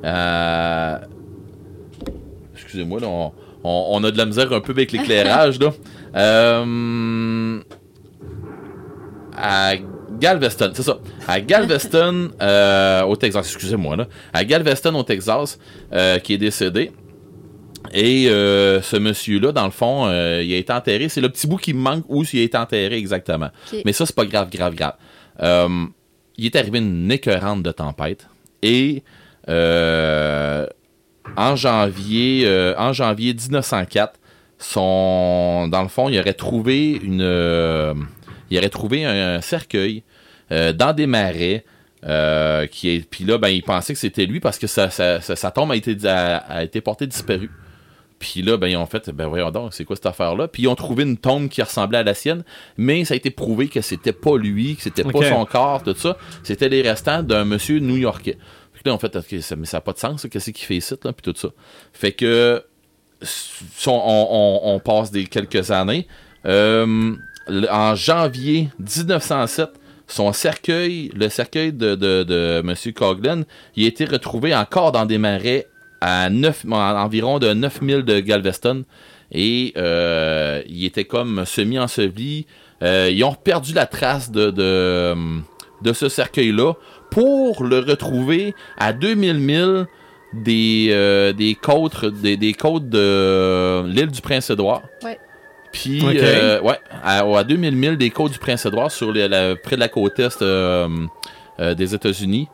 [0.04, 1.02] à-
[2.54, 3.32] Excusez-moi, là, on,
[3.64, 5.72] on- on a de la misère un peu avec l'éclairage, là.
[9.38, 9.74] À
[10.20, 11.00] Galveston, c'est ça.
[11.28, 14.08] À Galveston, euh, au Texas, excusez-moi, là.
[14.34, 15.60] À Galveston, au Texas,
[15.94, 16.92] euh, qui est décédé.
[17.94, 21.10] Et euh, ce monsieur-là, dans le fond, euh, il a été enterré.
[21.10, 23.50] C'est le petit bout qui me manque où il a été enterré exactement.
[23.86, 24.96] Mais ça, c'est pas grave, grave, grave.
[25.42, 25.86] Euh,
[26.38, 28.28] il est arrivé une écœurante de tempête.
[28.62, 29.04] Et
[29.50, 30.66] euh,
[31.38, 34.20] en janvier, euh, en janvier 1904,
[34.58, 38.08] son, dans le fond, il aurait trouvé une,
[38.50, 40.04] il aurait trouvé un, cercueil
[40.52, 41.64] euh, dans des marais.
[42.08, 45.22] euh, qui est, puis là, ben, il pensait que c'était lui parce que sa, sa,
[45.22, 47.50] sa- sa tombe a été, a, a été portée disparue.
[48.20, 50.48] Puis là, ben, ils ont fait, ben voyons donc, c'est quoi cette affaire-là?
[50.48, 52.44] Puis ils ont trouvé une tombe qui ressemblait à la sienne,
[52.78, 55.96] mais ça a été prouvé que c'était pas lui, que c'était pas son corps, tout
[55.96, 56.16] ça.
[56.44, 58.38] C'était les restants d'un monsieur new-yorkais.
[58.74, 60.78] Fait que là, on fait, ça, mais ça n'a pas de sens, qu'est-ce qu'il fait
[60.78, 61.50] ici, là, puis tout ça.
[61.92, 62.64] Fait que,
[63.88, 66.08] on, on- on passe des quelques années.
[66.46, 67.16] Euh,
[67.72, 69.70] en janvier 1907,
[70.08, 72.94] son cercueil, le cercueil de, de, de M.
[72.94, 73.44] Coughlin,
[73.76, 75.68] il a été retrouvé encore dans des marais
[76.02, 78.84] à 9, en- environ de 9000 de Galveston.
[79.32, 82.46] Et euh, il était comme semi-enseveli.
[82.84, 85.16] Euh, ils ont perdu la trace de, de,
[85.82, 86.74] de ce cercueil-là
[87.10, 89.86] pour le retrouver à 2000 milles
[90.34, 94.84] des, euh, des côtes des, des côtes de euh, l'île du Prince-Édouard.
[95.80, 99.76] Puis, euh, ouais, à, à 2000 milles des côtes du Prince-Édouard sur les- la- près
[99.76, 100.88] de la côte est euh,
[101.60, 102.48] euh, des États-Unis.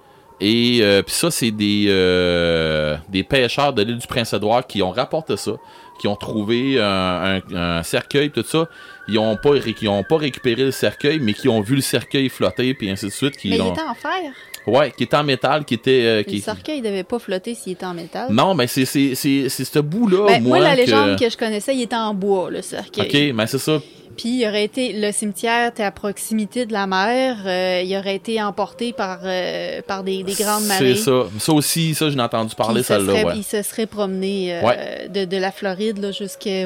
[0.43, 4.89] Et euh, puis ça, c'est des, euh, des pêcheurs de l'île du Prince-Édouard qui ont
[4.89, 5.51] rapporté ça,
[5.99, 8.67] qui ont trouvé un, un- un cercueil, tout ça.
[9.07, 11.81] Ils ont pas, ré- ils ont pas récupéré le cercueil, mais qui ont vu le
[11.81, 13.37] cercueil flotter, puis ainsi de suite.
[13.37, 14.31] Qui Mais il était en fer.
[14.67, 16.03] Ouais, qui était en métal, qui était...
[16.05, 16.35] euh, qui...
[16.35, 18.31] Le cercueil devait pas flotter s'il était en métal.
[18.31, 21.29] Non, mais c'est c'est- c'est- c'est ce bout-là, Ben, moi, moi, la légende que...
[21.29, 23.29] je connaissais, il était en bois, le cercueil.
[23.31, 23.79] OK, mais c'est ça.
[24.21, 27.37] Puis il aurait été le cimetière était à proximité de la mer.
[27.45, 30.95] euh, il aurait été emporté par euh, par des, des grandes marées.
[30.95, 31.23] C'est ça.
[31.39, 33.33] Ça aussi, ça, j'en ai entendu parler, celle-là, serait- ouais.
[33.37, 35.07] Il se serait promené euh, Ouais.
[35.09, 36.11] de, de la Floride là,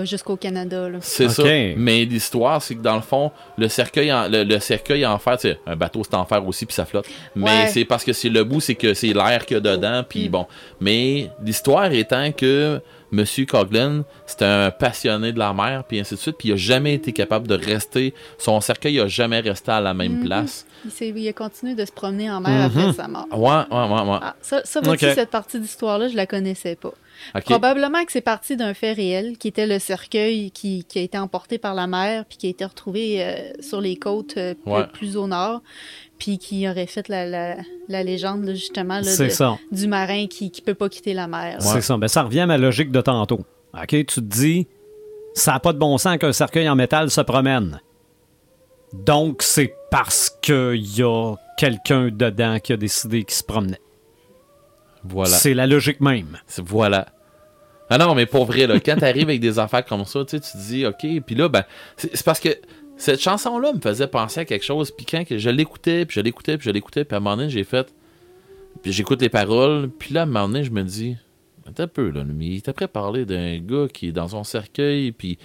[0.04, 0.90] jusqu'au Canada.
[0.90, 0.98] Là.
[1.02, 1.44] C'est ça.
[1.78, 5.38] Mais l'histoire, c'est que dans le fond, le cercueil en, le, le cercueil en fer,
[5.38, 7.06] tu sais, un bateau c'est en fer aussi puis ça flotte.
[7.36, 7.68] Mais Ouais.
[7.68, 10.28] c'est parce que c'est le bout, c'est que c'est l'air qu'il y a dedans puis
[10.28, 10.32] Mm.
[10.32, 10.46] bon.
[10.82, 12.82] Mais l'histoire étant que
[13.16, 16.56] Monsieur Coughlin, c'est un passionné de la mer puis ainsi de suite, puis il a
[16.58, 18.14] jamais été capable de rester.
[18.38, 20.26] Son cercueil a jamais resté à la même Mhm.
[20.26, 20.66] place.
[20.84, 22.80] Il, s'est- il a continué de se promener en mer Mhm.
[22.82, 23.26] après sa mort.
[23.32, 24.20] Ouais, ouais, ouais, ouais.
[24.22, 25.12] Ah, ça, ça vois-tu, Ok.
[25.16, 26.92] cette partie d'histoire-là, je la connaissais pas.
[27.46, 31.18] Probablement que c'est parti d'un fait réel, qui était le cercueil qui, qui a été
[31.18, 34.72] emporté par la mer, puis qui a été retrouvé euh, sur les côtes euh, plus,
[34.72, 34.86] Ouais.
[34.92, 35.62] plus au nord,
[36.20, 37.56] puis qui aurait fait la, la,
[37.90, 39.58] la légende, là, justement, là, C'est de- ça.
[39.72, 41.58] du marin qui ne peut pas quitter la mer.
[41.62, 41.98] C'est ça.
[41.98, 43.42] Ben, ça revient à ma logique de tantôt.
[43.74, 43.88] OK?
[43.90, 44.68] Tu te dis,
[45.34, 47.82] ça n'a pas de bon sens qu'un cercueil en métal se promène.
[48.94, 53.82] Donc, c'est parce qu'il y a quelqu'un dedans qui a décidé qu'il se promenait.
[55.04, 55.36] Voilà.
[55.36, 56.38] C'est la logique même.
[56.58, 57.08] Voilà.
[57.90, 60.40] Ah non, mais pour vrai, là, quand t'arrives avec des affaires comme ça, tu sais,
[60.40, 61.64] tu te dis, OK, puis là, ben,
[61.98, 62.50] c'est c'est parce que
[62.98, 66.58] cette chanson-là me faisait penser à quelque chose, puis quand je l'écoutais, puis je l'écoutais,
[66.58, 67.94] puis je l'écoutais, puis à un moment donné, j'ai fait,
[68.82, 71.18] puis j'écoute les paroles, puis là, à un moment donné, je me dis,
[71.68, 74.30] attends un peu, là, mais il était prêt à parler d'un gars qui est dans
[74.30, 75.38] son cercueil, puis...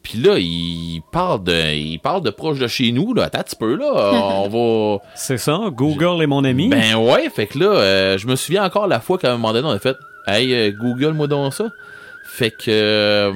[0.00, 3.24] Puis là, il parle de, il parle de proche de chez nous, là.
[3.24, 4.12] Attends un petit peu, là.
[4.42, 5.02] On va.
[5.14, 5.60] C'est ça.
[5.70, 6.68] Google est mon ami.
[6.68, 9.52] Ben ouais, fait que là, euh, je me souviens encore la fois qu'à un moment
[9.52, 11.70] donné, on a fait Hey, euh, Google, moi donc ça.
[12.24, 13.32] Fait que euh,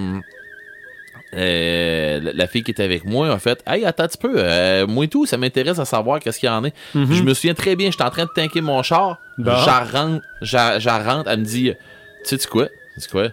[1.35, 4.87] euh, la fille qui était avec moi a fait Hey, attends un petit peu, euh,
[4.87, 6.69] moi et tout, ça m'intéresse à savoir qu'est-ce qu'il y en a.
[6.95, 7.13] Mhm.
[7.13, 9.19] Je me souviens très bien, j'étais en train de tanker mon char.
[9.39, 9.63] Bah.
[9.65, 10.23] J'arrente,
[11.07, 11.73] rentre, elle me dit
[12.27, 12.69] Tu sais quoi?
[13.01, 13.29] Tu quoi?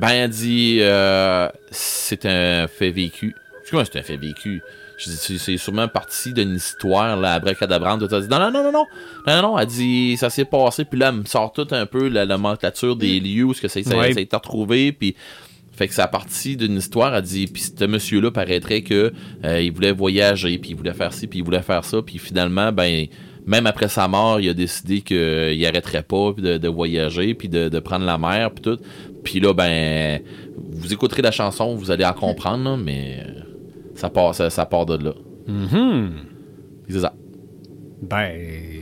[0.00, 3.34] Ben elle dit euh, c'est un fait vécu.
[3.64, 4.60] Je dis c'est un fait vécu.
[4.98, 8.02] Je dis c'est sûrement parti d'une histoire là, abracadabrante.
[8.02, 8.86] Elle dit non non non non non
[9.26, 9.58] non non.
[9.58, 12.96] Elle dit ça s'est passé puis là elle me sort tout un peu la nomenclature
[12.96, 13.24] des mm.
[13.24, 15.14] lieux où ce que ça a été retrouvé puis
[15.76, 19.12] fait que ça a parti d'une histoire, elle dit, puis ce monsieur-là paraîtrait que
[19.44, 22.18] euh, il voulait voyager, puis il voulait faire ci, puis il voulait faire ça, puis
[22.18, 23.06] finalement, ben,
[23.46, 27.68] même après sa mort, il a décidé qu'il arrêterait pas de, de voyager, puis de,
[27.68, 28.78] de prendre la mer, puis tout.
[29.22, 30.20] Puis là, ben,
[30.70, 33.40] vous écouterez la chanson, vous allez en comprendre, là, mais euh,
[33.94, 35.12] ça part, ça, ça part de là.
[35.46, 36.12] Mhm.
[36.88, 37.12] C'est ça.
[38.02, 38.32] Ben,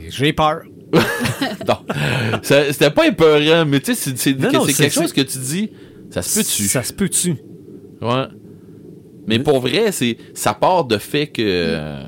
[0.09, 0.61] j'ai peur.
[1.67, 1.77] Non.
[2.41, 5.69] C'était pas épeurant, mais tu sais, c'est- quelque chose que tu dis,
[6.13, 6.63] ça se peut-tu?
[6.67, 7.35] Ça se peut-tu?
[8.01, 8.25] Ouais.
[9.27, 12.03] Mais pour vrai, c'est ça part de fait que euh,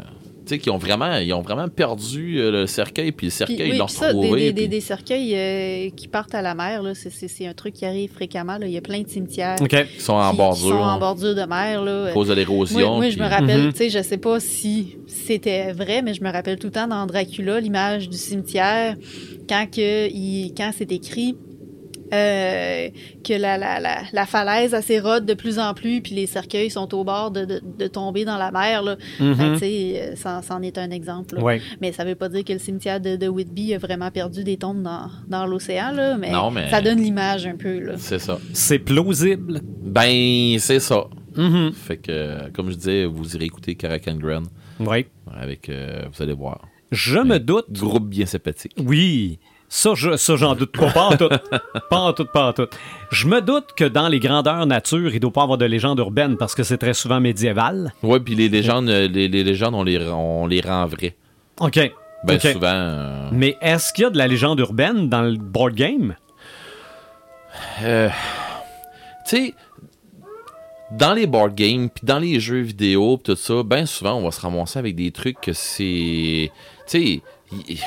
[0.46, 3.38] tu sais qu'ils ont vraiment ils ont vraiment perdu euh, le cercueil puis le Puis,
[3.38, 4.40] cercueil oui, ils l'ont puis ça, des, retrouvé.
[4.42, 7.48] des, des- puis- des cercueils euh, qui partent à la mer, là, c'est- c'est c'est
[7.48, 8.58] un truc qui arrive fréquemment.
[8.58, 8.68] là.
[8.68, 9.56] Il y a plein de cimetières.
[9.62, 11.82] Ils sont en qui, qui bordure sont en bordure de mer.
[11.84, 12.08] Là.
[12.08, 12.96] à cause de Moi, l'érosion.
[12.98, 13.72] moi, je puis- me rappelle, Mhm.
[13.72, 16.88] tu sais, je sais pas si c'était vrai, mais je me rappelle tout le temps
[16.88, 18.96] dans Dracula, l'image du cimetière,
[19.48, 21.38] quand, que, il, quand c'est écrit
[22.14, 22.90] euh,
[23.24, 26.94] que la, la, la, la falaise s'érode de plus en plus, puis les cercueils sont
[26.94, 28.84] au bord de, de, de tomber dans la mer.
[28.84, 28.96] Là.
[29.18, 31.40] Tu sais, euh, c'en c'en est un exemple.
[31.40, 31.62] Ouais.
[31.82, 34.58] Mais ça veut pas dire que le cimetière de, de Whitby a vraiment perdu des
[34.58, 36.32] tombes dans, dans l'océan, mais,
[36.70, 37.94] ça donne l'image un peu.
[37.98, 38.40] C'est ça.
[38.54, 39.62] C'est plausible.
[39.82, 41.06] Ben c'est ça.
[41.36, 41.74] Mhm.
[41.74, 44.44] Fait que comme je disais, vous irez écouter Caracan Grand
[44.80, 45.06] Oui.
[45.36, 46.62] avec euh, vous allez voir.
[46.92, 47.66] Je me doute.
[47.72, 48.74] Groupe bien sympathique.
[48.78, 49.40] Oui.
[49.68, 50.92] Ça, je- ça, j'en doute pas.
[50.92, 51.30] Pas en tout.
[51.90, 52.68] Pas en tout, pas en tout.
[53.12, 56.38] Je me doute que dans les grandeurs nature, il doit pas avoir de légende urbaine
[56.38, 57.94] parce que c'est très souvent médiéval.
[58.04, 61.16] Ouais, puis les légendes euh, les, les légendes on les on les rend vraies.
[61.60, 61.80] OK.
[62.24, 65.74] Ben souvent euh, Mais est-ce qu'il y a de la légende urbaine dans le board
[65.76, 66.16] game?
[67.84, 68.10] Euh,
[69.28, 69.54] tu sais,
[70.92, 74.24] dans les board games, puis dans les jeux vidéo, pis tout ça, ben souvent, on
[74.24, 76.52] va se ramasser avec des trucs que c'est.
[76.88, 77.80] Tu sais, y-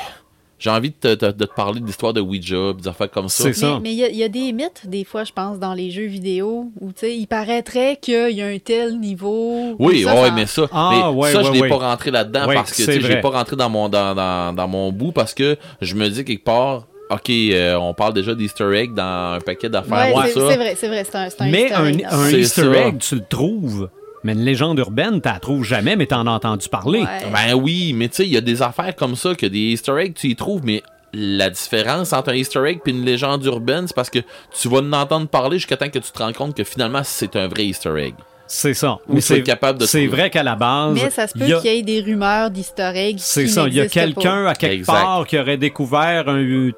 [0.59, 3.09] j'ai envie de te, te- de te parler de l'histoire de Ouija, pis des affaires
[3.09, 3.43] comme ça.
[3.45, 3.79] C'est ça.
[3.81, 5.89] Mais il y, a- il y a des mythes, des fois, je pense, dans les
[5.89, 9.75] jeux vidéo, où tu sais, il paraîtrait qu'il y a un tel niveau.
[9.79, 11.69] Oui, Ça, ouais, ça- mais ça, Ah, mais ouais, ça, ouais, je n'ai ouais.
[11.69, 14.53] pas rentré là-dedans Ouais, parce que tu je n'ai pas rentré dans mon, dans, dans,
[14.53, 18.35] dans mon bout parce que je me dis quelque part, ok, euh, on parle déjà
[18.35, 20.49] d'easter egg dans un paquet d'affaires, Ouais, c'est ça.
[20.49, 22.71] c'est vrai, c'est vrai, c'est un, c'est un Mais easter un, egg, un C'est easter
[22.77, 23.89] egg, tu le trouves.
[24.23, 26.99] Mais une légende urbaine, tu la trouves jamais, mais t'en as entendu parler.
[27.01, 27.31] Ouais.
[27.31, 29.93] Ben oui, mais tu sais, il y a des affaires comme ça que des easter
[29.97, 30.83] eggs, tu y trouves, mais
[31.13, 34.19] la différence entre un Easter egg et une légende urbaine, c'est parce que
[34.59, 37.35] tu vas en entendre parler jusqu'à temps que tu te rends compte que finalement c'est
[37.35, 38.13] un vrai Easter egg.
[38.45, 38.97] C'est ça.
[39.07, 40.93] Mais c'est capable de C'est vrai qu'à la base.
[41.01, 43.17] Mais ça se peut a- qu'il y ait des rumeurs d'easter eggs.
[43.19, 43.65] C'est ça.
[43.67, 44.91] Il y a quelqu'un à quelque Exact.
[44.93, 46.69] part qui aurait découvert un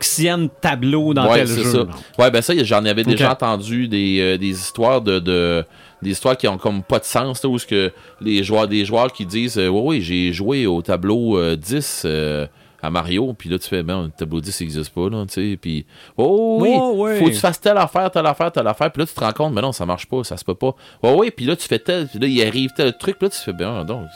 [0.00, 1.64] Xième tableau dans ouais, tel jeu.
[1.64, 1.78] ça.
[1.78, 1.86] là.
[2.18, 5.64] Ouais, ben ça, j'en avais déjà entendu des, euh, des histoires de, de-
[6.02, 8.84] des histoires qui ont comme pas de sens, là, où ce que les joueurs, des
[8.84, 12.46] joueurs qui disent, euh, ouais, oui, j'ai joué au tableau euh, 10 euh,
[12.82, 15.56] à Mario, puis là tu fais, ben, le tableau 10 n'existe pas, là, tu sais,
[15.56, 17.18] puis, oh oui, ouais.
[17.18, 19.32] faut que tu fasses telle affaire, telle affaire, telle affaire, puis là tu te rends
[19.32, 20.74] compte, mais non, ça marche pas, ça se peut pas.
[21.02, 23.30] Ouais, oui, puis là tu fais tel, puis là il arrive tel truc, puis là
[23.30, 24.06] tu fais, ben, donc,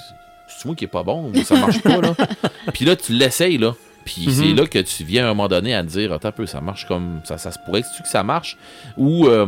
[0.48, 2.14] c'est moi qui est pas bon, ça marche pas, là.
[2.74, 3.74] puis là tu l'essayes, là.
[4.06, 6.32] Puis c'est là que tu viens à un moment donné à te dire, attends un
[6.32, 7.20] peu, ça marche comme.
[7.24, 8.56] Ça, ça se pourrait que que ça marche.
[8.96, 9.46] Ou euh,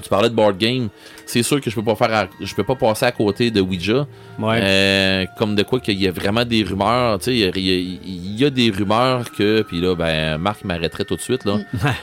[0.00, 0.88] tu parlais de board game.
[1.26, 3.60] C'est sûr que je peux pas faire à- je peux pas passer à côté de
[3.60, 4.06] Ouija.
[4.38, 4.58] Ouais.
[4.60, 7.18] Euh, comme de quoi qu'il y a vraiment des rumeurs.
[7.18, 9.62] Tu sais, il y a- y, y des rumeurs que.
[9.62, 11.58] Puis là, ben, Marc m'arrêterait tout de suite, là.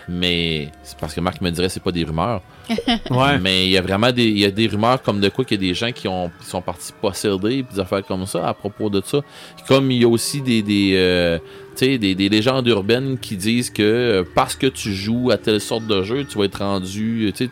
[0.08, 2.42] mais c'est parce que Marc me dirait c'est pas des rumeurs.
[3.10, 3.40] ouais.
[3.42, 5.66] Mais il y a vraiment des, y a des rumeurs comme de quoi qu'il y
[5.66, 8.54] a des gens qui, ont, qui sont partis posséder puis des affaires comme ça à
[8.54, 9.20] propos de ça.
[9.68, 11.40] Comme il y a aussi des, des, euh,
[11.76, 15.38] tu sais, des, des légendes urbaines qui disent que euh, parce que tu joues à
[15.38, 17.52] telle sorte de jeu, tu vas être rendu, tu sais,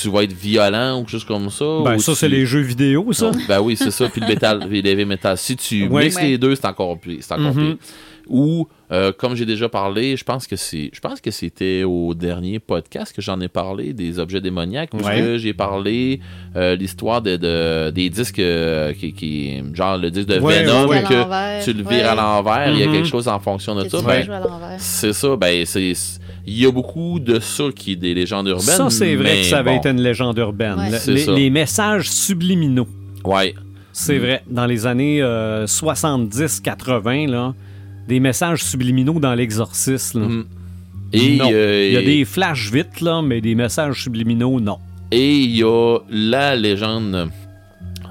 [0.00, 1.64] tu vas être violent ou quelque chose comme ça.
[1.84, 3.30] Ben, ça, tu- c'est les jeux vidéo, ça.
[3.30, 4.08] non, ben oui, c'est ça.
[4.08, 5.36] Puis le métal, le heavy metal.
[5.36, 6.04] Si tu Ouais.
[6.04, 6.22] mixes Ouais.
[6.28, 7.18] les deux, c'est encore plus.
[7.20, 7.66] C'est encore Mhm.
[7.76, 7.76] pire.
[8.28, 12.14] Ou, euh, comme j'ai déjà parlé, je pense que c'est, je pense que c'était au
[12.14, 15.18] dernier podcast que j'en ai parlé des objets démoniaques, où Ouais.
[15.20, 16.20] que j'ai parlé
[16.54, 20.86] euh, l'histoire de, de- des disques euh, qui, qui, genre le disque de Ouais, Venom
[20.86, 21.02] ouais, ouais.
[21.02, 22.02] que À l'envers, tu le vires ouais.
[22.02, 22.92] à l'envers, il y a Mhm.
[22.92, 23.98] quelque chose en fonction de Que ça.
[23.98, 24.28] tu Ben,
[24.78, 25.34] c'est ça.
[25.36, 25.92] Ben c'est,
[26.46, 28.64] il y a beaucoup de ça qui est des légendes urbaines.
[28.76, 29.78] Ça, c'est vrai que ça avait bon.
[29.78, 30.78] été une légende urbaine.
[30.78, 30.90] Ouais.
[30.90, 32.88] Le- C'est les, messages subliminaux.
[33.24, 33.54] Ouais.
[33.92, 34.22] C'est Mm.
[34.22, 34.42] vrai.
[34.50, 37.54] Dans les années euh, 70-80, là,
[38.08, 40.20] des messages subliminaux dans l'exorcisme.
[40.20, 40.44] Mhm.
[41.12, 41.48] Et non.
[41.52, 44.78] euh, Il y a des flashs vite, là, mais des messages subliminaux, non.
[45.10, 47.28] Et il y a la légende,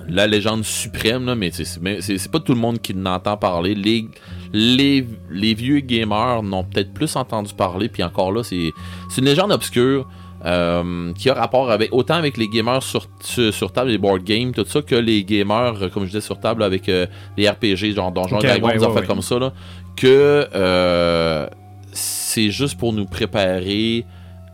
[0.08, 3.74] la légende suprême, là, mais c'est pas tout le monde qui n'entend parler.
[3.74, 4.06] Les,
[4.53, 8.72] les, les vieux gamers n'ont peut-être plus entendu parler, puis encore là, c'est
[9.18, 10.07] une légende obscure.
[10.44, 14.23] euh, qui a rapport avec autant avec les gamers sur, sur, sur table, les board
[14.23, 17.06] games, tout ça, que les gamers, euh, comme je disais, sur table avec euh,
[17.38, 19.07] les RPG, genre Donjon Ok, Dragon, ouais, des ouais, affaires ouais.
[19.07, 19.53] comme ça, là,
[19.95, 21.45] que euh,
[21.94, 24.03] c'est juste pour nous préparer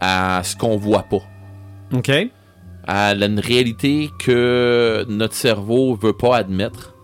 [0.02, 1.22] à ce qu'on voit pas
[1.94, 2.12] OK?
[2.86, 6.96] à la- une réalité que notre cerveau veut pas admettre.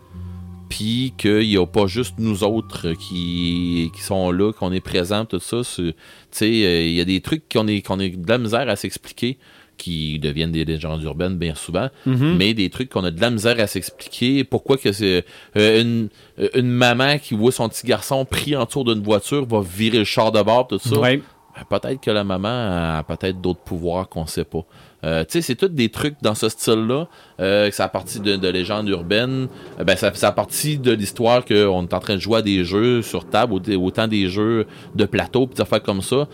[0.76, 5.24] Puis qu'il n'y a pas juste nous autres qui, qui sont là, qu'on est présents,
[5.24, 5.58] tout ça.
[5.76, 5.94] Tu
[6.32, 8.76] sais, euh, il y a des trucs qu'on est, qu'on est de la misère à
[8.76, 9.38] s'expliquer,
[9.78, 12.38] qui deviennent des légendes urbaines bien souvent, Mhm.
[12.38, 14.44] mais des trucs qu'on a de la misère à s'expliquer.
[14.44, 15.24] Pourquoi que c'est
[15.58, 16.10] euh, une,
[16.56, 20.06] une maman qui voit son petit garçon pris en tour d'une voiture va virer le
[20.06, 20.98] char de bord, tout ça?
[21.00, 21.22] Ouais.
[21.56, 22.48] Ben, Peut-être que la maman
[22.98, 24.66] a peut-être d'autres pouvoirs qu'on sait pas.
[25.04, 27.08] Euh, tu sais, c'est tous des trucs dans ce style-là.
[27.40, 29.48] Euh, ça a parti de, de légendes urbaines.
[29.80, 32.42] Euh, ben, ça, ça a parti de l'histoire qu'on est en train de jouer à
[32.42, 34.66] des jeux sur table, au- autant des jeux
[34.96, 36.28] de plateau, pis des affaires comme ça,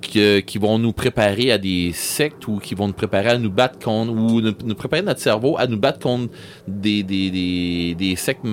[0.00, 3.78] qui vont nous préparer à des sectes ou qui vont nous préparer à nous battre
[3.78, 6.32] contre, ou nous, préparer notre cerveau à nous battre contre
[6.66, 8.44] des, des, des, des sectes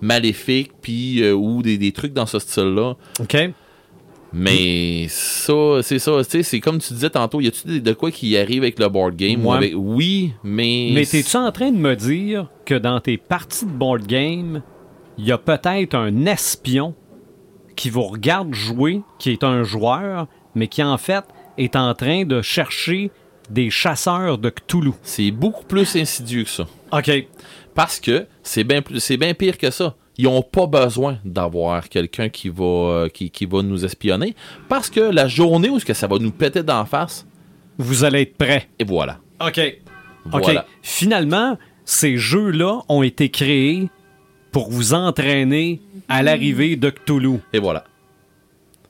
[0.00, 2.94] maléfiques, puis euh, ou des, des trucs dans ce style-là.
[3.20, 3.36] OK?
[4.32, 8.10] Mais ça, c'est ça, tu sais, c'est comme tu disais tantôt, y a-tu de- quoi
[8.10, 9.44] qui arrive avec le board game?
[9.44, 9.56] ou Ouais.
[9.56, 10.90] avec- Oui, mais.
[10.94, 14.62] Mais t'es-tu en train de me dire que dans tes parties de board game,
[15.18, 16.94] il y a peut-être un espion
[17.76, 21.24] qui vous regarde jouer, qui est un joueur, mais qui en fait
[21.58, 23.10] est en train de chercher
[23.50, 24.92] des chasseurs de Cthulhu?
[25.02, 26.66] C'est beaucoup plus insidieux que ça.
[26.92, 27.10] OK.
[27.74, 29.96] Parce que c'est bien plus- c'est bien pire que ça.
[30.20, 34.34] Ils n'ont pas besoin d'avoir quelqu'un qui va euh, qui, qui va nous espionner
[34.68, 37.26] parce que la journée où ce que ça va nous péter d'en face
[37.78, 38.68] Vous allez être prêts.
[38.78, 39.16] et voilà.
[39.40, 39.58] OK.
[40.26, 40.60] Voilà.
[40.60, 40.66] OK.
[40.82, 41.56] Finalement,
[41.86, 43.88] ces jeux-là ont été créés
[44.52, 47.38] pour vous entraîner à l'arrivée de Cthulhu.
[47.54, 47.84] Et voilà.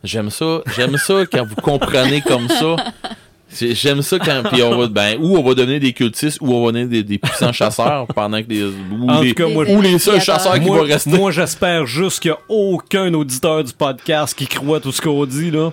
[0.03, 2.75] J'aime ça, j'aime ça quand vous comprenez comme ça.
[3.53, 6.55] C'est- J'aime ça quand puis on va ben ou on va donner des cultistes ou
[6.55, 9.49] on va donner des, des puissants chasseurs pendant que les ou, En les, tout cas,
[9.49, 11.11] moi, ou les seuls chasseurs qui vont rester.
[11.11, 15.27] moi, j'espère juste qu'il n'y a aucun auditeur du podcast qui croit tout ce qu'on
[15.27, 15.71] dit, là.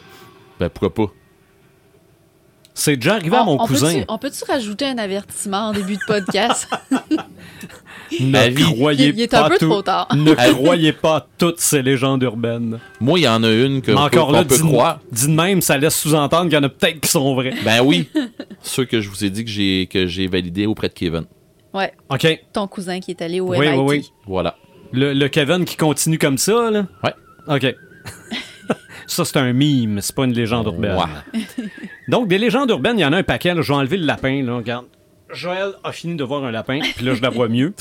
[0.60, 1.14] Ben pourquoi pas?
[2.74, 3.92] C'est déjà arrivé à mon On- on cousin.
[3.94, 6.68] peut-tu- On peut-tu rajouter un avertissement en début de podcast?
[8.20, 10.08] Ne croyez Il est pas un peu tout- trop tard.
[10.16, 12.80] Ne croyez pas toutes ces légendes urbaines.
[13.00, 15.00] Moi, il y en a une que Mais encore peut, là, qu'on peut dis, croire.
[15.12, 17.54] dis de même, ça laisse sous-entendre qu'il y en a peut-être qui sont vrais.
[17.66, 18.10] Ben oui.
[18.62, 21.24] Ceux que je vous ai dit que j'ai que j'ai validé auprès de Kevin.
[21.74, 22.26] Ouais, OK.
[22.54, 23.78] ton cousin qui est allé au Oui, MIT.
[23.78, 24.12] oui, oui.
[24.26, 24.56] Voilà.
[24.94, 26.86] Le, le Kevin qui continue comme ça, là?
[27.04, 27.14] Ouais.
[27.48, 27.76] OK.
[29.10, 30.98] Ça, c'est un mime, c'est pas une légende urbaine.
[30.98, 31.42] Ouais.
[32.10, 33.54] Donc, des légendes urbaines, il y en a un paquet.
[33.54, 33.62] là.
[33.62, 34.44] Je vais enlever le lapin.
[34.44, 34.86] Là, regarde.
[35.34, 37.74] Joël a fini de voir un lapin, puis là, je la vois mieux.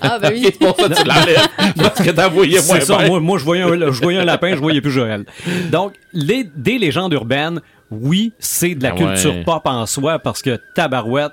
[0.00, 0.42] Ah, ben oui.
[0.44, 1.48] C'est pour ça que tu l'enlèves.
[1.76, 3.08] Parce que t'as voyé moins C'est ça, bien.
[3.08, 5.24] moi, moi, je, voyais un, je voyais un lapin, je voyais plus Joël.
[5.70, 7.60] Donc, les, des légendes urbaines,
[7.90, 9.44] oui, c'est de la Ah culture ouais.
[9.44, 11.32] pop en soi, parce que tabarouette,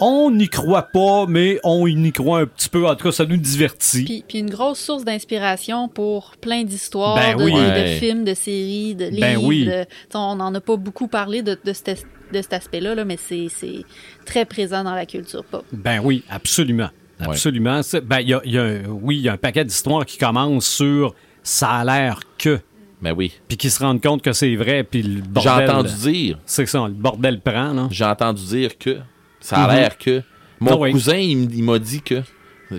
[0.00, 2.86] on n'y croit pas, mais on y croit un petit peu.
[2.86, 4.04] En tout cas, ça nous divertit.
[4.04, 7.52] Puis, puis une grosse source d'inspiration pour plein d'histoires, Ben de, oui.
[7.52, 7.96] de- de Ouais.
[7.98, 9.20] films, de séries, de livres.
[9.20, 9.64] Ben oui.
[9.66, 13.04] de- t'sais, on n'en a pas beaucoup parlé de, de cet, de cet aspect-là, là,
[13.04, 13.84] mais c'est c'est
[14.26, 15.64] très présent dans la culture pop.
[15.72, 16.88] Ben oui, absolument.
[17.20, 17.80] Absolument.
[18.04, 20.04] Ben, il y a, il y a un- oui, il y a un paquet d'histoires
[20.04, 21.14] qui commencent sur
[21.44, 22.58] ça a l'air que,
[23.00, 23.32] Ben oui.
[23.46, 25.70] puis qui se rendent compte que c'est vrai, puis le J'ai bordel.
[25.70, 27.86] entendu dire, C'est ça, le bordel prend, là.
[27.90, 28.98] j'ai entendu dire que,
[29.44, 30.22] ça a l'air que.
[30.60, 32.22] Mon Ah cousin, il, m'a dit que.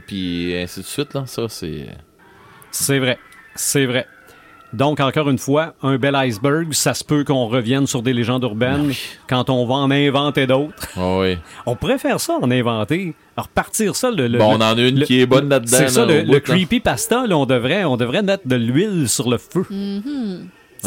[0.08, 1.88] Puis ainsi de suite, là, ça, c'est.
[2.72, 3.20] C'est vrai.
[3.56, 4.08] C'est vrai.
[4.74, 8.44] Donc, encore une fois, un bel iceberg, ça se peut qu'on revienne sur des légendes
[8.44, 8.92] urbaines
[9.30, 10.88] quand on va en inventer d'autres.
[10.98, 11.38] Ah oui.
[11.66, 14.12] On pourrait faire ça, en inventer, repartir ça.
[14.12, 15.78] Le, le- Bon, on en a une le- qui est bonne là-dedans.
[15.78, 19.08] C'est ça, là, le, le creepy pasta, là, on devrait, on devrait mettre de l'huile
[19.08, 19.66] sur le feu.
[19.72, 20.40] Mm-hmm.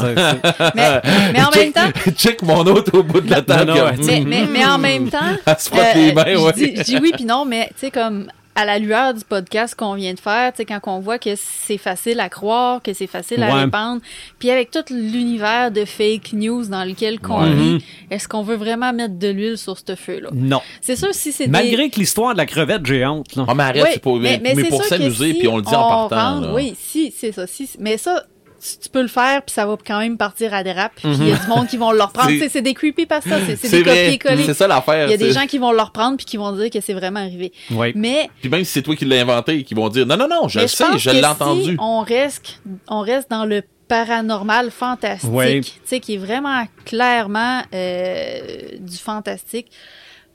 [0.74, 1.00] Mais,
[1.32, 3.72] mais en même temps, Check mon autre au bout de la table.
[3.72, 6.52] non, mais, mais, mais en même temps, Elle se frotte les mains, je, ouais.
[6.52, 9.76] dis, je dis oui puis non, mais tu sais, comme à la lueur du podcast
[9.76, 12.92] qu'on vient de faire, tu sais, quand on voit que c'est facile à croire, que
[12.92, 13.60] c'est facile à Ouais.
[13.62, 14.00] répandre,
[14.40, 17.54] puis avec tout l'univers de fake news dans lequel qu'on Ouais.
[17.54, 20.30] vit, est-ce qu'on veut vraiment mettre de l'huile sur ce feu-là?
[20.34, 20.60] non.
[20.80, 21.50] C'est sûr, si c'est des...
[21.52, 23.44] Malgré que l'histoire de la crevette géante, là.
[23.46, 25.72] Ah, mais arrête, Oui, c'est pour, mais, c'est pour s'amuser, si puis on le dit
[25.74, 26.34] en on partant.
[26.34, 26.54] rentre- là.
[26.54, 27.46] Oui, si, c'est ça.
[27.46, 28.24] Si, mais ça,
[28.60, 30.92] tu tu peux le faire, puis ça va quand même partir à des rap.
[30.96, 31.16] Puis Mhm.
[31.22, 32.30] il y a du monde qui vont le reprendre.
[32.50, 34.44] C'est- des creepypastas, c'est des copier-coller.
[34.44, 35.06] c'est ça l'affaire.
[35.06, 36.92] Il y a des gens qui vont le reprendre puis qui vont dire que c'est
[36.94, 37.52] vraiment arrivé.
[37.70, 37.92] Oui.
[37.94, 40.48] Mais, Puis même si c'est toi qui l'as inventé, qui vont dire non, non, non,
[40.48, 41.76] je le sais, je l'ai si entendu.
[41.80, 45.60] on reste, on reste dans le paranormal fantastique, Ouais.
[45.62, 48.40] tu sais, qui est vraiment clairement euh,
[48.80, 49.68] du fantastique.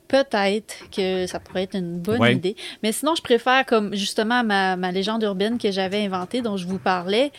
[0.07, 2.35] Peut-être que ça pourrait être une bonne Ouais.
[2.35, 2.55] idée.
[2.83, 6.67] Mais sinon, je préfère comme justement ma, ma légende urbaine que j'avais inventée, dont je
[6.67, 7.31] vous parlais.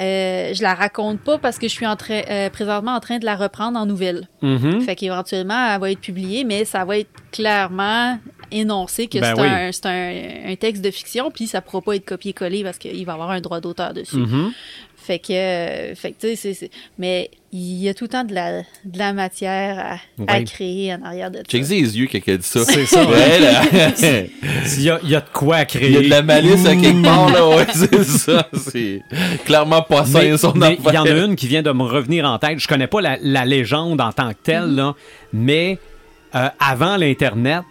[0.00, 3.18] Euh, je la raconte pas parce que je suis en train, euh, présentement en train
[3.18, 4.28] de la reprendre en nouvelle.
[4.42, 4.82] Mhm.
[4.82, 8.18] Fait qu'éventuellement, elle va être publiée, mais ça va être clairement
[8.50, 9.48] énoncé que Ben c'est oui.
[9.48, 13.04] un, c'est un, un texte de fiction, puis ça pourra pas être copié-collé parce qu'il
[13.04, 14.16] va y avoir un droit d'auteur dessus.
[14.16, 14.52] Mhm.
[15.08, 18.08] Fait que, euh, fait que tu sais, c'est- c'est- mais il y a tout le
[18.10, 19.98] temps de la, de la matière
[20.28, 21.44] à, créer en arrière de ça.
[21.48, 22.62] Check les yeux quelqu'un dit ça.
[22.62, 23.62] C'est ça, Ouais, là.
[24.76, 25.88] Il y, a, il y a de quoi à créer.
[25.88, 27.48] Il y a de la malice à quelque part, là.
[27.48, 28.46] Ouais, c'est ça.
[28.52, 29.00] C'est
[29.46, 31.84] clairement pas ça, Mais son mais il y en a une qui vient de me
[31.84, 32.58] revenir en tête.
[32.58, 34.94] Je connais pas la, la légende en tant que telle, là,
[35.32, 35.78] mais
[36.34, 37.62] euh, avant l'Internet,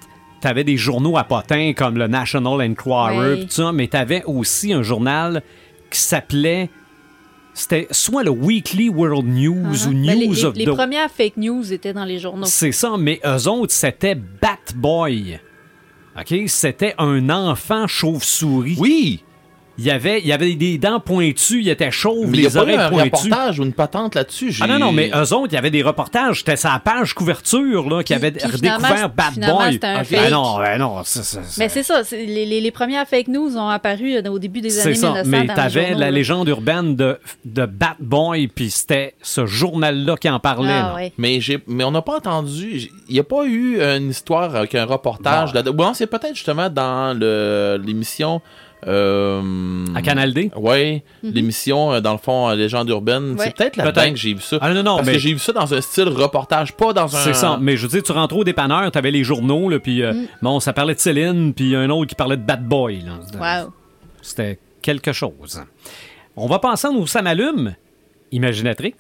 [0.42, 3.40] tu avais des journaux à potins comme le National Enquirer, Oui.
[3.42, 5.44] pis tout ça, mais tu avais aussi un journal
[5.92, 6.72] qui s'appelait.
[7.60, 9.88] C'était soit le Weekly World News Uh-huh.
[9.88, 12.46] ou Ben, News les, of les, les the premières fake news étaient dans les journaux.
[12.46, 15.40] C'est ça, mais eux autres, c'était Batboy.
[16.20, 16.36] OK?
[16.48, 18.76] C'était un enfant chauve-souris.
[18.80, 19.24] Oui,
[19.80, 22.46] Il y avait, il y avait des dents pointues, il était chauve, mais il y
[22.46, 23.04] a les pas eu oreilles un pointues.
[23.28, 24.56] reportage ou une patente là-dessus?
[24.62, 26.40] Ah non, non, mais eux autres, il y avait des reportages.
[26.40, 29.74] C'était sa page couverture là, qui Puis- avait puis finalement, redécouvert Bad finalement, Boy.
[29.74, 30.32] c'était un Ah fake.
[30.32, 33.28] non, ben non, c'est c'est- c'est- Mais c'est ça, c'est- les, les, les premières fake
[33.28, 35.08] news ont apparu euh, au début des c'est années ça.
[35.24, 36.12] 1900 Mais dans les t'avais journaux, la là.
[36.12, 40.70] légende urbaine de, de Bat Boy, puis c'était ce journal-là qui en parlait.
[40.72, 41.14] Ah, ouais.
[41.18, 42.80] Mais, j'ai, mais on n'a pas entendu.
[42.80, 45.54] j'ai- Il n'y a pas eu une histoire avec un reportage.
[45.54, 45.62] Non.
[45.64, 48.42] là Bon, c'est peut-être justement dans le, l'émission.
[48.86, 50.52] Euh, À Canal D?
[50.56, 53.32] Ouais, l'émission, euh, dans le fond, euh, Légende urbaine.
[53.32, 53.46] Ouais.
[53.46, 54.14] C'est peut-être là-dedans Peut-être.
[54.14, 54.58] que j'ai vu ça.
[54.62, 57.16] Ah non, non, Parce mais que j'ai vu ça dans un style reportage, pas dans
[57.16, 57.20] un.
[57.20, 57.58] c'est ça.
[57.60, 60.28] Mais je veux dire, tu rentres au dépanneur, t'avais les journaux, là, puis euh, Mm.
[60.42, 63.02] bon, ça parlait de Céline, puis un autre qui parlait de Bad Boy.
[63.02, 63.64] là.
[63.64, 63.74] Wow.
[64.22, 65.64] C'était quelque chose.
[66.36, 67.74] On va passer à nos ça m'allume.
[68.32, 68.94] Imaginatrix.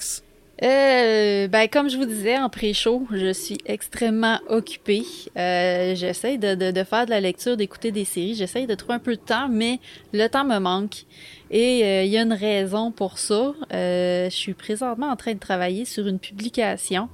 [0.63, 5.03] Euh, ben, comme je vous disais en pré-show, je suis extrêmement occupée.
[5.37, 8.33] Euh, j'essaie de, de, de faire de la lecture, d'écouter des séries.
[8.33, 9.79] J'essaie de trouver un peu de temps, mais
[10.13, 11.05] le temps me manque.
[11.51, 13.53] Et euh, il y a une raison pour ça.
[13.71, 17.07] Euh, je suis présentement en train de travailler sur une publication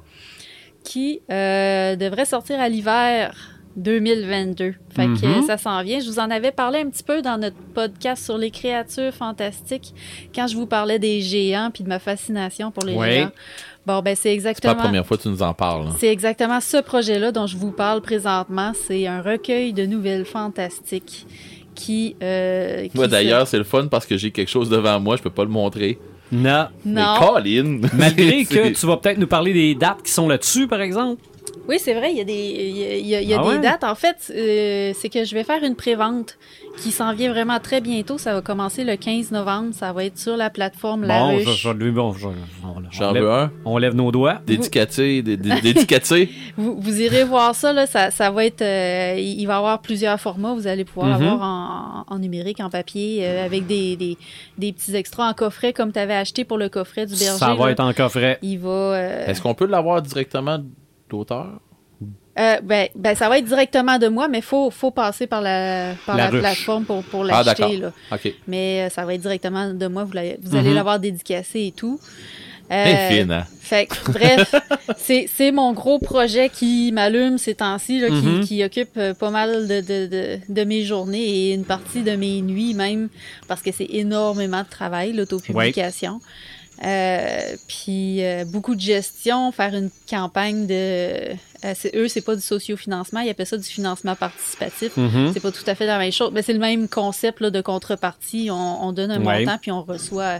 [0.83, 4.75] qui euh, devrait sortir à l'hiver 2022.
[4.95, 5.43] Fait que Mhm.
[5.43, 5.99] euh, ça s'en vient.
[5.99, 9.93] Je vous en avais parlé un petit peu dans notre podcast sur les créatures fantastiques
[10.33, 13.13] quand je vous parlais des géants puis de ma fascination pour les Ouais.
[13.13, 13.31] géants.
[13.85, 14.73] Bon, ben c'est C'est pas exactement.
[14.75, 15.87] la première fois que tu nous en parles.
[15.87, 15.95] hein.
[15.97, 18.71] C'est exactement ce projet-là dont je vous parle présentement.
[18.87, 21.25] C'est un recueil de nouvelles fantastiques
[21.75, 22.15] qui.
[22.23, 25.17] euh, qui Moi, se- d'ailleurs, c'est le fun parce que j'ai quelque chose devant moi,
[25.17, 25.99] je peux pas le montrer.
[26.31, 26.67] Non.
[26.85, 27.15] Non.
[27.19, 27.79] Mais Colin!
[27.93, 31.21] Malgré C'est- que tu vas peut-être nous parler des dates qui sont là-dessus, par exemple.
[31.69, 33.33] Oui, c'est vrai, il y a des, il y a, il y a- il y
[33.33, 33.59] a Ah des ouais?
[33.59, 33.83] dates.
[33.85, 36.37] En fait, euh, c'est que je vais faire une pré-vente
[36.81, 38.17] qui s'en vient vraiment très bientôt.
[38.17, 39.69] Ça va commencer le 15 novembre.
[39.73, 41.61] Ça va être sur la plateforme La Bon, Ruche.
[41.61, 42.31] je, bon, je- on,
[42.79, 43.51] on J'en lève, veux un.
[43.63, 44.41] on lève nos doigts.
[44.45, 46.29] Dédicaté, dé- dé- dédicaté.
[46.57, 48.61] Vous, vous irez voir ça, là, ça, ça va être.
[48.61, 50.53] euh, il va y avoir plusieurs formats.
[50.55, 51.27] Vous allez pouvoir Mhm.
[51.27, 54.17] avoir en, en numérique, en papier, euh, avec des, des,
[54.57, 57.37] des petits extras en coffret, comme tu avais acheté pour le coffret du berger.
[57.37, 57.71] Ça va là.
[57.71, 58.39] être en coffret.
[58.41, 58.69] Il va.
[58.69, 60.57] euh, Est-ce qu'on peut l'avoir directement
[61.17, 61.59] d'auteur?
[62.39, 65.41] euh, ben, ben, ça va être directement de moi, mais il faut, faut passer par
[65.41, 67.77] la, par La la, plateforme pour, pour Ah, l'acheter.
[67.77, 67.91] là.
[68.11, 68.33] OK.
[68.47, 70.03] mais euh, ça va être directement de moi.
[70.03, 70.75] Vous, l'avez- vous allez Mhm.
[70.75, 71.99] l'avoir dédicacé et tout.
[72.71, 73.45] Euh, fine, hein?
[73.59, 74.55] fait que, bref,
[74.97, 78.39] c'est c'est mon gros projet qui m'allume ces temps-ci, là, qui, Mhm.
[78.45, 82.15] qui occupe euh, pas mal de, de, de, de mes journées et une partie de
[82.15, 83.09] mes nuits même,
[83.47, 86.19] parce que c'est énormément de travail, l'autopublication.
[86.83, 90.73] Euh, puis euh, beaucoup de gestion, faire une campagne de...
[90.73, 91.35] euh,
[91.75, 94.97] c'est- eux, c'est pas du sociofinancement, ils appellent ça du financement participatif.
[94.97, 95.31] Mhm.
[95.33, 97.61] C'est pas tout à fait la même chose, mais c'est le même concept là, de
[97.61, 98.49] contrepartie.
[98.51, 99.45] On, on donne un Ouais.
[99.45, 100.39] montant puis on reçoit,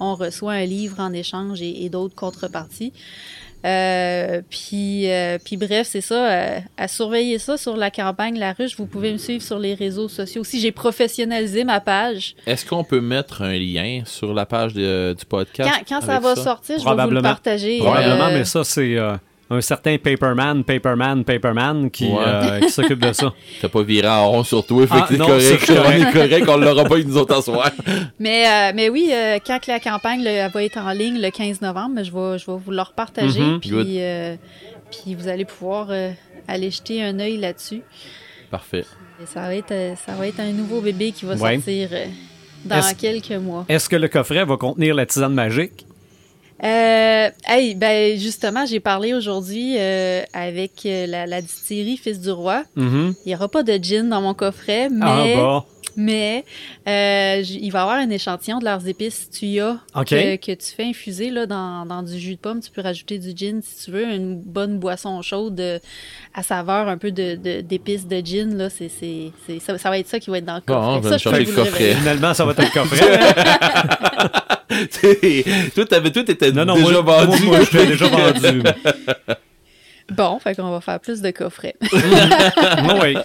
[0.00, 2.92] on reçoit un livre en échange et, et d'autres contreparties.
[3.64, 6.30] Euh, puis, euh, puis bref, c'est ça.
[6.30, 8.76] euh, à surveiller ça sur la campagne La Ruche.
[8.76, 10.60] Vous pouvez me suivre sur les réseaux sociaux aussi.
[10.60, 12.34] J'ai professionnalisé ma page.
[12.46, 15.70] Est-ce qu'on peut mettre un lien sur la page de- du podcast?
[15.88, 17.78] Quand, quand ça va sortir, je vais vous le partager.
[17.78, 19.16] Probablement, euh, mais ça, c'est euh,
[19.50, 22.18] un certain Paperman, Paperman, Paperman qui, Ouais.
[22.26, 23.32] euh, qui s'occupe de ça.
[23.60, 25.40] T'as pas viré en rond sur toi, fait Ah, que c'est correct.
[25.40, 26.02] c'est correct.
[26.04, 27.70] On est correct, on l'aura pas eu nous autres soir.
[28.18, 31.30] Mais, euh, mais oui, euh, quand la campagne là, elle va être en ligne le
[31.30, 33.40] 15 novembre, je vais, je vais vous le repartager.
[33.40, 33.60] Good.
[33.60, 34.36] puis, euh,
[34.90, 36.10] puis vous allez pouvoir euh,
[36.48, 37.82] aller jeter un œil là-dessus.
[38.50, 38.84] Parfait.
[39.22, 39.74] Et ça, va être,
[40.06, 41.54] ça va être un nouveau bébé qui va Ouais.
[41.56, 42.06] sortir euh,
[42.64, 43.64] dans Est-ce- quelques mois.
[43.68, 45.86] Est-ce que le coffret va contenir la tisane magique?
[46.62, 52.30] Euh, hey, ben justement, j'ai parlé aujourd'hui euh, avec euh, la, la distillerie Fils du
[52.30, 52.62] Roi.
[52.76, 53.14] Mhm.
[53.24, 55.64] Il n'y aura pas de gin dans mon coffret, mais, Ah, bah.
[55.96, 56.44] mais
[56.88, 60.06] euh, il va y avoir un échantillon de leurs épices tuya OK.
[60.10, 62.60] que, que tu fais infuser là, dans, dans du jus de pomme.
[62.60, 65.78] Tu peux rajouter du gin si tu veux, une bonne boisson chaude euh,
[66.34, 68.56] à saveur un peu de- de- d'épices de, gin.
[68.56, 70.88] Là, ça, ça va être ça qui va être dans le Bon, coffret.
[70.96, 71.94] on va ça, je le le coffret.
[71.96, 73.34] Finalement, ça va être un coffret.
[75.74, 77.44] tout, avait, tout était non, non, déjà moi, vendu.
[77.44, 78.62] moi, moi, je l'ai déjà vendu.
[80.10, 81.74] Bon, fait qu'on va faire plus de coffrets.
[82.82, 83.16] Moi, oui.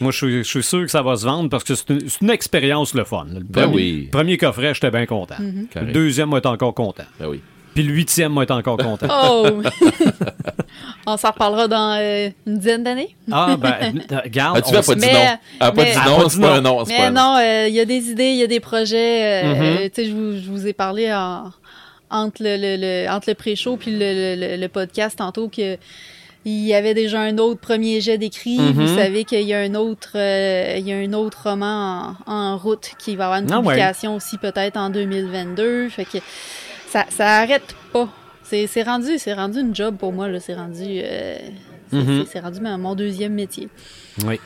[0.00, 1.90] Moi, je suis, je suis sûr que ça va se vendre parce que c'est
[2.20, 3.26] une, expérience le fun.
[3.32, 4.08] Le Ben premier, oui.
[4.10, 5.34] premier coffret, j'étais bien content.
[5.40, 5.92] Le Correct.
[5.92, 7.04] deuxième, moi, être encore content.
[7.18, 7.40] Ben oui.
[7.74, 9.06] Puis le huitième, moi, être encore content.
[9.24, 9.62] Oh!
[11.06, 13.16] On s'en reparlera dans euh, une dizaine d'années.
[13.30, 13.74] Ah, ben,
[14.12, 14.56] euh, regarde.
[14.58, 15.18] Ah, tu on pas dit Mais- non.
[15.18, 16.54] Elle a pas dit non, pas dit c'est pas non.
[16.54, 16.84] un non.
[16.84, 17.22] c'est pas Mais non.
[17.22, 19.42] non, euh, il y a des idées, il y a des projets.
[19.44, 19.62] euh, Mhm.
[19.62, 21.50] euh, tu sais, je vous, je vous ai parlé en-
[22.10, 25.76] entre le, le- le- entre le pré-show puis le, le- le- le podcast tantôt que
[26.44, 28.58] il y avait déjà un autre premier jet d'écrit.
[28.72, 32.32] Vous savez qu'il y a un autre, euh, il y a un autre roman en,
[32.32, 33.74] en route qui va avoir une Ah ouais.
[33.74, 35.88] publication aussi peut-être en 2022.
[35.88, 36.18] Fait que
[36.92, 38.08] ça, ça arrête pas.
[38.42, 40.38] C'est c'est rendu, c'est rendu une job pour moi là.
[40.40, 41.36] C'est rendu, euh,
[41.90, 42.24] c'est Mhm.
[42.24, 43.68] c'est- c'est rendu ma- mon deuxième métier.
[44.26, 44.38] Oui.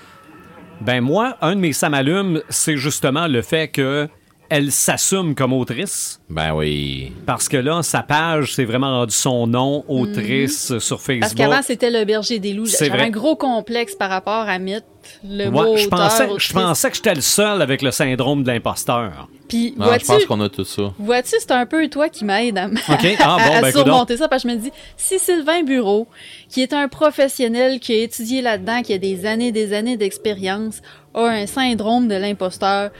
[0.81, 4.09] Ben moi, un de mes samalumes, c'est justement le fait que
[4.49, 6.21] elle s'assume comme autrice.
[6.31, 7.13] Ben oui.
[7.27, 11.15] Parce que là, sa page, c'est vraiment rendu son nom, autrice, sur Facebook.
[11.17, 11.21] Mhm.
[11.21, 12.67] Parce qu'avant, c'était le berger des loups.
[12.67, 13.07] C'est J'avais vrai.
[13.09, 14.85] un gros complexe par rapport à Mythe,
[15.25, 18.45] le Ouais, mot je, auteur, pensais, je pensais que j'étais le seul avec le syndrome
[18.45, 19.29] de l'imposteur.
[19.49, 20.93] Puis, Non, je vois-tu, pense qu'on a tout ça.
[20.99, 23.07] vois-tu, c'est un peu toi qui m'aide à, m- OK?
[23.21, 26.07] Ah, bon, à- à ben, surmonter ça, parce que je me dis, si Sylvain Bureau,
[26.49, 30.83] qui est un professionnel, qui a étudié là-dedans, qui a des années des années d'expérience,
[31.15, 32.91] a un syndrome de l'imposteur,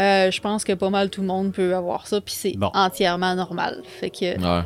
[0.00, 2.70] euh, je pense que pas mal tout le monde peut avoir ça, puis c'est Bon.
[2.74, 3.82] entièrement normal.
[4.00, 4.64] Fait que Ouais.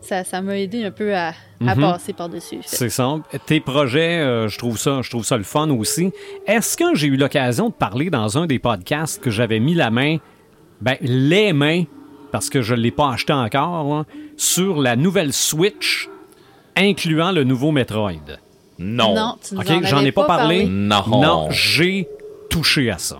[0.00, 1.28] ça ça m'a aidé un peu à,
[1.66, 1.80] à Mhm.
[1.80, 2.58] passer par-dessus.
[2.62, 3.16] Fait- C'est ça.
[3.46, 6.12] Tes projets, euh, je trouve ça, je trouve ça le fun aussi.
[6.46, 9.90] Est-ce que j'ai eu l'occasion de parler dans un des podcasts que j'avais mis la
[9.90, 10.18] main,
[10.80, 11.84] ben les mains,
[12.32, 14.04] parce que je ne l'ai pas acheté encore,
[14.36, 16.08] sur la nouvelle Switch,
[16.76, 18.12] incluant le nouveau Metroid.
[18.78, 19.14] Non.
[19.14, 20.64] Non, tu nous Ok, en j'en ai pas parlé.
[20.66, 21.02] Non.
[21.06, 22.08] Non, j'ai
[22.48, 23.18] touché à ça.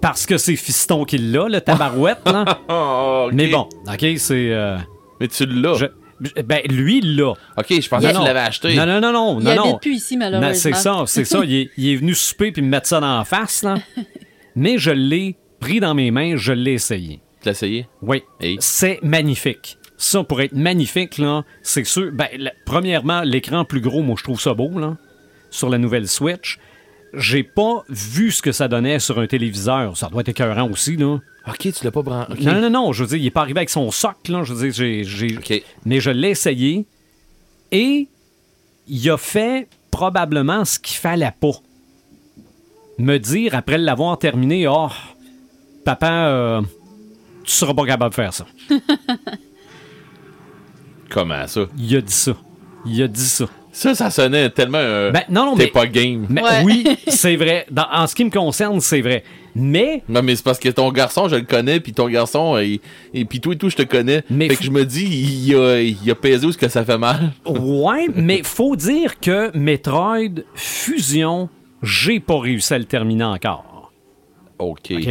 [0.00, 2.44] Parce que c'est Fiston qui l'a, le tabarouette, là.
[3.32, 4.52] Mais bon, ok, c'est.
[4.52, 4.76] euh,
[5.20, 5.74] Mais tu l'as.
[5.74, 7.30] je- ben, lui, il l'a.
[7.58, 8.74] Ok, je pensais que Non, tu l'avais acheté.
[8.74, 9.38] Non, non, non, non.
[9.40, 9.78] Il non, habite non.
[9.78, 10.54] plus ici, malheureusement.
[10.54, 11.40] c'est ça, c'est ça.
[11.44, 13.74] Il est, il est venu souper puis me mettre ça dans la face, là.
[14.56, 17.20] Mais je l'ai pris dans mes mains, je l'ai essayé.
[17.40, 17.86] Tu l'as essayé?
[18.02, 18.22] Oui.
[18.40, 18.56] Et?
[18.60, 19.78] C'est magnifique.
[19.98, 22.10] Ça, pour être magnifique, là, c'est sûr.
[22.12, 24.96] Ben, la- premièrement, l'écran plus gros, moi, je trouve ça beau, là,
[25.50, 26.58] sur la nouvelle Switch.
[27.14, 29.96] J'ai pas vu ce que ça donnait sur un téléviseur.
[29.96, 31.18] Ça doit être écœurant aussi, là.
[31.48, 32.44] Ok, tu l'as pas branché.
[32.44, 34.42] Non, non, non, je veux dire, il est pas arrivé avec son socle, là.
[34.42, 35.04] Je veux dire, j'ai.
[35.04, 35.64] j'ai-.
[35.86, 36.84] Mais je l'ai essayé
[37.72, 38.08] et
[38.88, 41.52] il a fait probablement ce qu'il fallait pas.
[42.98, 44.88] Me dire, après l'avoir terminé, oh,
[45.86, 46.60] papa, euh,
[47.44, 48.44] tu seras pas capable de faire ça.
[51.10, 51.62] Comment ça?
[51.78, 52.32] Il a dit ça.
[52.84, 53.46] Il a dit ça.
[53.72, 54.78] Ça, ça sonnait tellement.
[54.78, 56.26] euh, Ben, non, non, T'es mais, pas game.
[56.30, 56.62] mais Ouais.
[56.64, 57.66] oui, c'est vrai.
[57.70, 59.22] Dans- en ce qui me concerne, c'est vrai.
[59.54, 62.80] Mais Non, mais c'est parce que ton garçon, je le connais, puis ton garçon, et,
[63.12, 64.22] et puis toi et tout, je te connais.
[64.30, 66.68] Mais fait f- que je me dis, il a, il a pesé où ce que
[66.68, 67.32] ça fait mal.
[67.46, 71.48] Ouais, mais faut dire que Metroid Fusion,
[71.82, 73.92] j'ai pas réussi à le terminer encore.
[74.58, 74.90] OK.
[74.92, 75.08] OK?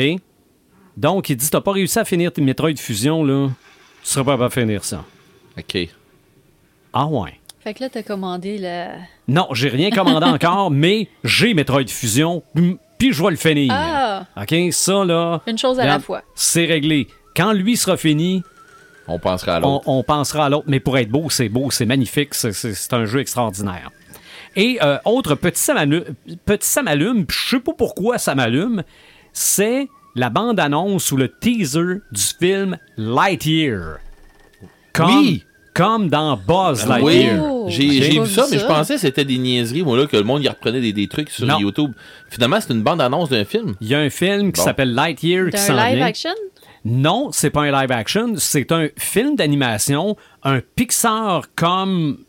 [0.97, 3.49] Donc, il dit T'as pas réussi à finir tes Metroid Fusion, là.
[4.03, 5.03] Tu seras pas capable de finir ça.
[5.57, 5.89] OK.
[6.93, 7.39] Ah ouais.
[7.61, 8.91] Fait que là, t'as commandé la.
[9.27, 13.73] Non, j'ai rien commandé encore, mais j'ai Metroid Fusion, puis je vais le finir.
[13.75, 14.25] Ah!
[14.39, 14.55] OK?
[14.71, 15.41] Ça, là.
[15.47, 16.21] Une chose à la fois.
[16.35, 17.07] C'est réglé.
[17.35, 18.43] Quand lui sera fini,
[19.07, 19.83] On pensera à l'autre.
[19.87, 20.65] on pensera à l'autre.
[20.67, 23.91] Mais pour être beau, c'est beau, c'est magnifique, c'est- un jeu extraordinaire.
[24.55, 26.05] Et euh, autre petit ça m'allume,
[26.45, 28.83] petit ça m'allume, je sais pas pourquoi ça m'allume,
[29.33, 33.97] c'est la bande-annonce ou le teaser du film Lightyear.
[34.93, 35.43] Comme, Oui.
[35.73, 37.43] Comme dans Buzz Ah oui, Lightyear.
[37.43, 39.97] Oh, j'ai j'ai j'ai pas vu ça, mais je pensais que c'était des niaiseries, moi,
[39.97, 41.59] là, que le monde y reprenait des, des trucs sur Non.
[41.59, 41.91] YouTube.
[42.29, 43.75] Finalement, c'est une bande-annonce d'un film.
[43.81, 44.65] Il y a un film qui Bon.
[44.65, 46.05] s'appelle Lightyear qui s'en live vient.
[46.05, 46.31] action?
[46.85, 52.19] Non, c'est pas un live action, c'est un film d'animation, un Pixar comme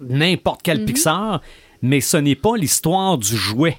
[0.00, 0.86] n'importe quel Mhm.
[0.86, 1.42] Pixar,
[1.82, 3.78] mais ce n'est pas l'histoire du jouet,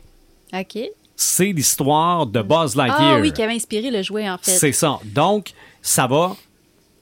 [0.53, 0.77] OK.
[1.15, 3.15] C'est l'histoire de Buzz Lightyear.
[3.17, 4.51] Ah oui, qui avait inspiré le jouet, en fait.
[4.51, 4.99] C'est ça.
[5.05, 5.51] Donc,
[5.81, 6.35] ça va.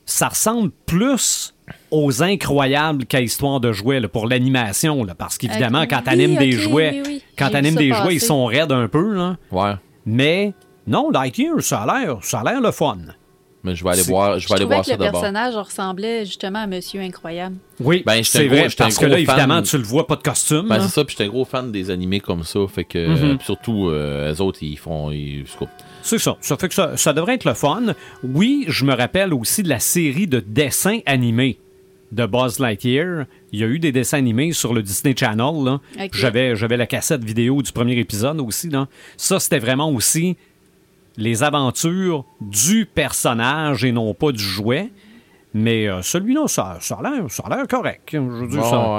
[0.05, 1.53] Ça ressemble plus
[1.89, 6.35] aux incroyables qu'à Histoire de jouets là, pour l'animation, là, parce qu'évidemment, quand Oui, t'animes
[6.35, 7.23] des jouets, oui, oui.
[7.37, 8.15] quand t'animes des jouets, passer.
[8.15, 9.37] ils sont raides un peu, là.
[9.51, 9.73] Ouais.
[10.05, 10.53] Mais
[10.85, 12.97] non, Lightyear, ça a l'air, ça a l'air le fun.
[13.63, 15.21] Mais je vais aller voir, je Je vais aller voir que ça le d'abord.
[15.21, 17.55] personnage ressemblait justement à Monsieur Incroyable.
[17.79, 19.19] Oui, Ben, c'est vrai, parce que là, fan.
[19.19, 20.67] évidemment, tu le vois pas de costume.
[20.67, 22.59] Ben, c'est ça, puis j'étais un gros fan des animés comme ça.
[22.67, 23.23] Fait que, Mhm.
[23.31, 25.11] euh, puis surtout, euh, eux autres, ils font.
[25.11, 25.45] Ils,
[26.01, 26.35] C'est ça.
[26.41, 27.93] Ça fait que ça, ça devrait être le fun.
[28.23, 31.57] Oui, je me rappelle aussi de la série de dessins animés
[32.11, 33.25] de Buzz Lightyear.
[33.53, 35.79] Il y a eu des dessins animés sur le Disney Channel.
[36.11, 38.69] J'avais, j'avais la cassette vidéo du premier épisode aussi.
[38.69, 38.87] Là.
[39.17, 40.35] Ça, c'était vraiment aussi
[41.17, 44.91] les aventures du personnage et non pas du jouet.
[45.53, 48.09] Mais euh, celui-là, ça, ça a l'air, ça a l'air correct.
[48.11, 48.97] Je veux dire, ouais, ça-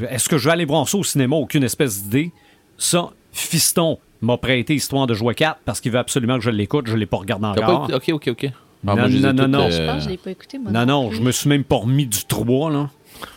[0.00, 0.08] ouais.
[0.10, 1.34] Est-ce que je vais aller voir ça au cinéma?
[1.36, 2.30] Aucune espèce d'idée.
[2.76, 6.86] Ça, Fiston m'a prêté Histoire de jouet 4 parce qu'il veut absolument que je l'écoute.
[6.86, 7.88] Je ne l'ai pas regardé encore.
[7.88, 8.52] pas écouté- Ok, ok, ok.
[8.84, 9.70] Non, non, non, toutes, non.
[9.70, 10.70] Je euh, pense que je l'ai pas écouté, moi.
[10.70, 11.16] Non, non, plus.
[11.16, 12.90] je me suis même pas remis du 3, là.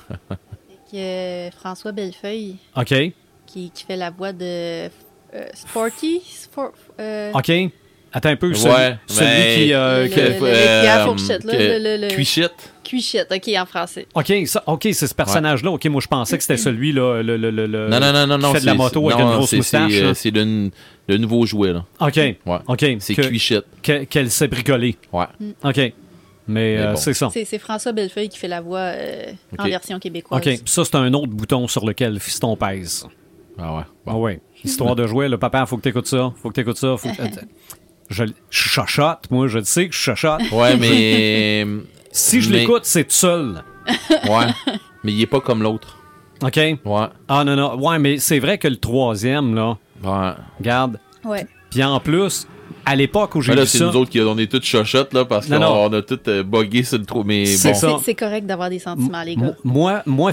[0.91, 2.93] Que, euh, François Bellefeuille, OK.
[3.47, 4.89] qui, qui fait la voix de euh,
[5.53, 6.21] Sporty.
[6.25, 7.49] Spor- euh, OK.
[8.13, 8.53] Attends un peu.
[8.53, 9.73] Celui, Ouais, celui mais- qui.
[9.73, 12.73] euh, Le- que- le- le- le- la fourchette, là, que- le- le- le- Cuichette.
[12.83, 14.05] Cuichette, OK, en français.
[14.13, 15.71] OK, ça, OK, c'est ce personnage-là.
[15.71, 18.27] OK, moi, je pensais que c'était celui, là, le, le, le, le- Non, non, non,
[18.27, 18.53] non, qui non.
[18.53, 19.91] fait de la moto avec non, une grosse c'est- moustache.
[19.93, 20.69] C'est euh, c'est le,
[21.07, 21.85] le nouveau jouet, là.
[22.01, 22.15] OK.
[22.17, 22.35] Ouais.
[22.67, 22.85] OK.
[22.99, 23.65] C'est Cuichette.
[23.81, 24.97] que- Qu'elle s'est bricolée.
[25.13, 25.25] Ouais.
[25.63, 25.93] OK.
[26.47, 26.95] Mais, euh, bon.
[26.97, 27.29] c'est ça.
[27.31, 30.45] C'est François Bellefeuille qui fait la voix euh, en version québécoise.
[30.45, 30.59] OK.
[30.65, 33.07] Ça, c'est un autre bouton sur lequel Fiston pèse.
[33.57, 33.83] Ah ouais.
[34.07, 34.41] Ah ouais.
[34.63, 36.33] Histoire de jouer, le papa, faut que t'écoutes ça.
[36.41, 36.95] Faut que t'écoutes ça.
[36.97, 37.15] Faut que...
[38.11, 38.31] je, je
[38.69, 40.41] chuchote, moi, je le sais que je chuchote.
[40.51, 41.65] Ouais, mais.
[42.13, 43.63] Si je Mais- l'écoute, c'est tout seul.
[44.29, 44.47] Ouais.
[45.05, 45.97] Mais il est pas comme l'autre.
[46.43, 46.57] OK?
[46.57, 46.77] Ouais.
[47.29, 47.75] Ah non, non.
[47.79, 50.31] Ouais, mais c'est vrai que le troisième, là, Ouais.
[50.59, 50.99] regarde.
[51.23, 51.47] Ouais.
[51.69, 52.47] Puis en plus,
[52.85, 53.85] à l'époque où j'ai vu c'est ça...
[53.85, 56.83] nous autres qui on est toutes chochottes, là, parce qu'on on a toutes euh, buggé
[56.83, 57.23] sur le trou.
[57.25, 57.77] Mais C'est bon.
[57.99, 59.55] C'est c'est correct d'avoir des sentiments, les M- gars.
[59.63, 60.31] Moi, moi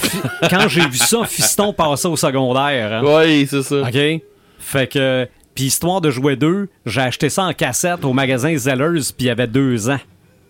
[0.50, 2.92] quand j'ai vu ça, Fiston passait au secondaire.
[2.92, 3.04] hein.
[3.04, 3.82] Ouais, c'est ça.
[3.82, 4.22] OK?
[4.58, 5.28] Fait que...
[5.58, 9.26] Puis histoire de jouer deux, j'ai acheté ça en cassette au magasin Zellers, puis il
[9.26, 9.98] y avait deux ans.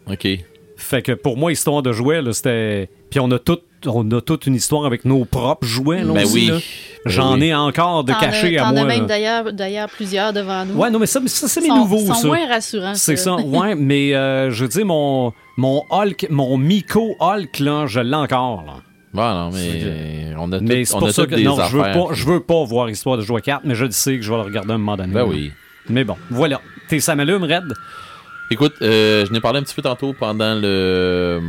[0.07, 0.29] OK.
[0.77, 2.91] Fait que pour moi, histoire de jouets, là, c'était.
[3.11, 3.57] Puis on a tout,
[3.87, 6.47] on a toute une histoire avec nos propres jouets, là, Ben aussi, oui.
[6.49, 6.55] là.
[6.57, 7.45] Ben J'en oui.
[7.47, 8.83] ai encore de T'en cachés à T'en moi.
[8.83, 10.75] as même d'ailleurs d'ailleurs plusieurs devant nous.
[10.79, 12.27] Ouais, non, mais ça, ça c'est Sont- nouveaux, sont ça.
[12.27, 12.95] moins rassurants.
[12.95, 17.87] C'est ça, ouais, mais euh, je veux dire, mon, mon Hulk, mon Miko Hulk, là,
[17.87, 18.75] je l'ai encore, là.
[19.15, 21.45] Bon, non, mais on a, tout, Mais c'est on pour a ça toutes que des
[21.45, 23.91] non, je veux, pas, je veux pas voir Histoire de jouer 4, mais je le
[23.91, 25.13] sais que je vais le regarder à un moment donné.
[25.15, 25.51] Ben oui.
[25.89, 26.61] Mais bon, voilà.
[26.89, 27.73] T'es ça m'allume, Red?
[28.51, 31.41] Écoute, euh, je n'ai parlé un petit peu tantôt pendant le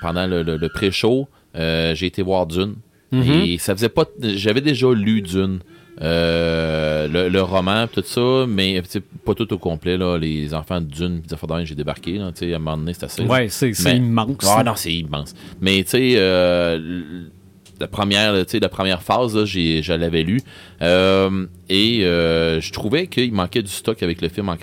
[0.00, 1.28] pendant le, le- le pré-show.
[1.56, 2.74] Euh, j'ai été voir Dune.
[3.12, 3.22] Mhm.
[3.44, 4.04] Et ça faisait pas.
[4.20, 5.60] J'avais déjà lu Dune.
[6.00, 8.82] Euh, le, le roman, tout ça, mais
[9.24, 9.96] pas tout au complet.
[9.96, 12.12] Là, les enfants Dune, affaires même, j'ai débarqué.
[12.18, 13.22] Là, à un moment donné, c'est assez.
[13.22, 14.46] Ouais, c'est immense.
[14.46, 15.34] Ah non, c'est immense.
[15.60, 17.24] Mais tu sais, euh,
[17.80, 20.40] la première, la première phase, là, j'ai, je l'avais lu.
[20.82, 24.56] Euh, et euh, je trouvais qu'il manquait du stock avec le film en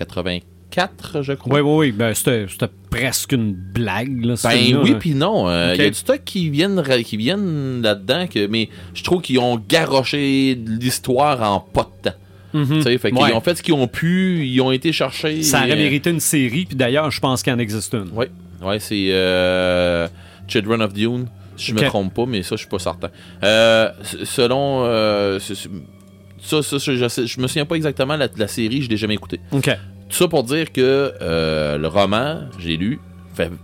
[0.72, 1.56] 4, je crois.
[1.56, 1.92] Oui, oui, oui.
[1.92, 4.26] Ben, c'était c'était presque une blague.
[4.26, 5.48] Là, Ben oui, puis non.
[5.50, 5.84] Euh, Il Ok.
[5.84, 9.58] y a du stock qui viennent, qui viennent là-dedans, que, mais je trouve qu'ils ont
[9.58, 12.16] garoché l'histoire en pas de temps.
[12.54, 15.44] Tu sais, fait ont fait ce qu'ils ont pu, ils ont été chercher.
[15.44, 18.10] Ça aurait euh, mérité une série, puis d'ailleurs, je pense qu'il en existe une.
[18.14, 18.26] Oui,
[18.64, 20.08] ouais, c'est euh,
[20.48, 21.82] Children of Dune, si je Ok.
[21.84, 23.10] me trompe pas, mais ça, je suis pas certain.
[23.44, 23.90] Euh,
[24.24, 24.84] selon.
[24.86, 28.98] euh, ça, ça, ça, je, je me souviens pas exactement la, la série, je l'ai
[28.98, 29.40] jamais écouté.
[29.52, 29.70] OK.
[30.10, 33.00] Tout ça pour dire que euh, le roman, j'ai lu,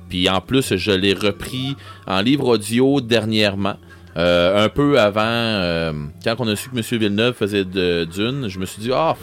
[0.09, 1.75] puis en plus, je l'ai repris
[2.05, 3.75] en livre audio dernièrement.
[4.15, 5.91] Euh, un peu avant, euh,
[6.23, 6.83] quand on a su que M.
[6.99, 9.15] Villeneuve faisait de Dune, je me suis dit, ah,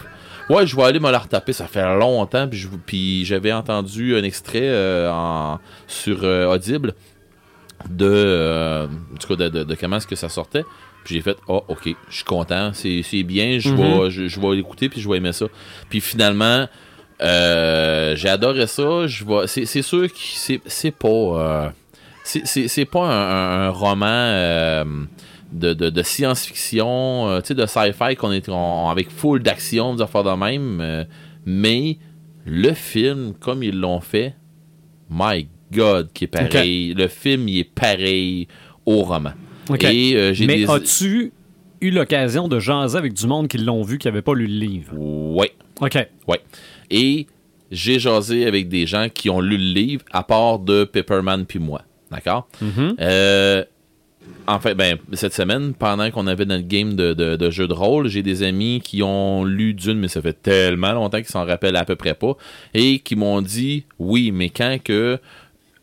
[0.49, 1.53] ouais, je vais aller me la retaper.
[1.53, 2.49] Ça fait longtemps,
[2.87, 6.95] puis j'avais entendu un extrait euh, en- sur Audible
[7.89, 10.65] de, en tout cas, de, de- de comment est-ce que ça sortait.
[11.05, 13.77] Puis j'ai fait, oh, ok, je suis content, c'est bien, je Mhm.
[13.77, 15.47] vais je, je vais l'écouter, puis je vais aimer ça.
[15.89, 16.67] Puis finalement,
[17.23, 19.07] euh, j'ai adoré ça.
[19.07, 21.69] Je vais, c'est, c'est sûr que c'est, c'est pas, euh,
[22.25, 24.85] c'est, c'est, c'est pas un, roman euh,
[25.53, 29.95] de, de, de science-fiction, euh, tu sais, de sci-fi qu'on est on- avec full d'action,
[29.95, 30.81] des affaires de même.
[30.81, 31.05] euh,
[31.45, 31.99] mais
[32.45, 34.35] le film, comme ils l'ont fait,
[35.11, 36.95] my God, qui est pareil.
[36.95, 38.49] Le film, il est pareil
[38.87, 39.33] au roman.
[39.81, 40.71] Et j'ai Mais des...
[40.71, 41.33] as-tu
[41.81, 44.55] eu l'occasion de jaser avec du monde qui l'ont vu, qui n'avait pas lu le
[44.67, 44.93] livre?
[44.99, 45.53] Ouais.
[45.81, 45.97] OK.
[46.29, 46.41] Ouais.
[46.91, 47.27] Et
[47.71, 51.59] j'ai jasé avec des gens qui ont lu le livre, à part de Pepperman puis
[51.59, 51.83] moi.
[52.11, 52.49] D'accord?
[52.61, 52.97] Mhm.
[53.01, 53.65] Euh,
[54.47, 57.73] en fait, ben, cette semaine, pendant qu'on avait notre game de, de, de jeu de
[57.73, 61.45] rôle, j'ai des amis qui ont lu Dune, mais ça fait tellement longtemps qu'ils s'en
[61.45, 62.35] rappellent à peu près pas,
[62.75, 65.19] et qui m'ont dit, oui, mais quand que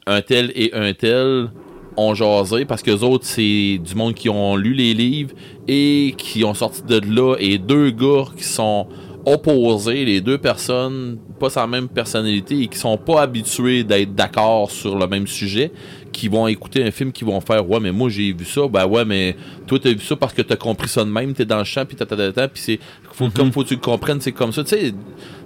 [0.05, 1.49] un tel et un tel
[1.95, 5.33] ont jasé, parce que autres, c'est du monde qui ont lu les livres
[5.67, 8.87] et qui ont sorti de là, et deux gars qui sont
[9.27, 14.71] opposés, les deux personnes, pas sa même personnalité, et qui sont pas habitués d'être d'accord
[14.71, 15.69] sur le même sujet,
[16.13, 18.87] qui vont écouter un film, qui vont faire ouais mais moi j'ai vu ça, ben
[18.87, 19.35] ouais mais
[19.67, 21.85] toi t'as vu ça parce que t'as compris ça de même, t'es dans le champ
[21.85, 22.79] puis tata puis c'est
[23.11, 24.95] faut, comme faut que tu le comprennes, c'est comme ça, tu sais, tu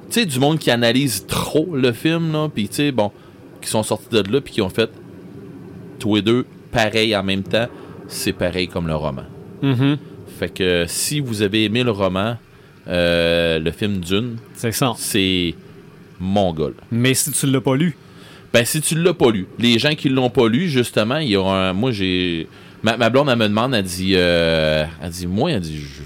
[0.09, 3.11] sais du monde qui analyse trop le film là, puis tu sais bon,
[3.61, 4.91] qui sont sortis de là puis qui ont fait
[5.97, 7.67] tous les deux pareil en même temps,
[8.07, 9.23] c'est pareil comme le roman.
[9.63, 9.97] Mhm.
[10.37, 12.37] Fait que si vous avez aimé le roman,
[12.87, 14.93] euh, le film Dune, C'est ça.
[14.97, 15.53] c'est
[16.19, 16.73] mongol.
[16.91, 17.95] Mais si tu l'as pas lu,
[18.53, 21.35] Ben, si tu l'as pas lu, les gens qui l'ont pas lu, justement, il y
[21.35, 21.73] a un.
[21.73, 22.47] Moi, j'ai.
[22.83, 24.13] Ma, ma blonde, elle me demande, elle dit.
[24.15, 25.77] euh, elle dit, moi, elle dit.
[25.79, 26.01] Je,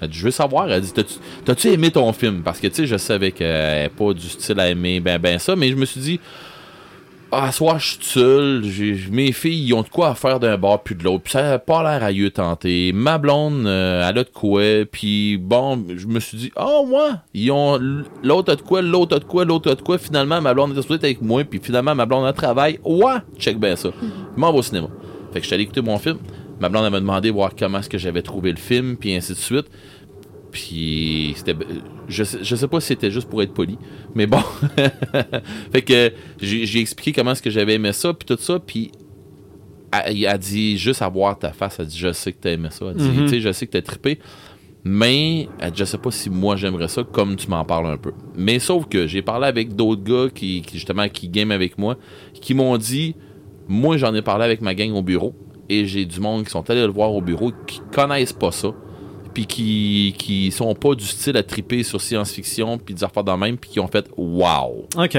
[0.00, 0.70] elle dit, je veux savoir.
[0.70, 1.14] Elle dit, t'as-tu,
[1.44, 2.42] t'as-tu aimé ton film?
[2.42, 5.38] Parce que, tu sais, je savais qu'elle n'est pas du style à aimer ben, ben
[5.38, 6.20] ça, mais je me suis dit.
[7.36, 8.62] Ah, soit je suis seul,
[9.10, 11.54] mes filles, ils ont de quoi à faire d'un bord puis de l'autre, puis ça
[11.54, 12.92] a pas l'air à y tenter.
[12.94, 17.22] Ma blonde, euh, elle a de quoi, puis bon, je me suis dit, oh, moi,
[17.34, 17.76] ils ont,
[18.22, 20.78] l'autre a de quoi, l'autre a de quoi, l'autre a de quoi, finalement, ma blonde
[20.78, 23.88] est avec moi, puis finalement, ma blonde a travail, ouais, check bien ça.
[24.00, 24.86] Je m'en au cinéma.
[25.32, 26.18] Fait que je suis allé écouter mon film,
[26.60, 29.32] ma blonde, elle m'a demandé voir comment est-ce que j'avais trouvé le film, puis ainsi
[29.32, 29.66] de suite.
[30.54, 31.56] Puis c'était
[32.06, 33.76] je sais, je sais pas si c'était juste pour être poli,
[34.14, 34.38] mais bon.
[35.72, 38.92] fait que j'ai expliqué comment est-ce que j'avais aimé ça puis tout ça puis
[39.90, 42.68] elle, a dit juste à voir ta face, elle dit je sais que t'as aimé
[42.70, 43.24] ça, elle dit Mhm.
[43.24, 44.20] tu sais je sais que t'as trippé.
[44.86, 47.96] Mais elle dit, je sais pas si moi j'aimerais ça comme tu m'en parles un
[47.96, 48.12] peu.
[48.36, 51.96] Mais sauf que j'ai parlé avec d'autres gars qui, qui, justement qui game avec moi
[52.32, 53.16] qui m'ont dit
[53.66, 55.34] moi j'en ai parlé avec ma gang au bureau
[55.68, 58.72] et j'ai du monde qui sont allés le voir au bureau qui connaissent pas ça
[59.34, 63.36] puis qui, qui sont pas du style à triper sur science-fiction, puis des affaires dans
[63.36, 64.86] même, puis qui ont fait wow.
[64.96, 65.18] OK.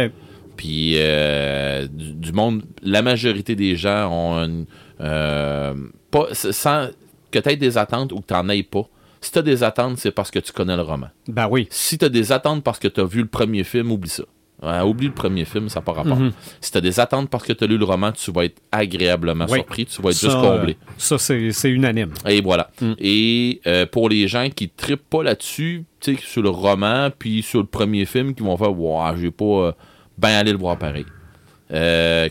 [0.55, 4.65] Puis euh, du, du monde, la majorité des gens ont une,
[5.01, 5.73] euh,
[6.09, 6.87] pas sans
[7.29, 8.87] que tu aies des attentes ou que tu n'en aies pas.
[9.19, 11.07] Si tu as des attentes, c'est parce que tu connais le roman.
[11.27, 11.67] Ben oui.
[11.69, 14.23] Si tu as des attentes parce que tu as vu le premier film, oublie ça.
[14.61, 16.18] Oublie le premier film, ça n'a pas rapport.
[16.18, 16.32] Mhm.
[16.61, 18.61] Si tu as des attentes parce que tu as lu le roman, tu vas être
[18.72, 19.60] agréablement Oui.
[19.60, 20.77] surpris, tu vas être Ça, juste comblé.
[20.82, 22.11] euh, Ça, c'est unanime.
[22.27, 22.69] Et voilà.
[22.82, 22.94] Mm.
[22.98, 27.44] Et euh, pour les gens qui trippent pas là-dessus, tu sais, sur le roman, puis
[27.44, 29.72] sur le premier film, qui vont faire, wow, j'ai pas euh,
[30.18, 31.06] ben aller le voir pareil.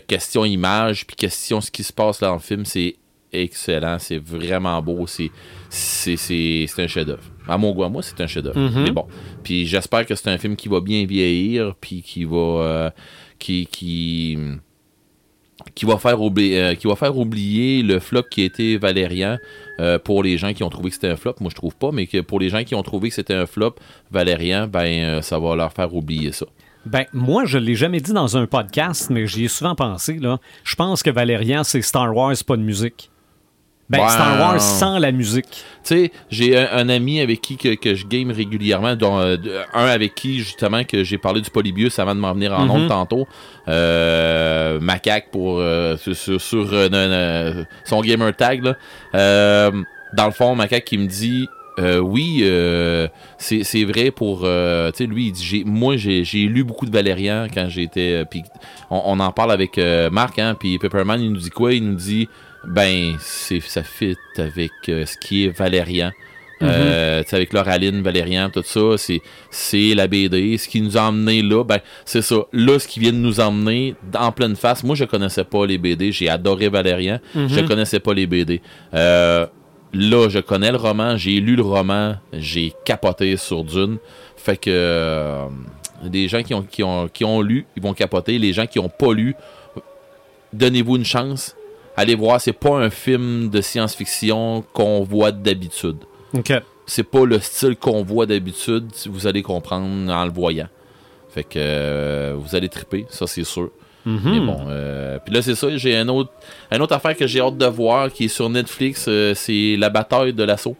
[0.07, 2.95] Question image, puis question ce qui se passe dans le film, c'est
[3.31, 5.29] excellent, c'est vraiment beau, c'est
[5.69, 7.23] un chef-d'œuvre.
[7.47, 8.59] À mon goût, à moi, c'est un chef-d'œuvre.
[8.59, 8.83] Mhm.
[8.83, 9.05] Mais bon,
[9.43, 12.89] puis j'espère que c'est un film qui va bien vieillir, puis qui va euh,
[13.39, 14.37] qui qui
[15.73, 19.37] qui va faire oublier euh, qui va faire oublier le flop qui était Valérian
[19.79, 21.91] euh, pour les gens qui ont trouvé que c'était un flop moi je trouve pas
[21.91, 23.75] mais que pour les gens qui ont trouvé que c'était un flop
[24.11, 26.45] Valérian ben ça va leur faire oublier ça
[26.85, 30.39] Ben, moi, je l'ai jamais dit dans un podcast, mais j'y ai souvent pensé, là.
[30.63, 33.09] Je pense que Valérian, c'est Star Wars, pas de musique.
[33.87, 34.09] Ben, Ouais.
[34.09, 35.45] Star Wars sans la musique.
[35.51, 39.37] Tu sais, j'ai un, un ami avec qui que, que je game régulièrement, dont euh,
[39.75, 42.71] un avec qui justement que j'ai parlé du Polybius avant de m'en venir en Mhm.
[42.71, 43.27] ondes tantôt.
[43.67, 46.49] Euh, Macaque pour euh, sur,
[47.85, 49.71] son gamer tag là.
[50.13, 51.47] Dans le fond, Macaque qui me dit
[51.77, 53.07] euh, oui, euh,
[53.37, 57.47] c'est vrai pour euh, tu sais lui il dit moi j'ai lu beaucoup de Valérian
[57.53, 58.43] quand j'étais puis
[58.89, 59.77] on, on en parle avec
[60.09, 61.73] Marc hein puis Pepperman il nous dit quoi?
[61.73, 62.29] Il nous dit
[62.67, 66.11] ben c'est ça fit avec euh, ce qui est Valérian
[66.61, 70.57] euh, tu sais, avec Lauraline, Valérian, tout ça, c'est c'est la BD.
[70.57, 72.35] Ce qui nous a emmené là, ben c'est ça.
[72.53, 74.83] Là, ce qui vient de nous emmener en pleine face.
[74.83, 76.11] Moi, je connaissais pas les BD.
[76.11, 77.19] J'ai adoré Valérian.
[77.35, 78.61] Je connaissais pas les BD.
[78.93, 79.45] Euh,
[79.93, 81.17] là, je connais le roman.
[81.17, 82.15] J'ai lu le roman.
[82.33, 83.97] J'ai capoté sur Dune.
[84.37, 85.47] Fait que euh,
[86.11, 88.37] les gens qui ont, qui, ont, qui ont lu, ils vont capoter.
[88.37, 89.35] Les gens qui ont pas lu,
[90.53, 91.55] donnez-vous une chance.
[91.97, 95.97] Allez voir, c'est pas un film de science-fiction qu'on voit d'habitude
[96.33, 96.51] OK.
[96.85, 100.67] c'est pas le style qu'on voit d'habitude, vous allez comprendre en le voyant.
[101.29, 103.69] Fait que euh, vous allez triper, ça c'est sûr.
[104.05, 104.19] Mhm.
[104.25, 106.31] Mais bon, euh, puis là c'est ça, j'ai un autre,
[106.71, 109.89] une autre affaire que j'ai hâte de voir qui est sur Netflix, euh, c'est la
[109.89, 110.77] bataille de l'assaut.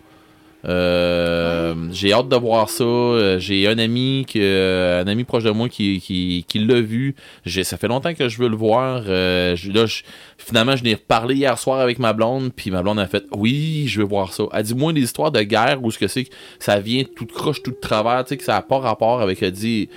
[0.68, 2.84] Euh, J'ai hâte de voir ça.
[2.84, 6.82] Euh, J'ai un ami que, euh, un ami proche de moi qui, qui, qui l'a
[6.82, 7.16] vu.
[7.46, 9.04] Ça fait longtemps que je veux le voir.
[9.08, 10.04] Euh, je- là, je-
[10.38, 13.86] finalement, je n'ai reparlé hier soir avec ma blonde, puis ma blonde a fait oui,
[13.88, 14.44] je veux voir ça.
[14.54, 17.26] Elle dit moi des histoires de guerre où ce que c'est que ça vient tout
[17.26, 19.42] croche, tout de travers, tu sais que ça n'a pas rapport avec.
[19.44, 19.90] Elle dit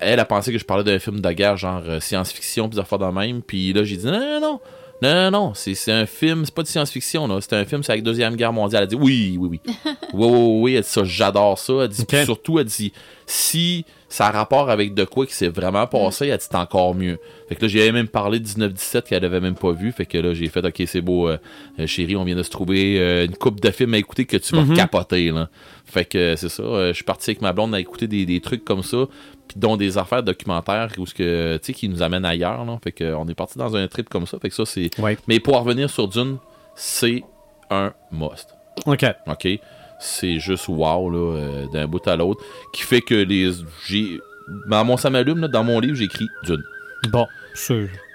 [0.00, 2.80] elle a pensé que je parlais d'un film de guerre, genre euh, science-fiction, puis des
[2.82, 3.40] affaires de même.
[3.42, 4.60] Puis là, j'ai dit non, non, non.
[5.02, 7.38] Non, non, non, c'est un film, c'est pas de science-fiction, là.
[7.40, 8.84] C'est un film, c'est avec la Deuxième Guerre mondiale.
[8.84, 9.74] Elle dit oui, oui, oui.
[10.14, 10.74] oui, oui, oui.
[10.74, 11.72] Elle dit ça, j'adore ça.
[11.82, 12.92] Elle dit surtout, elle dit
[13.26, 16.94] si ça a rapport avec de quoi qui s'est vraiment passé, elle dit c'est encore
[16.94, 17.18] mieux.
[17.48, 19.90] Fait que là, j'ai même parlé de 19-17 qu'elle avait même pas vu.
[19.90, 21.38] Fait que là, j'ai fait ok, c'est beau, euh,
[21.80, 24.36] euh, chérie, on vient de se trouver euh, une coupe de films à écouter que
[24.36, 24.76] tu vas Mhm.
[24.76, 25.48] capoter, là.
[25.84, 26.62] Fait que euh, c'est ça.
[26.88, 29.06] je suis parti avec ma blonde à écouter des, des trucs comme ça
[29.48, 32.78] puis dont des affaires documentaires où ce que tu sais qui nous amènent ailleurs là.
[32.82, 35.16] fait que on est parti dans un trip comme ça fait que ça c'est Ouais.
[35.28, 36.38] mais pour en revenir sur Dune
[36.74, 37.22] c'est
[37.70, 38.48] un must
[38.86, 39.04] OK.
[39.28, 39.48] ok?
[39.98, 43.50] C'est juste wow là euh, d'un bout à l'autre qui fait que les
[43.88, 44.20] j'ai
[44.68, 46.62] dans mon ça m'allume là, dans mon livre j'ai écrit Dune
[47.10, 47.26] Bon,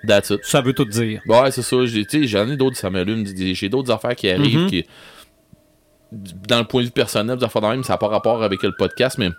[0.08, 1.22] that's it ça veut tout dire.
[1.28, 1.78] Ouais, c'est ça.
[1.86, 3.24] J'en ai d'autres, ça m'allume.
[3.24, 4.70] des- J'ai d'autres affaires qui arrivent Mhm.
[4.70, 4.86] qui,
[6.48, 8.64] dans le point de vue personnel, des affaires de même, ça n'a pas rapport avec
[8.64, 9.30] le podcast, mais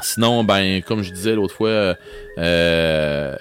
[0.00, 1.94] sinon, ben, comme je disais l'autre fois, euh,
[2.38, 3.36] euh,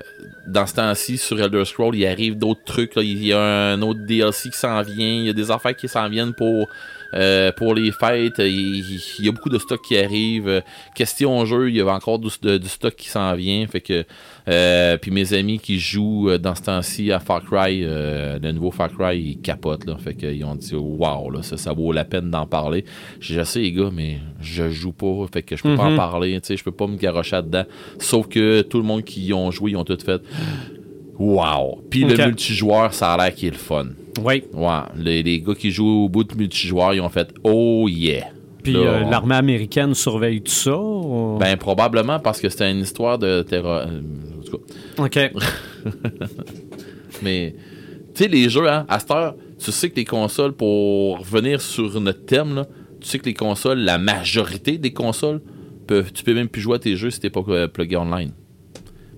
[0.47, 2.95] dans ce temps-ci, sur Elder Scroll, il arrive d'autres trucs.
[2.95, 3.03] là.
[3.03, 5.13] Il y a un autre DLC qui s'en vient.
[5.13, 6.67] Il y a des affaires qui s'en viennent pour,
[7.13, 8.39] euh, pour les fêtes.
[8.39, 8.79] Il,
[9.19, 10.47] il y a beaucoup de stock qui arrive.
[10.47, 10.61] Euh,
[10.95, 13.65] Question jeu, il y a encore du, de- du stock qui s'en vient.
[13.67, 14.03] Fait que
[14.49, 18.51] euh, puis mes amis qui jouent euh, dans ce temps-ci à Far Cry, euh, le
[18.51, 19.85] nouveau Far Cry, ils capotent.
[19.85, 19.97] Là.
[19.97, 22.85] Fait qu'ils ont dit Waouh, là, ça, ça vaut la peine d'en parler.
[23.19, 25.25] Je sais les gars, mais je joue pas.
[25.31, 25.97] Fait que je peux pas en Mhm.
[25.97, 26.39] parler.
[26.47, 27.65] Je peux pas me garocher dedans.
[27.99, 30.21] Sauf que tout le monde qui y ont joué, ils ont tout fait
[31.19, 31.83] Wow.
[31.89, 33.87] Puis le multijoueur, ça a l'air qu'il est le fun.
[34.23, 34.43] Oui.
[34.53, 34.69] Ouais.
[34.97, 38.25] Les, les gars qui jouent au bout de multijoueur, ils ont fait Oh yeah.
[38.63, 40.77] Puis euh, on- l'armée américaine surveille tout ça?
[40.77, 43.81] ou- Ben, probablement parce que c'était une histoire de terror.
[43.87, 44.01] euh,
[44.39, 45.03] en tout cas.
[45.03, 45.31] OK.
[47.23, 47.55] Mais,
[48.15, 51.61] tu sais, les jeux, hein, à cette heure, tu sais que les consoles, pour revenir
[51.61, 52.67] sur notre thème, là,
[52.99, 55.41] tu sais que les consoles, la majorité des consoles,
[55.87, 58.31] peuvent, tu peux même plus jouer à tes jeux si t'es pas euh, plugué online.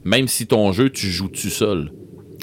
[0.05, 1.91] Même si ton jeu, tu joues tout seul.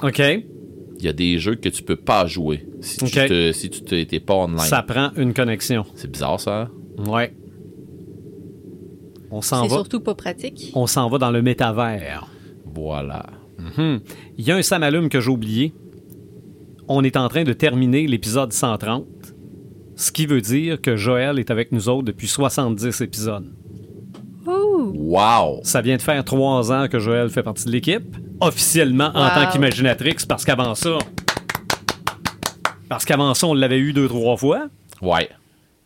[0.03, 0.19] OK.
[0.19, 3.27] Il y a des jeux que tu peux pas jouer si tu Ok.
[3.29, 4.59] te- si tu t'es t'es pas online.
[4.59, 5.85] Ça prend une connexion.
[5.95, 6.63] C'est bizarre, ça.
[6.63, 6.71] hein?
[7.11, 7.35] Ouais.
[9.31, 9.75] On s'en C'est va.
[9.77, 10.73] surtout pas pratique.
[10.75, 12.29] On s'en va dans le métavers.
[12.75, 13.27] Voilà.
[13.59, 14.01] Mhm.
[14.39, 15.73] Il y a un Samalume que j'ai oublié.
[16.89, 19.07] On est en train de terminer l'épisode 130.
[19.97, 23.47] Ce qui veut dire que Joël est avec nous autres depuis 70 épisodes.
[24.51, 24.93] Ouh!
[24.95, 25.61] Wow!
[25.63, 29.31] Ça vient de faire trois ans que Joël fait partie de l'équipe, officiellement en Wow.
[29.35, 30.99] tant qu'Imaginatrix, parce qu'avant ça.
[32.89, 34.67] Parce qu'avant ça, on l'avait eu deux, trois fois.
[35.01, 35.29] Ouais.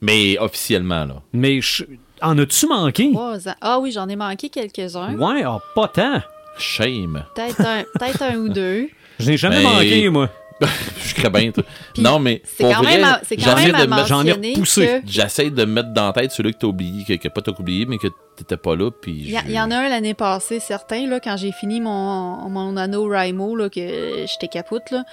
[0.00, 1.22] Mais officiellement, là.
[1.32, 1.84] Mais je-
[2.22, 3.10] en as-tu manqué?
[3.12, 3.54] Trois ans.
[3.60, 5.14] Ah oui, j'en ai manqué quelques-uns.
[5.16, 6.20] Ouais, ah, pas tant.
[6.58, 7.24] Shame.
[7.34, 8.88] Peut-être un, peut-être un ou deux.
[9.18, 10.28] Je n'ai jamais manqué, moi.
[11.02, 11.50] Je serais bien.
[11.98, 14.86] non, mais pour quand, vrai, de me- j'en ai mentionner repoussé.
[15.04, 17.52] que J'essaie de mettre dans la tête celui que t'as oublié, que, que pas t'as
[17.58, 18.06] oublié, mais que
[18.36, 21.36] t'étais pas là, puis il y, je- en a un l'année passée, certain, là, quand
[21.36, 25.04] j'ai fini mon, mon anneau Raimo, là, que j'étais capote, là.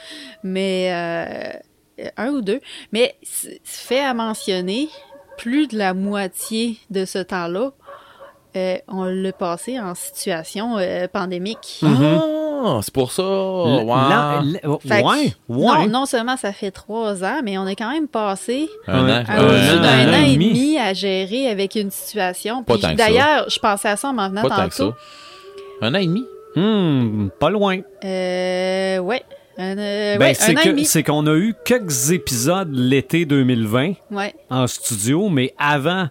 [0.43, 2.61] Mais euh, un ou deux.
[2.91, 3.15] Mais
[3.63, 4.89] fait à mentionner,
[5.37, 7.71] plus de la moitié de ce temps-là,
[8.57, 11.79] euh, on l'a passé en situation euh, pandémique.
[11.81, 11.97] Mhm.
[12.03, 12.25] Ah,
[12.63, 13.23] Ah, c'est pour ça.
[13.23, 18.07] L- Fait ouais, Non, non seulement ça fait trois ans, mais on a quand même
[18.07, 19.23] passé Un Un- an.
[19.27, 20.77] un, an, d'un un an an et demi.
[20.77, 22.63] à gérer avec une situation.
[22.97, 24.91] D'ailleurs, je pensais à ça en m'en venant Pas tant que tantôt.
[25.81, 25.87] ça.
[25.87, 26.23] Un an et demi?
[26.55, 27.79] Hmm, pas loin.
[28.03, 29.23] Euh, ouais.
[29.59, 34.33] Euh, Ben, ouais, c'est qu'on a eu quelques épisodes l'été 2020 Ouais.
[34.49, 36.07] en studio, mais avant,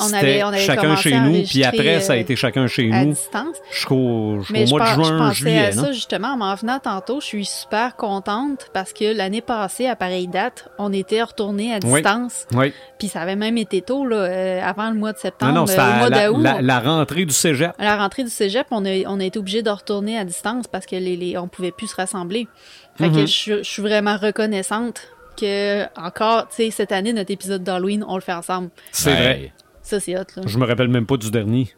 [0.00, 2.90] On avait- on avait chacun chez nous, puis après, ça a euh, été chacun chez
[2.92, 3.56] À nous distance.
[3.70, 5.66] jusqu'au jusqu'au Mais je, mois de pense- je juin, pensais juillet.
[5.66, 5.82] à non?
[5.84, 7.20] ça justement en m'en venant tantôt.
[7.20, 11.78] Je suis super contente parce que l'année passée, à pareille date, on était retourné à
[11.78, 12.46] distance.
[12.54, 12.72] Oui.
[12.98, 15.62] Puis ça avait même été tôt, là, euh, avant le mois de Non, septembre, non,
[15.64, 16.62] euh, c'était au à mois la, d'août.
[16.62, 17.72] la- rentrée du cégep.
[17.78, 20.66] À la rentrée du cégep, on a, on a été obligé de retourner à distance
[20.66, 22.48] parce que les, les- on pouvait plus se rassembler.
[22.96, 23.14] Fait Mhm.
[23.14, 25.00] que je, je suis vraiment reconnaissante
[25.40, 28.68] que, encore, tu sais, cette année, notre épisode d'Halloween, on le fait ensemble.
[28.92, 29.16] C'est Ouais.
[29.16, 29.52] vrai.
[29.82, 30.42] Ça, c'est hot, là.
[30.46, 31.68] Je me rappelle même pas du dernier.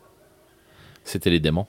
[1.05, 1.67] C'était les démons.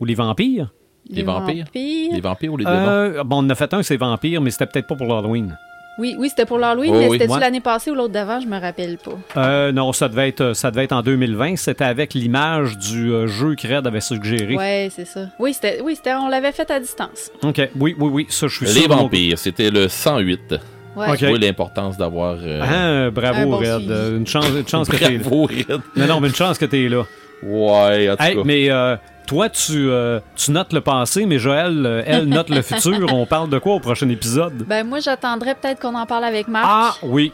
[0.00, 0.72] Ou les vampires?
[1.08, 1.66] Les vampires?
[1.74, 2.76] Les vampires ou les démons?
[2.88, 5.56] Euh, bon, on en a fait un, c'est vampires, mais c'était peut-être pas pour l'Halloween.
[5.98, 7.18] Oui, oui, c'était pour l'Halloween, Oh, mais oui.
[7.18, 7.40] c'était-tu Ouais.
[7.40, 8.40] l'année passée ou l'autre d'avant?
[8.40, 9.12] Je me rappelle pas.
[9.36, 11.56] Euh, non, ça devait être, ça devait être en 2020.
[11.56, 14.56] C'était avec l'image du euh, jeu que Red avait suggéré.
[14.56, 15.26] Ouais, c'est ça.
[15.38, 17.30] Oui, c'était, oui, c'était, on l'avait fait à distance.
[17.42, 17.60] OK.
[17.78, 18.26] Oui, oui, oui.
[18.30, 18.88] Ça, je suis les sûr.
[18.88, 20.54] mon vampires, c'était le 108.
[20.96, 21.10] Ouais.
[21.10, 21.16] Ok.
[21.18, 22.36] Tu vois l'importance d'avoir.
[22.42, 22.74] euh, Ah,
[23.06, 23.80] Un bravo, bon Red.
[23.80, 24.16] suivi.
[24.16, 25.18] Une chance, une chance que t'es là.
[25.18, 25.80] Bravo, Red.
[25.96, 27.02] Non, non, mais une chance que t'es là.
[27.42, 28.42] Ouais, en tout Hey, cas.
[28.44, 28.96] mais euh,
[29.26, 33.12] toi, tu, euh, tu notes le passé, mais Joël, euh, elle note le futur.
[33.12, 34.64] On parle de quoi au prochain épisode?
[34.66, 36.66] Ben, moi, j'attendrais peut-être qu'on en parle avec Marc.
[36.68, 37.32] Ah, oui.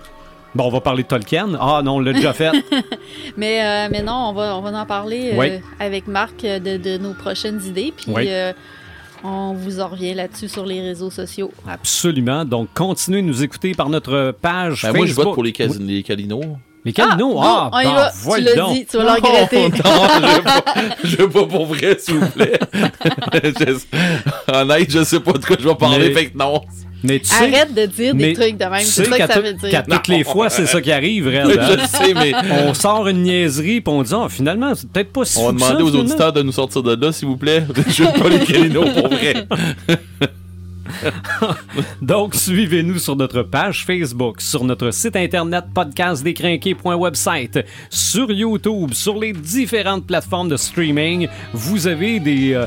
[0.54, 1.48] Bon, on va parler de Tolkien.
[1.60, 2.50] Ah, non, on l'a déjà fait.
[3.36, 5.48] Mais, euh, mais non, on va, on va en parler euh, Oui.
[5.78, 7.92] avec Marc de, de nos prochaines idées.
[7.94, 8.24] Puis Oui.
[8.28, 8.52] euh,
[9.24, 11.50] on vous en revient là-dessus sur les réseaux sociaux.
[11.68, 12.44] Absolument.
[12.44, 14.96] Donc, continuez de nous écouter par notre page Ben, Facebook.
[14.96, 15.76] moi, je vote pour les, cas- Oui.
[15.80, 16.44] les Calinos.
[16.84, 17.34] Les Calinos?
[17.34, 18.10] bon, Ah, on y ben, va.
[18.10, 18.74] Tu voyons l'as donc.
[18.74, 19.68] dit, tu vas le regretter.
[19.68, 20.64] Non, non, je veux pas,
[21.04, 22.58] je veux pas pour vrai, s'il vous plaît.
[23.32, 26.62] Je- honnête, je sais pas de quoi je vais parler, Mais- fait que non.
[27.04, 28.80] Mais tu sais, Arrête de dire mais des trucs de même.
[28.80, 29.70] C'est ça que ça veut dire.
[29.70, 31.58] qu'à toutes les fois, c'est ça qui arrive, Red.
[31.58, 31.76] hein?
[31.80, 32.32] je sais, mais
[32.66, 35.52] On sort une niaiserie, puis on dit, ah, finalement, c'est peut-être pas si on va
[35.52, 36.00] demander aux finalement.
[36.08, 37.64] auditeurs de nous sortir de là, s'il vous plaît.
[37.88, 39.46] Je veux pas les Calinos pour vrai.
[42.02, 47.58] Donc, suivez-nous sur notre page Facebook, sur notre site internet podcastdécrinqué.website,
[47.90, 51.28] sur YouTube, sur les différentes plateformes de streaming.
[51.52, 52.66] Vous avez des euh,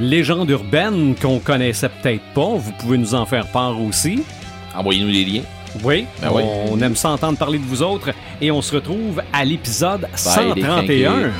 [0.00, 2.54] légendes urbaines qu'on connaissait peut-être pas.
[2.56, 4.22] Vous pouvez nous en faire part aussi.
[4.76, 5.42] Envoyez-nous les liens.
[5.84, 6.42] Oui, Ben oui.
[6.70, 8.10] on aime s'entendre parler de vous autres
[8.40, 10.72] et on se retrouve à l'épisode Bye, les 131.
[10.72, 11.30] crinqués.